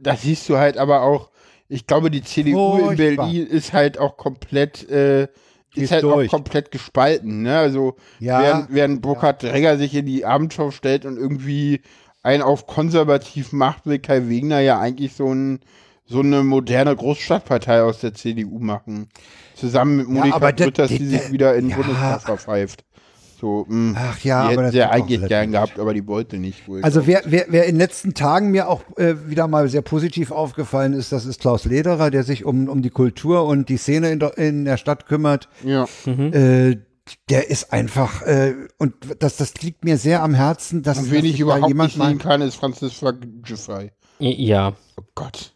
[0.00, 1.30] das siehst du halt aber auch,
[1.72, 5.28] ich glaube, die CDU oh, in Berlin ist halt auch komplett, äh,
[5.74, 6.28] ist halt durch.
[6.28, 7.56] auch komplett gespalten, ne?
[7.58, 9.50] Also, ja, während, während Burkhard ja.
[9.50, 11.80] Dregger sich in die Abendschau stellt und irgendwie
[12.22, 15.60] ein auf konservativ macht, will Kai Wegner ja eigentlich so ein,
[16.04, 19.08] so eine moderne Großstadtpartei aus der CDU machen.
[19.54, 21.76] Zusammen mit Monika ja, Grütters, die sich wieder in den ja.
[21.76, 22.84] Bundestag verpfeift.
[23.42, 23.96] So, mh, hm.
[23.98, 26.62] Ach ja, die aber hätte sie eigentlich gern gehabt, aber die wollte nicht.
[26.82, 30.30] Also wer, wer, wer in den letzten Tagen mir auch äh, wieder mal sehr positiv
[30.30, 34.12] aufgefallen ist, das ist Klaus Lederer, der sich um, um die Kultur und die Szene
[34.12, 35.48] in der, in der Stadt kümmert.
[35.64, 35.88] Ja.
[36.06, 36.32] Mhm.
[36.32, 36.76] Äh,
[37.30, 41.24] der ist einfach, äh, und das, das liegt mir sehr am Herzen, dass, und wen
[41.24, 43.90] ich überhaupt nicht sehen kann, ist Franziska Giffey.
[44.20, 44.74] Ja.
[44.96, 45.52] Oh Gott.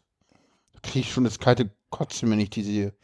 [0.73, 2.95] Da kriege ich schon das kalte Kotzen, wenn ich die sehe.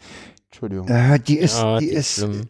[0.51, 0.89] Entschuldigung.
[0.89, 2.49] Äh, die ist, ja, die, die ist, schlimm.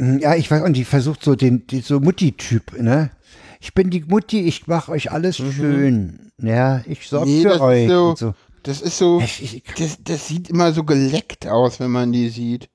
[0.00, 3.10] Hm, ja, ich weiß, und die versucht so den, die, so Mutti-Typ, ne?
[3.60, 5.52] Ich bin die Mutti, ich mache euch alles mhm.
[5.52, 6.32] schön.
[6.38, 7.88] Ja, ich sorge nee, für euch.
[7.88, 9.22] So, so, Das ist so,
[9.78, 12.70] das, das sieht immer so geleckt aus, wenn man die sieht.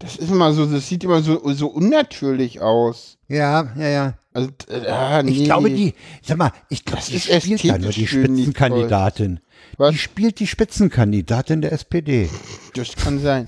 [0.00, 3.18] Das ist immer so, das sieht immer so, so unnatürlich aus.
[3.28, 4.14] Ja, ja, ja.
[4.32, 5.30] Also, äh, nee.
[5.30, 9.38] Ich glaube, die, sag mal, ich glaube, die spielt da nur die Spitzenkandidatin.
[9.78, 12.28] Die spielt die Spitzenkandidatin der SPD.
[12.74, 13.46] Das kann sein.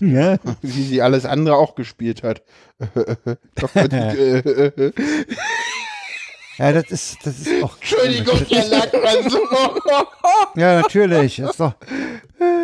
[0.00, 0.38] Ja.
[0.62, 2.42] Wie sie alles andere auch gespielt hat.
[6.58, 7.76] ja, das ist, das ist auch.
[7.80, 9.38] Entschuldigung, der Lackmann so.
[10.56, 11.42] ja, natürlich.
[11.58, 11.74] Doch,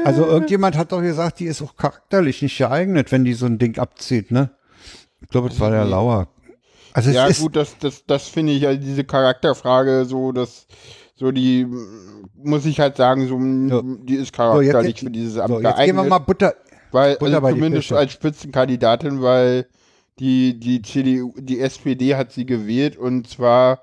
[0.04, 3.58] also irgendjemand hat doch gesagt, die ist auch charakterlich nicht geeignet, wenn die so ein
[3.58, 4.50] Ding abzieht, ne?
[5.20, 6.28] Ich glaube, das war der Lauer.
[6.92, 10.66] Also ja, gut, das, das, das finde ich, also diese Charakterfrage, so, das,
[11.14, 11.66] so die,
[12.34, 13.82] muss ich halt sagen, so, ja.
[14.02, 15.86] die ist charakterlich so, jetzt, für dieses Amt so, jetzt geeignet.
[15.86, 16.54] Gehen wir mal Butter,
[16.96, 19.66] weil, also zumindest als Spitzenkandidatin, weil
[20.18, 23.82] die, die CDU, die SPD hat sie gewählt und zwar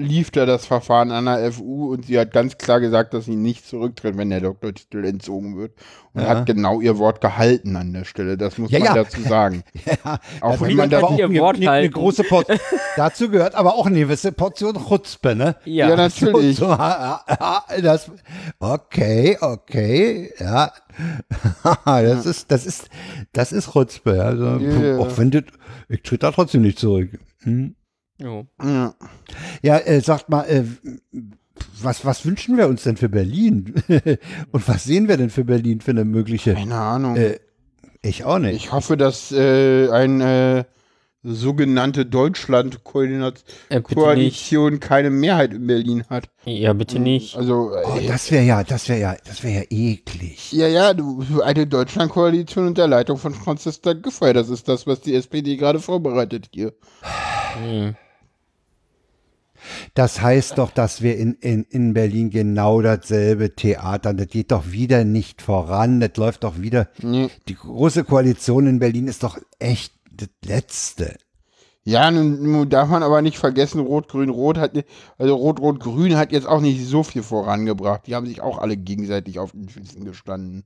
[0.00, 3.36] lief da das Verfahren an der FU und sie hat ganz klar gesagt, dass sie
[3.36, 5.72] nicht zurücktritt, wenn der Doktortitel entzogen wird.
[6.12, 6.28] Und ja.
[6.28, 8.36] hat genau ihr Wort gehalten an der Stelle.
[8.36, 8.94] Das muss ja, man ja.
[8.94, 9.62] dazu sagen.
[10.04, 12.58] ja, auch wenn man da auch ihr Wort eine, eine große Portion.
[12.96, 15.56] dazu gehört aber auch eine gewisse Portion Chutzpe, ne?
[15.64, 16.56] Ja, natürlich.
[16.56, 18.10] So, so, das,
[18.58, 20.72] okay, okay, ja.
[21.84, 22.88] das ist, das ist,
[23.32, 24.24] das ist Chutzpe.
[24.24, 24.46] Also,
[25.00, 25.44] auch wenn du,
[25.88, 27.10] ich tritt da trotzdem nicht zurück.
[27.42, 27.76] Hm?
[28.20, 28.46] Jo.
[28.62, 28.94] Ja,
[29.62, 30.64] ja äh, sagt mal, äh,
[31.82, 33.74] was, was wünschen wir uns denn für Berlin?
[34.52, 36.54] Und was sehen wir denn für Berlin für eine mögliche?
[36.54, 37.16] Keine Ahnung.
[37.16, 37.38] Äh,
[38.02, 38.56] ich auch nicht.
[38.56, 40.66] Ich hoffe, dass äh, eine
[41.22, 46.30] sogenannte Deutschland-Koalition äh, keine Mehrheit in Berlin hat.
[46.46, 47.36] Ja, bitte nicht.
[47.36, 50.50] Also, oh, äh, das wäre ja, das wäre ja, das wäre ja eklig.
[50.52, 55.14] Ja, ja, du, eine Deutschland-Koalition unter Leitung von Franziska Giffey, das ist das, was die
[55.14, 56.72] SPD gerade vorbereitet hier.
[57.62, 57.96] Hm.
[59.94, 64.70] Das heißt doch, dass wir in, in, in Berlin genau dasselbe Theater, das geht doch
[64.70, 66.88] wieder nicht voran, das läuft doch wieder.
[67.02, 67.28] Nee.
[67.48, 71.16] Die große Koalition in Berlin ist doch echt das Letzte.
[71.84, 74.72] Ja, nun, nun darf man aber nicht vergessen, Rot-Grün-Rot hat,
[75.16, 78.06] also Rot-Rot-Grün hat jetzt auch nicht so viel vorangebracht.
[78.06, 80.64] Die haben sich auch alle gegenseitig auf den Füßen gestanden.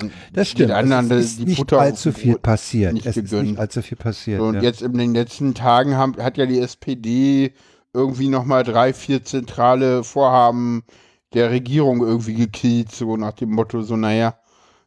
[0.00, 0.72] Und das stimmt.
[0.72, 2.92] Anderen, es ist nicht Butter allzu viel passiert.
[2.92, 3.44] Nicht es gegönnt.
[3.44, 4.40] ist nicht allzu viel passiert.
[4.40, 4.62] und ja.
[4.62, 7.52] jetzt in den letzten Tagen haben, hat ja die SPD
[7.96, 10.84] irgendwie nochmal drei, vier zentrale Vorhaben
[11.32, 14.38] der Regierung irgendwie gekillt, so nach dem Motto, so naja,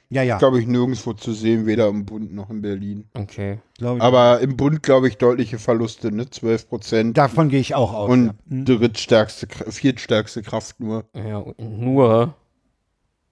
[0.10, 0.38] ja, ja.
[0.38, 3.06] glaube ich nirgendwo zu sehen, weder im Bund noch in Berlin.
[3.14, 3.60] okay.
[3.82, 6.30] Aber im Bund glaube ich deutliche Verluste, ne?
[6.30, 7.18] 12 Prozent.
[7.18, 8.10] Davon gehe ich auch aus.
[8.10, 8.34] Und ja.
[8.50, 8.66] Hm.
[8.66, 11.06] drittstärkste, viertstärkste Kraft nur.
[11.14, 12.34] Ja, und nur,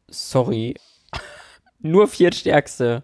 [0.08, 0.76] sorry,
[1.80, 3.04] nur viertstärkste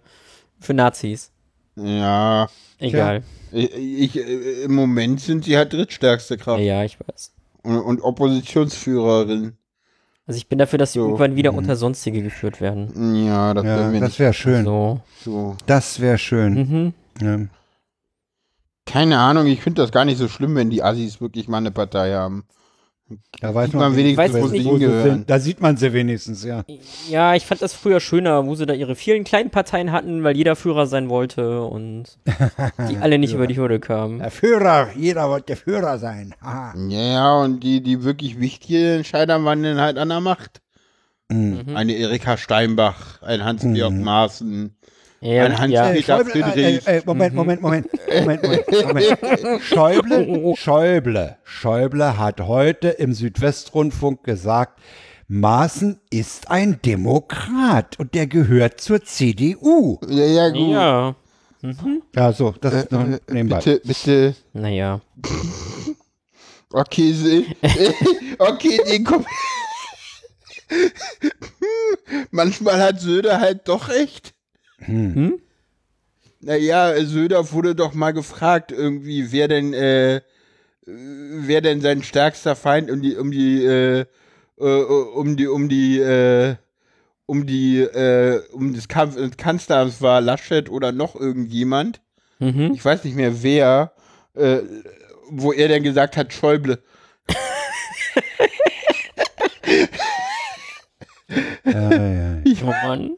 [0.59, 1.31] für Nazis.
[1.75, 2.47] Ja.
[2.77, 3.23] Egal.
[3.51, 6.61] Ich, ich, äh, Im Moment sind sie halt drittstärkste Kraft.
[6.61, 7.33] ja, ich weiß.
[7.63, 9.57] Und, und Oppositionsführerin.
[10.25, 11.05] Also ich bin dafür, dass sie So.
[11.05, 13.25] irgendwann wieder unter Sonstige geführt werden.
[13.25, 14.63] Ja, das Ja, das wäre schön.
[14.63, 15.01] So.
[15.21, 15.57] so.
[15.65, 16.53] Das wäre schön.
[16.53, 16.93] Mhm.
[17.21, 17.39] Ja.
[18.85, 21.71] Keine Ahnung, ich finde das gar nicht so schlimm, wenn die Assis wirklich mal eine
[21.71, 22.45] Partei haben.
[23.41, 25.25] Da weiß Sieht man man wenigstens, weiß wo nicht, sie wo sie hingehören.
[25.27, 26.63] Da sieht man sie wenigstens, ja.
[27.09, 30.37] Ja, ich fand das früher schöner, wo sie da ihre vielen kleinen Parteien hatten, weil
[30.37, 32.05] jeder Führer sein wollte und
[32.89, 34.19] die alle nicht über die Hürde kamen.
[34.19, 36.33] Der Führer, jeder wollte Führer sein.
[36.41, 36.73] Aha.
[36.87, 40.61] Ja, ja, und die, die wirklich wichtigen Entscheider waren dann halt an der Macht.
[41.29, 41.75] Mhm.
[41.75, 44.75] Eine Erika Steinbach, ein Hans-Georg Maaßen,
[45.23, 45.85] Ja, ein ja.
[45.85, 46.87] Hans-Peter Schäuble, äh, Friedrich.
[46.87, 49.61] äh, Moment, Moment, Moment, Moment, Moment, Moment.
[49.63, 54.79] Schäuble, Schäuble, Schäuble hat heute im Südwestrundfunk gesagt,
[55.29, 59.99] Maaßen ist ein Demokrat und der gehört zur CDU.
[60.09, 60.69] Ja, ja, gut.
[60.69, 61.15] ja,
[62.15, 63.57] Ja, so, das ist noch Äh, nebenbei.
[63.59, 64.35] bitte, bitte.
[64.51, 64.99] naja.
[66.71, 67.45] Okay, sie,
[68.39, 69.25] okay, den kommt.
[72.31, 74.32] Manchmal hat Söder halt doch recht.
[74.85, 75.39] Hm?
[76.41, 80.21] Naja, Söder wurde doch mal gefragt, irgendwie, wer denn, äh,
[80.85, 84.05] wer denn sein stärkster Feind um die, um die, äh,
[84.59, 86.55] äh, um die, um die, äh,
[87.25, 92.01] um die, äh, um das Kampf des Kanzlers war, Laschet oder noch irgendjemand.
[92.39, 92.73] Mhm.
[92.73, 93.93] Ich weiß nicht mehr wer,
[94.33, 94.59] äh,
[95.29, 96.83] wo er dann gesagt hat, Schäuble.
[101.65, 102.37] Ja, ja.
[102.63, 103.17] Oh Mann.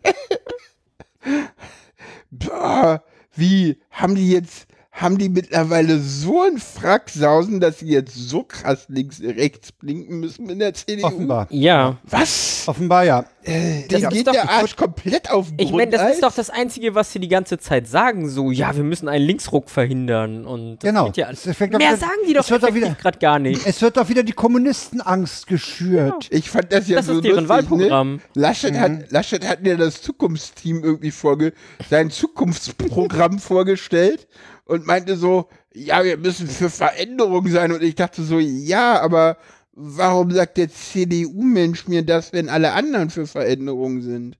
[3.35, 8.85] Wie, haben die jetzt, haben die mittlerweile so einen Fracksausen, dass sie jetzt so krass
[8.87, 11.05] links, rechts blinken müssen in der CDU?
[11.05, 11.47] Offenbar.
[11.49, 11.97] Ja.
[12.05, 12.63] Was?
[12.65, 13.25] Offenbar, ja.
[13.43, 16.49] Äh, Den ist geht doch- der Arsch komplett auf Ich meine, das ist doch das
[16.49, 18.29] Einzige, was sie die ganze Zeit sagen.
[18.29, 20.45] So, ja, wir müssen einen Linksruck verhindern.
[20.45, 21.11] Und das Genau.
[21.13, 23.67] Ja Mehr wieder- sagen die doch es wird doch effektiv wieder- gerade gar nicht.
[23.67, 26.27] Es wird doch wieder die Kommunistenangst geschürt.
[26.31, 28.13] Ich fand das ja Das so ist deren lustig, Wahlprogramm.
[28.15, 28.21] Ne?
[28.33, 28.79] Laschet, Mhm.
[28.79, 31.51] hat, Laschet hat mir das Zukunftsteam irgendwie vorge
[31.89, 34.27] sein Zukunftsprogramm vorgestellt
[34.65, 37.71] und meinte so, ja, wir müssen für Veränderung sein.
[37.71, 39.37] Und ich dachte so, ja, aber
[39.73, 44.37] warum sagt der CDU-Mensch mir das, wenn alle anderen für Veränderung sind?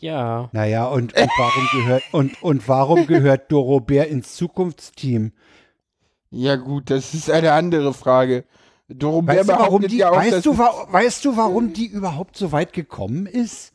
[0.00, 0.48] Ja.
[0.52, 5.32] Naja, und, und warum gehört und, und warum gehört Dorobert ins Zukunftsteam?
[6.30, 8.44] Ja gut, das ist eine andere Frage.
[8.88, 12.36] Dorobert Weißt du, warum die, ja auch, weißt, du, wa weißt du, warum die überhaupt
[12.36, 13.72] so weit gekommen ist?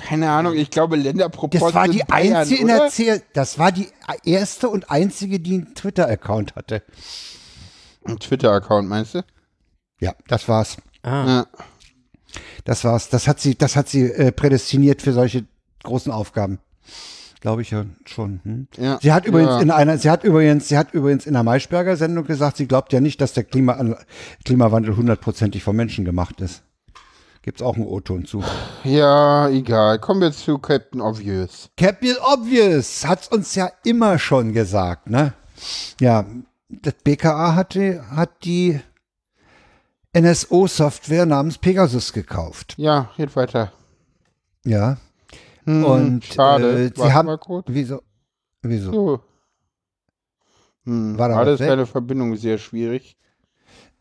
[0.00, 3.72] Keine Ahnung, ich glaube Länderproporz Das war die Bayern, einzige in der C das war
[3.72, 3.88] die
[4.24, 6.82] erste und einzige, die einen Twitter-Account hatte.
[8.04, 9.22] Ein Twitter-Account, meinst du?
[10.00, 10.76] Ja, das war's.
[11.02, 11.26] Ah.
[11.26, 11.46] Ja.
[12.64, 13.08] Das war's.
[13.08, 15.46] Das hat sie, das hat sie äh, prädestiniert für solche
[15.82, 16.58] großen Aufgaben.
[17.40, 18.40] Glaube ich ja schon.
[18.44, 18.68] Hm?
[18.76, 18.98] Ja.
[19.00, 19.60] Sie hat übrigens Ja.
[19.60, 22.92] in einer, sie hat übrigens, sie hat übrigens in der Maischberger Sendung gesagt, sie glaubt
[22.92, 23.96] ja nicht, dass der Klima,
[24.44, 26.62] Klimawandel hundertprozentig vom Menschen gemacht ist.
[27.42, 28.42] Gibt's auch einen O-Ton zu.
[28.84, 29.98] ja, egal.
[30.00, 31.70] Kommen wir zu Captain Obvious.
[31.76, 35.32] Captain Obvious hat's uns ja immer schon gesagt, ne?
[36.00, 36.24] Ja,
[36.68, 38.80] das BKA hatte, hat die
[40.14, 42.74] NSO-Software namens Pegasus gekauft.
[42.76, 43.72] Ja, geht weiter.
[44.64, 44.96] Ja.
[45.64, 46.70] Hm, Und schade.
[46.72, 47.38] äh, sie Warte haben.
[47.66, 48.02] Wieso?
[48.62, 48.92] Wieso?
[48.92, 49.20] So.
[50.84, 51.58] Hm, War da weg?
[51.58, 53.16] deine Verbindung sehr schwierig.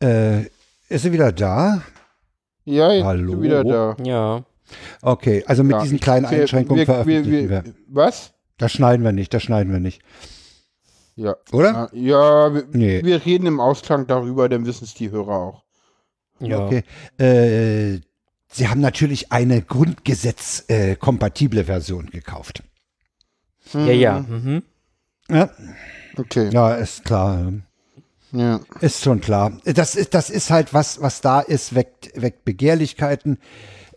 [0.01, 0.43] Äh,
[0.89, 1.81] ist sie wieder da?
[2.67, 3.23] Ja, jetzt Hallo?
[3.23, 3.95] bist du wieder da.
[4.03, 4.43] Ja.
[5.01, 7.63] Okay, also mit Ja, diesen kleinen wir- Einschränkungen wir, veröffentlichen wir, wir.
[7.65, 8.33] wir, Was?
[8.57, 10.01] Das schneiden wir nicht, das schneiden wir nicht.
[11.15, 11.35] Ja.
[11.53, 11.89] Oder?
[11.93, 13.01] Ja, wir, Nee.
[13.03, 15.63] wir reden im Ausklang darüber, dann wissen es die Hörer auch.
[16.39, 16.65] Ja.
[16.65, 16.83] Okay.
[17.17, 18.01] Äh,
[18.49, 22.63] Sie haben natürlich eine Grundgesetz-kompatible Version gekauft.
[23.73, 24.19] Ja, ja.
[24.27, 24.63] Mhm.
[25.29, 25.49] Ja,
[26.17, 26.49] Okay.
[26.51, 27.53] ja ist klar.
[28.31, 28.59] Ja.
[28.81, 29.53] Ist schon klar.
[29.63, 33.37] Das ist, das ist halt was, was da ist, weckt, weckt Begehrlichkeiten.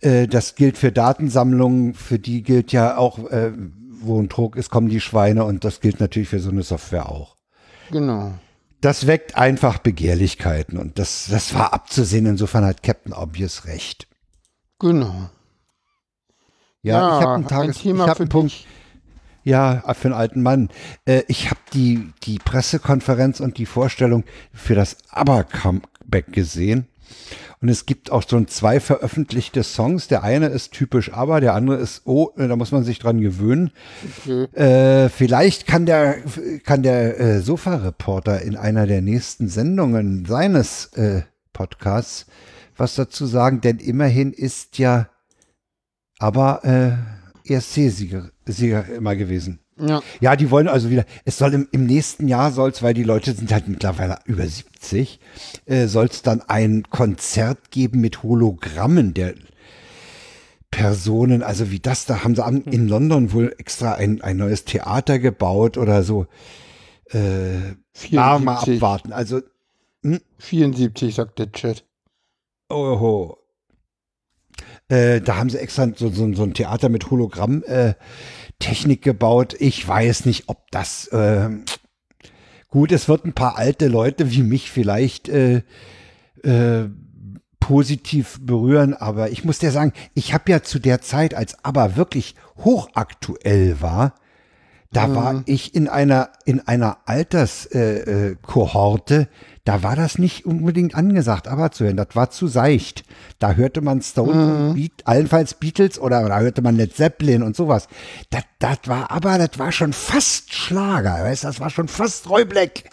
[0.00, 3.52] Äh, das gilt für Datensammlungen, für die gilt ja auch, äh,
[4.00, 7.10] wo ein Druck ist, kommen die Schweine und das gilt natürlich für so eine Software
[7.10, 7.36] auch.
[7.90, 8.32] Genau.
[8.80, 12.24] Das weckt einfach Begehrlichkeiten und das, das war abzusehen.
[12.26, 14.06] Insofern hat Captain Obvious recht.
[14.78, 15.28] Genau.
[16.82, 18.52] Ja, ich habe einen Tages, ich Thema hab für einen Punkt.
[18.52, 18.66] dich.
[19.42, 20.68] Ja, für einen alten Mann.
[21.04, 26.86] Äh, ich habe die, die Pressekonferenz und die Vorstellung für das ABBA-Comeback gesehen.
[27.60, 30.08] Und es gibt auch schon zwei veröffentlichte Songs.
[30.08, 33.20] Der eine ist typisch ABBA, der andere ist, oh, äh, da muss man sich dran
[33.20, 33.70] gewöhnen.
[34.52, 36.16] Äh, vielleicht kann der,
[36.64, 41.22] kann der äh, Sofa-Reporter in einer der nächsten Sendungen seines äh,
[41.52, 42.26] Podcasts
[42.80, 45.10] was dazu sagen, denn immerhin ist ja
[46.18, 49.60] aber äh, ESC-Sieger Sieger immer gewesen.
[49.78, 50.02] Ja.
[50.20, 53.32] Ja, die wollen also wieder, es soll im, im nächsten Jahr soll's, weil die Leute
[53.32, 55.20] sind halt mittlerweile über 70,
[55.66, 59.34] äh, soll's dann ein Konzert geben mit Hologrammen der
[60.70, 64.64] Personen, also wie das, da haben sie am, in London wohl extra ein, ein neues
[64.64, 66.26] Theater gebaut oder so.
[67.06, 67.74] Äh,
[68.12, 68.76] da mal 74.
[68.76, 69.12] abwarten.
[69.12, 69.40] Also,
[70.38, 71.84] 74, sagt der Chat.
[72.68, 73.39] oho.
[74.90, 77.94] Äh, da haben sie extra so, so, so ein Theater mit Hologramm äh,
[78.96, 79.56] gebaut.
[79.58, 81.48] Ich weiß nicht, ob das äh,
[82.68, 82.92] gut.
[82.92, 85.62] Es wird ein paar alte Leute wie mich vielleicht äh,
[86.42, 86.88] äh,
[87.60, 91.96] positiv berühren, aber ich muss dir sagen, ich habe ja zu der Zeit, als aber
[91.96, 94.14] wirklich hochaktuell war,
[94.92, 99.26] da war ich in einer in einer Alterskohorte, äh, äh,
[99.64, 103.04] da war das nicht unbedingt angesagt, aber zu hören, das war zu seicht.
[103.38, 107.86] Da hörte man Stone, Beat, allenfalls Beatles oder da hörte man Led Zeppelin und sowas.
[108.30, 112.44] Das, das war aber, das war schon fast Schlager, weißt, das war schon fast Roy
[112.44, 112.90] Black.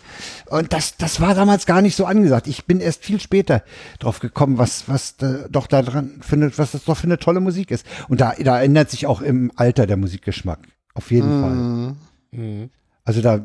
[0.51, 2.45] Und das, das war damals gar nicht so angesagt.
[2.45, 3.63] Ich bin erst viel später
[3.97, 7.39] drauf gekommen, was, was da, doch da dran findet, was das doch für eine tolle
[7.39, 7.87] Musik ist.
[8.07, 10.59] Und da, da ändert sich auch im Alter der Musikgeschmack.
[10.97, 11.95] Auf jeden Fall.
[12.31, 12.69] Mhm.
[13.05, 13.39] Also da,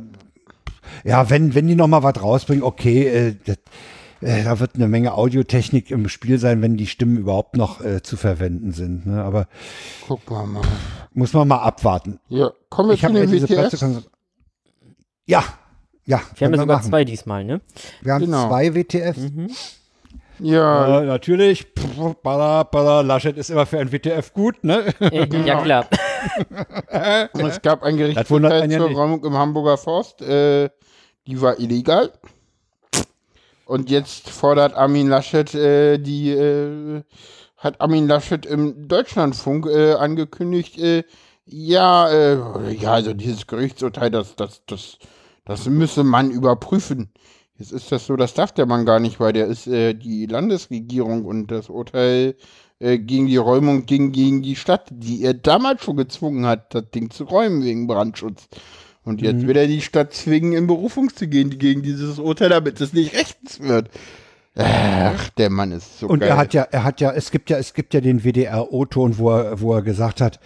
[1.05, 3.59] ja, wenn, wenn die noch mal was rausbringen, okay, äh, das,
[4.23, 8.03] äh, da wird eine Menge Audiotechnik im Spiel sein, wenn die Stimmen überhaupt noch äh,
[8.03, 9.07] zu verwenden sind.
[9.07, 9.23] Ne?
[9.23, 9.47] Aber
[10.09, 10.63] Guck mal mal.
[11.13, 12.19] muss man mal abwarten.
[12.29, 13.81] Ja, kommen wir Ich zu den diese WTFs.
[15.27, 15.45] Ja,
[16.05, 16.21] ja.
[16.37, 16.89] Wir haben ja sogar machen.
[16.89, 17.61] zwei diesmal, ne?
[18.01, 18.49] Wir haben Genau.
[18.49, 19.21] zwei WTFs.
[20.41, 21.67] Ja, Ja, natürlich.
[21.79, 24.87] Pff, Balla, balla, Laschet ist immer für ein WTF gut, ne?
[24.99, 25.87] Äh, ja, klar.
[27.33, 28.97] es gab ein ja zur nicht.
[28.97, 30.23] Räumung im Hamburger Forst.
[30.23, 30.71] Äh,
[31.27, 32.13] die war illegal.
[33.65, 37.03] Und jetzt fordert Armin Laschet äh, die, äh,
[37.57, 41.05] hat Armin Laschet im Deutschlandfunk äh, angekündigt, äh,
[41.47, 44.99] ja, äh, ja, also dieses Gerichtsurteil, das, das, das,
[45.45, 47.13] das müsse man überprüfen.
[47.59, 50.27] Jetzt ist das so, das darf der Mann gar nicht, weil der ist äh, die
[50.27, 52.35] Landesregierung und das Urteil
[52.83, 56.91] äh, gegen die Räumung ging gegen die Stadt, die er damals schon gezwungen hat, das
[56.95, 58.49] Ding zu räumen wegen Brandschutz.
[59.05, 59.49] Und jetzt Mhm.
[59.49, 63.15] will er die Stadt zwingen, in Berufung zu gehen gegen dieses Urteil, damit es nicht
[63.15, 63.89] rechtens wird.
[64.55, 66.29] Ach, der Mann ist so Und geil.
[66.29, 69.31] er hat ja, er hat ja, es gibt ja, es gibt ja den WDR-O-Ton, wo
[69.31, 70.41] er, wo er gesagt hat,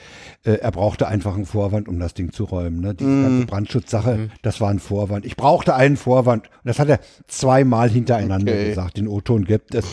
[0.45, 2.81] äh, er brauchte einfach einen Vorwand, um das Ding zu räumen.
[2.81, 2.95] Ne?
[2.95, 3.23] Diese Mm.
[3.25, 5.27] ganze Brandschutzsache, das war ein Vorwand.
[5.27, 6.47] Ich brauchte einen Vorwand.
[6.47, 8.69] Und das hat er zweimal hintereinander Okay.
[8.69, 8.97] gesagt.
[8.97, 9.85] Den O-Ton gibt es.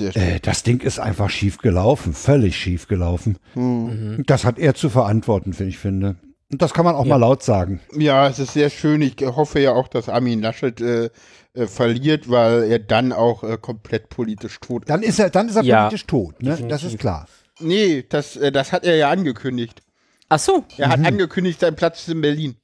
[0.00, 3.38] Äh, das Ding ist einfach schief gelaufen, völlig schief gelaufen.
[3.54, 4.22] Hm.
[4.26, 6.16] Das hat er zu verantworten, wie ich finde.
[6.50, 7.80] Und das kann man auch mal laut sagen.
[7.92, 9.02] Ja, es ist sehr schön.
[9.02, 11.10] Ich hoffe ja auch, dass Armin Laschet äh,
[11.54, 14.90] äh, verliert, weil er dann auch äh, komplett politisch tot ist.
[14.90, 16.40] Dann ist er, dann ist er Ja, politisch tot.
[16.42, 16.56] Ne?
[16.68, 17.26] Das ist klar.
[17.58, 19.82] Nee, das, äh, das hat er ja angekündigt.
[20.28, 20.64] Ach so.
[20.78, 20.92] Er Mhm.
[20.92, 22.56] hat angekündigt, sein Platz ist in Berlin.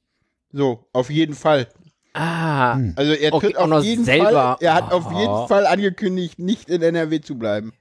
[0.51, 1.67] So, auf jeden Fall.
[2.13, 2.75] Ah.
[2.75, 2.93] Hm.
[2.95, 4.31] Also er Okay, tritt auch noch auf jeden selber.
[4.31, 5.19] Fall, er hat auf Oh.
[5.19, 7.73] jeden Fall angekündigt, nicht in NRW zu bleiben.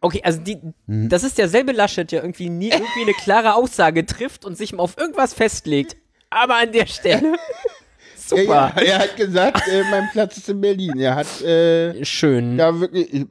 [0.00, 1.08] Okay, also die, Mhm.
[1.08, 4.82] das ist derselbe Laschet, der irgendwie nie irgendwie eine klare Aussage trifft und sich mal
[4.82, 5.96] auf irgendwas festlegt.
[6.30, 7.34] Aber an der Stelle.
[8.16, 8.72] Super.
[8.76, 10.98] Ja, ja, er hat gesagt, äh, mein Platz ist in Berlin.
[10.98, 12.58] Er hat äh, Schön.
[12.58, 13.26] ja wirklich,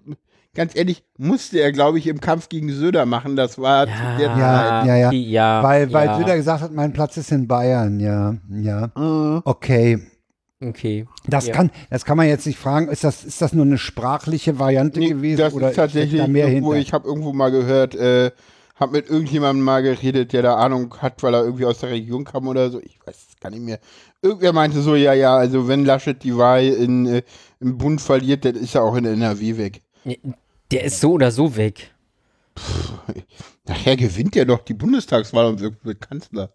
[0.55, 3.35] ganz ehrlich, musste er, glaube ich, im Kampf gegen Söder machen.
[3.35, 4.37] Das war zu der Zeit.
[4.39, 5.11] Ja, ja, ja.
[5.11, 6.17] ja weil, weil ja.
[6.17, 7.99] Söder gesagt hat, mein Platz ist in Bayern.
[7.99, 8.89] Ja, ja.
[8.95, 9.41] Mhm.
[9.45, 9.99] Okay.
[10.59, 11.05] Okay.
[11.27, 11.53] Das Ja.
[11.53, 12.87] kann, das kann man jetzt nicht fragen.
[12.87, 16.27] Ist das, ist das nur eine sprachliche Variante Nee, gewesen das oder ist tatsächlich da
[16.27, 16.81] mehr irgendwo, hinter?
[16.87, 18.31] ich habe irgendwo mal gehört, äh,
[18.75, 22.23] hab mit irgendjemandem mal geredet, der da Ahnung hat, weil er irgendwie aus der Region
[22.25, 22.79] kam oder so.
[22.81, 23.79] Ich weiß es gar nicht mehr.
[24.21, 27.21] Irgendwer meinte so, ja, ja, also wenn Laschet die Wahl in, äh,
[27.59, 29.81] im Bund verliert, dann ist er auch in der NRW weg.
[30.71, 31.91] Der ist so oder so weg.
[33.67, 36.51] Nachher gewinnt er doch die Bundestagswahl und wird Kanzler.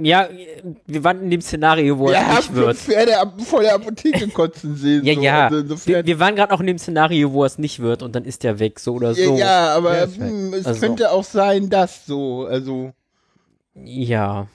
[0.00, 0.28] Ja,
[0.86, 2.76] wir waren in dem Szenario, wo Ja, es nicht wird.
[2.76, 3.12] Pferde
[3.44, 5.04] vor der Apotheke kotzen sehen.
[5.04, 5.20] Ja, so.
[5.22, 5.44] ja.
[5.44, 8.14] Also Wir, insofern- wir waren gerade auch in dem Szenario, wo es nicht wird und
[8.16, 9.20] dann ist der weg, so oder so.
[9.20, 10.80] ja, ja, aber hm, es Also.
[10.80, 12.44] könnte auch sein, dass so.
[12.46, 12.92] Also,
[13.74, 14.46] Ja.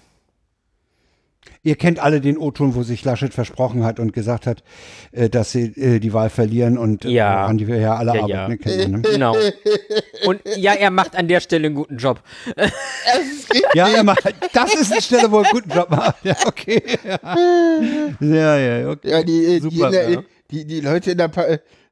[1.64, 4.64] Ihr kennt alle den O-Ton, wo sich Laschet versprochen hat und gesagt hat,
[5.11, 7.45] äh, dass sie äh, die Wahl verlieren und äh, Ja.
[7.45, 8.32] an die wir ja alle Ja, arbeiten.
[8.32, 8.48] ja.
[8.48, 8.57] Ne?
[8.57, 9.10] Kennt man, ne?
[9.10, 9.36] Genau.
[10.26, 12.22] Und ja, er macht an der Stelle einen guten Job.
[13.74, 16.24] Ja, er macht, das ist eine Stelle, wo er einen guten Job macht.
[16.24, 16.82] Ja, okay.
[18.19, 19.10] Ja, ja, ja okay.
[19.10, 20.24] Ja, die, Super, die, ja.
[20.52, 21.45] die, die Leute in der pa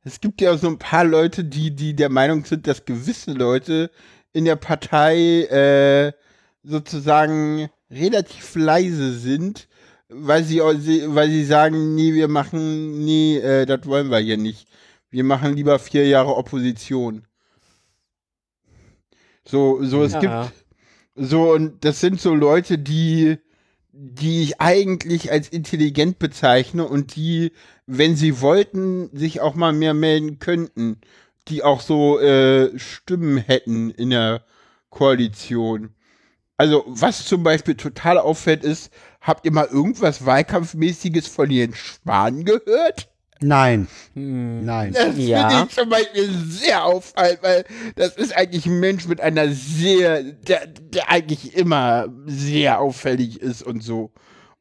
[0.08, 3.90] es gibt ja so ein paar Leute, die, die der Meinung sind, dass gewisse Leute
[4.34, 6.12] in der Partei äh,
[6.64, 9.68] sozusagen relativ leise sind,
[10.10, 14.68] weil sie, weil sie sagen, nee, wir machen, nee, äh, das wollen wir hier nicht.
[15.10, 17.24] Wir machen lieber vier Jahre Opposition.
[19.46, 20.20] So, so, es Ja.
[20.20, 20.54] gibt
[21.16, 23.38] so, und das sind so Leute, die,
[23.94, 27.52] die ich eigentlich als intelligent bezeichne und die,
[27.86, 31.00] wenn sie wollten, sich auch mal mehr melden könnten,
[31.48, 34.44] die auch so äh, Stimmen hätten in der
[34.90, 35.96] Koalition.
[36.58, 38.92] Also, was zum Beispiel total auffällt, ist,
[39.22, 43.10] habt ihr mal irgendwas Wahlkampfmäßiges von Jens Spahn gehört?
[43.42, 44.64] Nein, Hm.
[44.64, 44.94] nein.
[44.94, 45.50] Das Ja.
[45.50, 47.66] finde ich zum Beispiel sehr auffallend, weil
[47.98, 53.62] das ist eigentlich ein Mensch mit einer sehr, der, der eigentlich immer sehr auffällig ist
[53.62, 54.12] und so.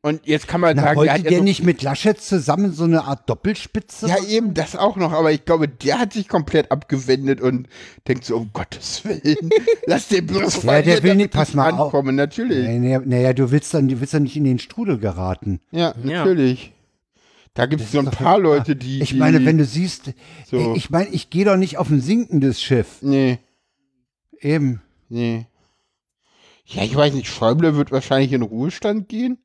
[0.04, 2.84] Und jetzt kann man Na, sagen, wollte der der so, nicht mit Laschet zusammen so
[2.84, 4.06] eine Art Doppelspitze?
[4.06, 7.68] ja eben das auch noch, aber ich glaube, der hat sich komplett abgewendet und
[8.06, 9.48] denkt so, um Gottes Willen,
[9.86, 11.86] lass den bloß Ja, der will nicht- pass mal auf.
[11.94, 12.68] ankomme, natürlich.
[12.68, 15.60] Naja, naja, du willst dann, du willst dann nicht in den Strudel geraten.
[15.70, 16.18] Ja, Ja.
[16.18, 16.72] natürlich.
[17.54, 18.38] Da gibt es so ein paar.
[18.38, 19.00] Leute, die.
[19.00, 20.12] Ich meine, wenn du siehst,
[20.50, 20.58] So.
[20.58, 22.98] ey, ich meine, ich gehe doch nicht auf ein sinkendes Schiff.
[23.00, 23.38] Nee,
[24.40, 24.82] Eben.
[25.08, 25.46] nee.
[26.66, 29.38] Ja, ich weiß nicht, Schäuble wird wahrscheinlich in Ruhestand gehen.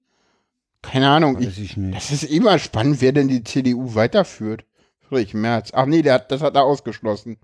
[0.81, 1.38] Keine Ahnung.
[1.38, 1.95] Weiß ich nicht.
[1.95, 4.65] Das ist immer spannend, wer denn die CDU weiterführt.
[5.07, 5.72] Friedrich Merz.
[5.73, 7.38] Ach nee, der hat, das hat er ausgeschlossen.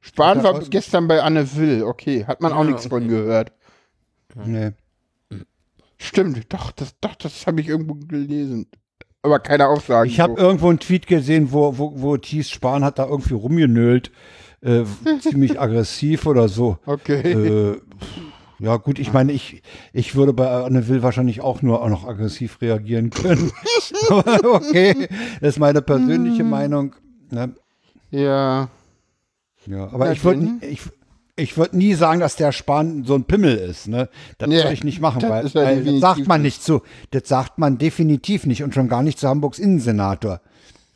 [0.00, 1.84] Spahn war ausge- gestern bei Anne Will.
[1.84, 3.08] Okay, hat man auch Ja, nichts von okay.
[3.08, 3.52] gehört.
[4.44, 4.72] Nee.
[5.98, 8.66] Stimmt, doch, das, doch, das habe ich irgendwo gelesen.
[9.22, 10.10] Aber keine Aussagen.
[10.10, 10.38] Ich habe so.
[10.44, 14.10] irgendwo einen Tweet gesehen, wo, wo, wo Thies Spahn hat da irgendwie rumgenölt.
[14.62, 14.82] Äh,
[15.20, 16.78] ziemlich aggressiv oder so.
[16.86, 17.20] Okay.
[17.32, 17.80] Äh,
[18.62, 19.62] ja, gut, ich meine, ich,
[19.92, 23.50] ich würde bei Anne Will wahrscheinlich auch nur auch noch aggressiv reagieren können.
[24.10, 25.08] Okay,
[25.40, 26.94] das ist meine persönliche Meinung.
[27.30, 27.54] Ne?
[28.10, 28.68] ja.
[29.66, 30.80] Ja, aber Ja, ich würde dann- ich,
[31.36, 33.86] ich würd nie sagen, dass der Spahn so ein Pimmel ist.
[33.86, 34.08] Ne?
[34.38, 36.56] Das Nee, würde ich nicht machen, das weil, er weil das sagt man nicht.
[36.58, 36.82] nicht zu.
[37.12, 40.40] Das sagt man definitiv nicht und schon gar nicht zu Hamburgs Innensenator.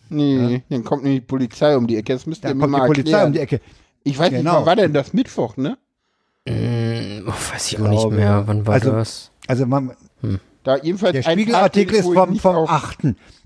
[0.08, 2.12] Nee, dann kommt nämlich die Polizei um die Ecke.
[2.14, 3.26] Das müsst ihr Da mir kommt die mal Polizei erklären.
[3.28, 3.60] um die Ecke.
[4.02, 4.56] Ich weiß nicht, Genau.
[4.58, 5.78] wann war denn das Mittwoch, ne?
[6.46, 8.42] Hm, oh, weiß ich auch nicht mehr.
[8.46, 9.30] Wann war also- das?
[9.48, 9.92] Also man,
[10.64, 12.98] Da jedenfalls der Spiegelartikel ist vom, vom auf- 8.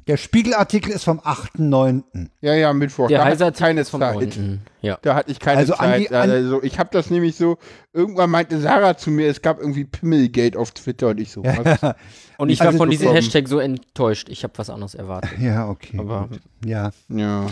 [0.06, 2.30] Der Spiegelartikel ist vom 8.9.
[2.40, 3.08] Ja, ja, Mittwoch.
[3.08, 4.14] Der da Heiser ich keine ist vom Zeit.
[4.14, 4.60] 9.
[4.80, 4.98] Ja.
[5.02, 6.00] Da hatte ich keine Also an Zeit.
[6.00, 7.58] die- an- also ich habe das nämlich so,
[7.92, 11.94] irgendwann meinte Sarah zu mir, es gab irgendwie Pimmelgate auf Twitter und ich so, was?
[12.38, 13.12] Und ich Also war von diesem.
[13.12, 14.28] Hashtag so enttäuscht.
[14.30, 15.30] Ich habe was anderes erwartet.
[15.38, 15.98] Ja, okay.
[15.98, 16.40] Aber- gut.
[16.64, 16.90] ja.
[17.08, 17.46] ja.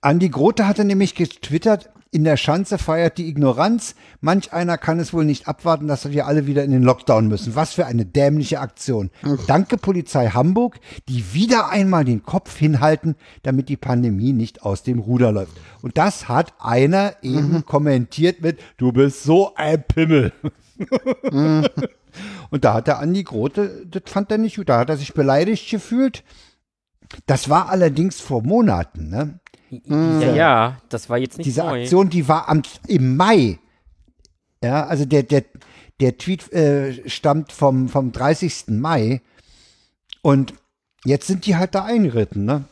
[0.00, 3.94] Andi Grote hatte nämlich getwittert, in der Schanze feiert die Ignoranz.
[4.20, 7.54] Manch einer kann es wohl nicht abwarten, dass wir alle wieder in den Lockdown müssen.
[7.54, 9.10] Was für eine dämliche Aktion.
[9.46, 15.00] Danke Polizei Hamburg, die wieder einmal den Kopf hinhalten, damit die Pandemie nicht aus dem
[15.00, 15.52] Ruder läuft.
[15.82, 20.32] Und das hat einer eben kommentiert mit, du bist so ein Pimmel.
[22.50, 25.12] Und da hat der Andi Grote, das fand er nicht gut, da hat er sich
[25.12, 26.24] beleidigt gefühlt.
[27.26, 29.40] Das war allerdings vor Monaten, ne?
[29.70, 31.82] Ja, ja, das war jetzt nicht diese neu.
[31.82, 33.58] Aktion, die war am, im Mai.
[34.62, 35.44] Ja, also der, der,
[36.00, 38.64] der Tweet äh, stammt vom, vom 30.
[38.68, 39.20] Mai.
[40.22, 40.54] Und
[41.04, 42.64] jetzt sind die halt da eingeritten, ne?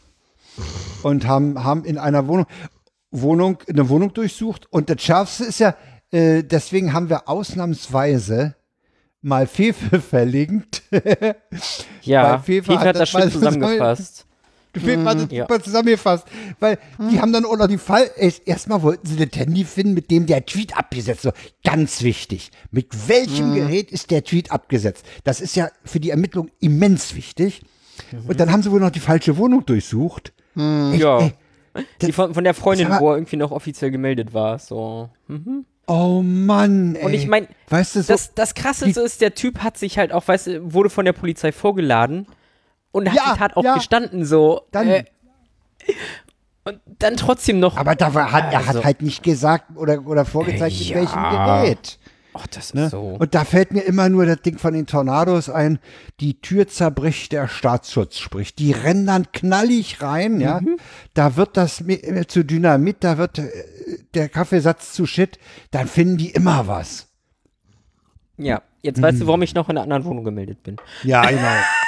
[1.03, 2.47] Und haben, haben in einer Wohnung,
[3.11, 4.67] Wohnung, eine Wohnung durchsucht.
[4.73, 5.77] Und das Schärfste ist ja,
[6.11, 8.57] äh, deswegen haben wir ausnahmsweise
[9.23, 10.83] mal Fefe verlinkt.
[12.03, 13.97] ja, FIFA hat hat das schön mal
[14.81, 14.99] so- zusammengefasst.
[14.99, 16.25] Fefe hat das super zusammengefasst.
[16.61, 16.79] Weil
[17.11, 18.11] die haben dann auch noch die Fall.
[18.17, 21.37] erst- Erstmal wollten sie das Handy finden, mit dem der Tweet abgesetzt wird.
[21.65, 22.51] Ganz wichtig.
[22.71, 25.05] Mit welchem Gerät ist der Tweet abgesetzt?
[25.25, 27.63] Das ist ja für die Ermittlung immens wichtig.
[28.29, 30.33] Und dann haben sie wohl noch die falsche Wohnung durchsucht.
[30.55, 31.19] Echt, Ja.
[31.21, 31.33] ey,
[32.03, 34.59] Die von, von der Freundin, mal- wo er irgendwie noch offiziell gemeldet war.
[34.59, 35.11] So.
[35.29, 35.65] Mhm.
[35.87, 37.05] Oh Mann, ey.
[37.05, 40.13] Und ich meine, weißt du, so, das, das Krasseste ist, der Typ hat sich halt
[40.13, 42.27] auch, weißt du, wurde von der Polizei vorgeladen
[42.97, 43.75] und hat Ja, die Tat auch ja.
[43.75, 44.63] gestanden, so.
[44.73, 45.05] Dann- äh,
[46.65, 47.77] und dann trotzdem noch.
[47.77, 50.97] aber da war, hat, er Also- hat halt nicht gesagt oder, oder vorgezeigt, mit Ja.
[50.97, 51.99] welchem Gerät.
[52.39, 52.91] Ach, das ist Ne?
[52.91, 53.01] so.
[53.19, 55.79] Und da fällt mir immer nur das Ding von den Tornados ein,
[56.21, 58.59] die Tür zerbricht, der Staatsschutz spricht.
[58.59, 60.61] Die rennen dann knallig rein, ja.
[60.61, 60.77] Mhm.
[61.15, 63.49] Da wird das äh, zu Dynamit, da wird äh,
[64.13, 65.39] der Kaffeesatz zu Shit,
[65.71, 67.07] dann finden die immer was.
[68.37, 69.21] Ja, jetzt weißt Mhm.
[69.21, 70.77] du, warum ich noch in einer anderen Wohnung gemeldet bin.
[71.05, 71.41] Ja, genau.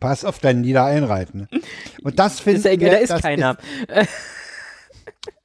[0.00, 1.48] Pass auf deinen Nieder einreiten.
[1.50, 1.60] Ne?
[2.02, 3.56] Und das finden Ist wir, da ist das keiner.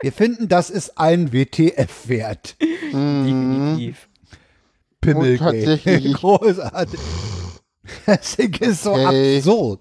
[0.01, 2.55] wir finden, das ist ein WTF wert.
[2.59, 4.07] Definitiv.
[4.99, 5.65] Pimmelgate.
[5.65, 6.13] tatsächlich.
[6.21, 6.99] Großartig.
[8.05, 9.37] Das Ding ist so Okay.
[9.37, 9.79] absurd.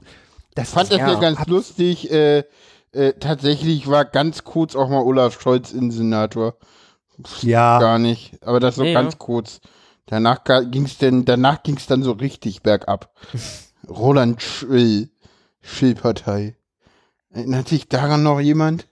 [0.55, 2.11] Das fand ist das ja, ganz lustig.
[2.11, 2.45] Äh,
[2.93, 6.57] äh, tatsächlich war ganz kurz auch mal Olaf Scholz Innensenator.
[7.43, 8.39] Ja, Gar nicht.
[8.43, 9.61] Aber das so Ja, ganz kurz.
[10.07, 13.11] Danach ging es denn, danach ging es dann so richtig bergab.
[13.91, 15.11] Roland Schill,
[15.63, 16.57] Schill-Partei.
[17.33, 18.87] Erinnert sich daran noch jemand?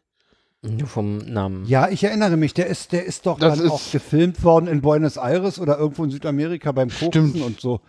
[0.61, 1.65] Nur vom Namen.
[1.67, 4.67] ja, ich erinnere mich, der ist, der ist doch Das dann ist- auch gefilmt worden
[4.67, 7.41] in Buenos Aires oder irgendwo in Südamerika beim Koksen Stimmt.
[7.43, 7.81] und so.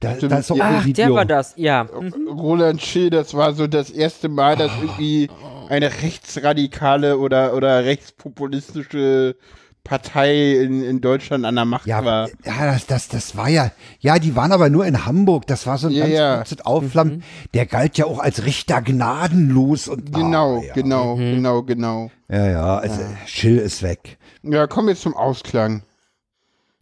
[0.00, 0.32] Da, Stimmt.
[0.32, 1.06] da ist doch Ach, Video.
[1.08, 1.84] der war das, ja.
[1.84, 2.26] Mhm.
[2.28, 5.28] Roland Schill, das war so das erste Mal, dass irgendwie
[5.68, 9.36] eine rechtsradikale oder, oder rechtspopulistische
[9.84, 12.28] Partei in, in Deutschland an der Macht Ja, war.
[12.44, 15.46] ja das, das, das war ja, ja, die waren aber nur in Hamburg.
[15.46, 16.36] Das war so ein Ja, ganz ja.
[16.36, 17.22] kurzes Aufflammen.
[17.54, 20.74] Der galt ja auch als Richter gnadenlos und Genau, ah, ja.
[20.74, 22.10] genau, genau, genau.
[22.28, 24.18] Ja, ja, also Schill ist weg.
[24.42, 25.82] Ja, kommen wir zum Ausklang.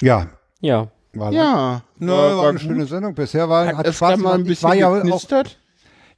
[0.03, 0.29] Ja,
[0.61, 0.89] Ja.
[1.15, 3.15] war Ja, Na, war, eine schöne Sendung.
[3.15, 4.39] Bisher war, hat, Hat es Spaß ein gemacht.
[4.41, 5.45] Ich bisschen war ja auch,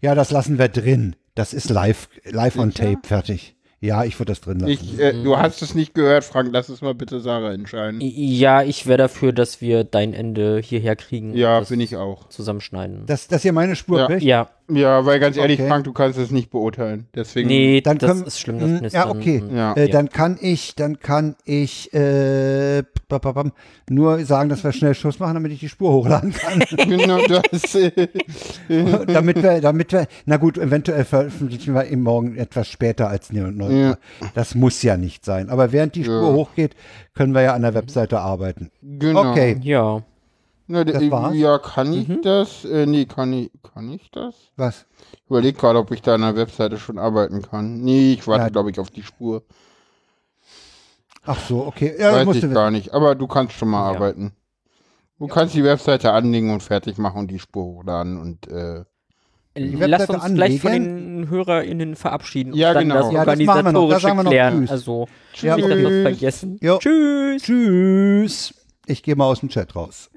[0.03, 1.15] ja, das lassen wir drin.
[1.35, 3.57] Das ist live, live on tape, fertig.
[3.83, 4.73] Ja, ich würde das drin lassen.
[4.73, 6.51] Ich, äh, du hast es nicht gehört, Frank.
[6.53, 7.99] Lass es mal bitte Sarah entscheiden.
[8.03, 11.35] Ja, ich wäre dafür, dass wir dein Ende hierher kriegen.
[11.35, 12.29] Ja, bin ich auch.
[12.29, 13.07] Zusammenschneiden.
[13.07, 14.07] dass, dass ihr meine Spur Ja.
[14.07, 14.23] kriegt?
[14.23, 15.69] ja, Ja, weil ganz ehrlich, Okay.
[15.69, 17.07] Frank, du kannst es nicht beurteilen.
[17.15, 17.49] Deswegen.
[17.49, 19.11] nee, Dann das können- ist schlimm, das ja, Knistern.
[19.11, 19.41] okay.
[19.43, 19.73] und- Ja.
[19.75, 19.93] Äh, Ja.
[19.93, 22.83] Dann kann ich, dann kann ich äh,
[23.89, 26.61] nur sagen, dass wir schnell Schluss machen, damit ich die Spur hochladen kann.
[26.89, 27.75] genau das.
[27.75, 28.09] Äh,
[29.07, 33.61] damit wir, damit wir, na gut, eventuell veröffentlichen wir eben morgen etwas später als 9
[33.61, 33.71] Uhr.
[33.71, 33.97] Ja.
[34.35, 35.51] Das muss ja nicht sein.
[35.51, 36.33] Aber während die Spur Ja.
[36.35, 36.75] hochgeht,
[37.15, 38.71] können wir ja an der Webseite arbeiten.
[38.83, 39.31] genau.
[39.31, 40.03] Okay, Ja.
[40.73, 41.35] Na, Das d- war's?
[41.35, 42.23] Ja, kann ich Mhm.
[42.23, 42.65] das?
[42.65, 44.35] Äh, nee, kann ich, kann ich das?
[44.57, 44.87] was?
[45.15, 47.81] Ich überlege gerade, ob ich da an der Webseite schon arbeiten kann.
[47.81, 48.49] Nee, ich warte, Ja.
[48.51, 49.43] glaube ich, auf die Spur.
[51.25, 51.95] Ach so, okay.
[51.99, 52.95] Ja, Weiß ich gar nicht.
[52.95, 53.97] Aber du kannst schon mal Ja.
[53.97, 54.33] arbeiten.
[55.19, 58.85] Du kannst die Webseite anlegen und fertig machen und die Spur hochladen und äh,
[59.57, 61.17] Lass Webseite uns gleich von anlegen.
[61.23, 62.95] den HörerInnen verabschieden Ja, und dann genau.
[63.03, 63.73] das Ja, das machen wir noch.
[63.73, 64.61] Da Organisatorische sagen wir noch klären.
[64.61, 64.71] Tschüss.
[64.71, 65.09] Also,
[65.43, 65.93] Ja, nicht, dass wir Tschüss.
[65.93, 66.59] das vergessen.
[66.63, 66.79] Jo.
[66.79, 67.43] Tschüss.
[67.43, 68.55] Tschüss.
[68.87, 70.11] Ich gehe mal aus dem Chat raus.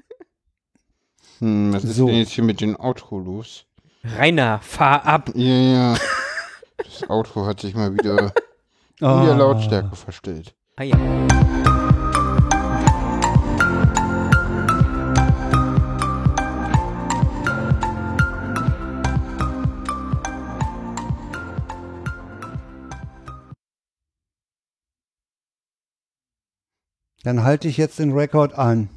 [1.40, 2.06] Hm, was ist So.
[2.06, 3.64] denn jetzt hier mit dem Auto los?
[4.04, 5.30] Rainer, fahr ab.
[5.34, 5.96] Ja, ja.
[6.78, 8.32] Das Auto hat sich mal wieder
[9.00, 9.24] in Ah.
[9.24, 10.54] der Lautstärke verstellt.
[10.76, 10.96] Ah, ja.
[27.22, 28.88] Dann halte ich jetzt den Rekord an.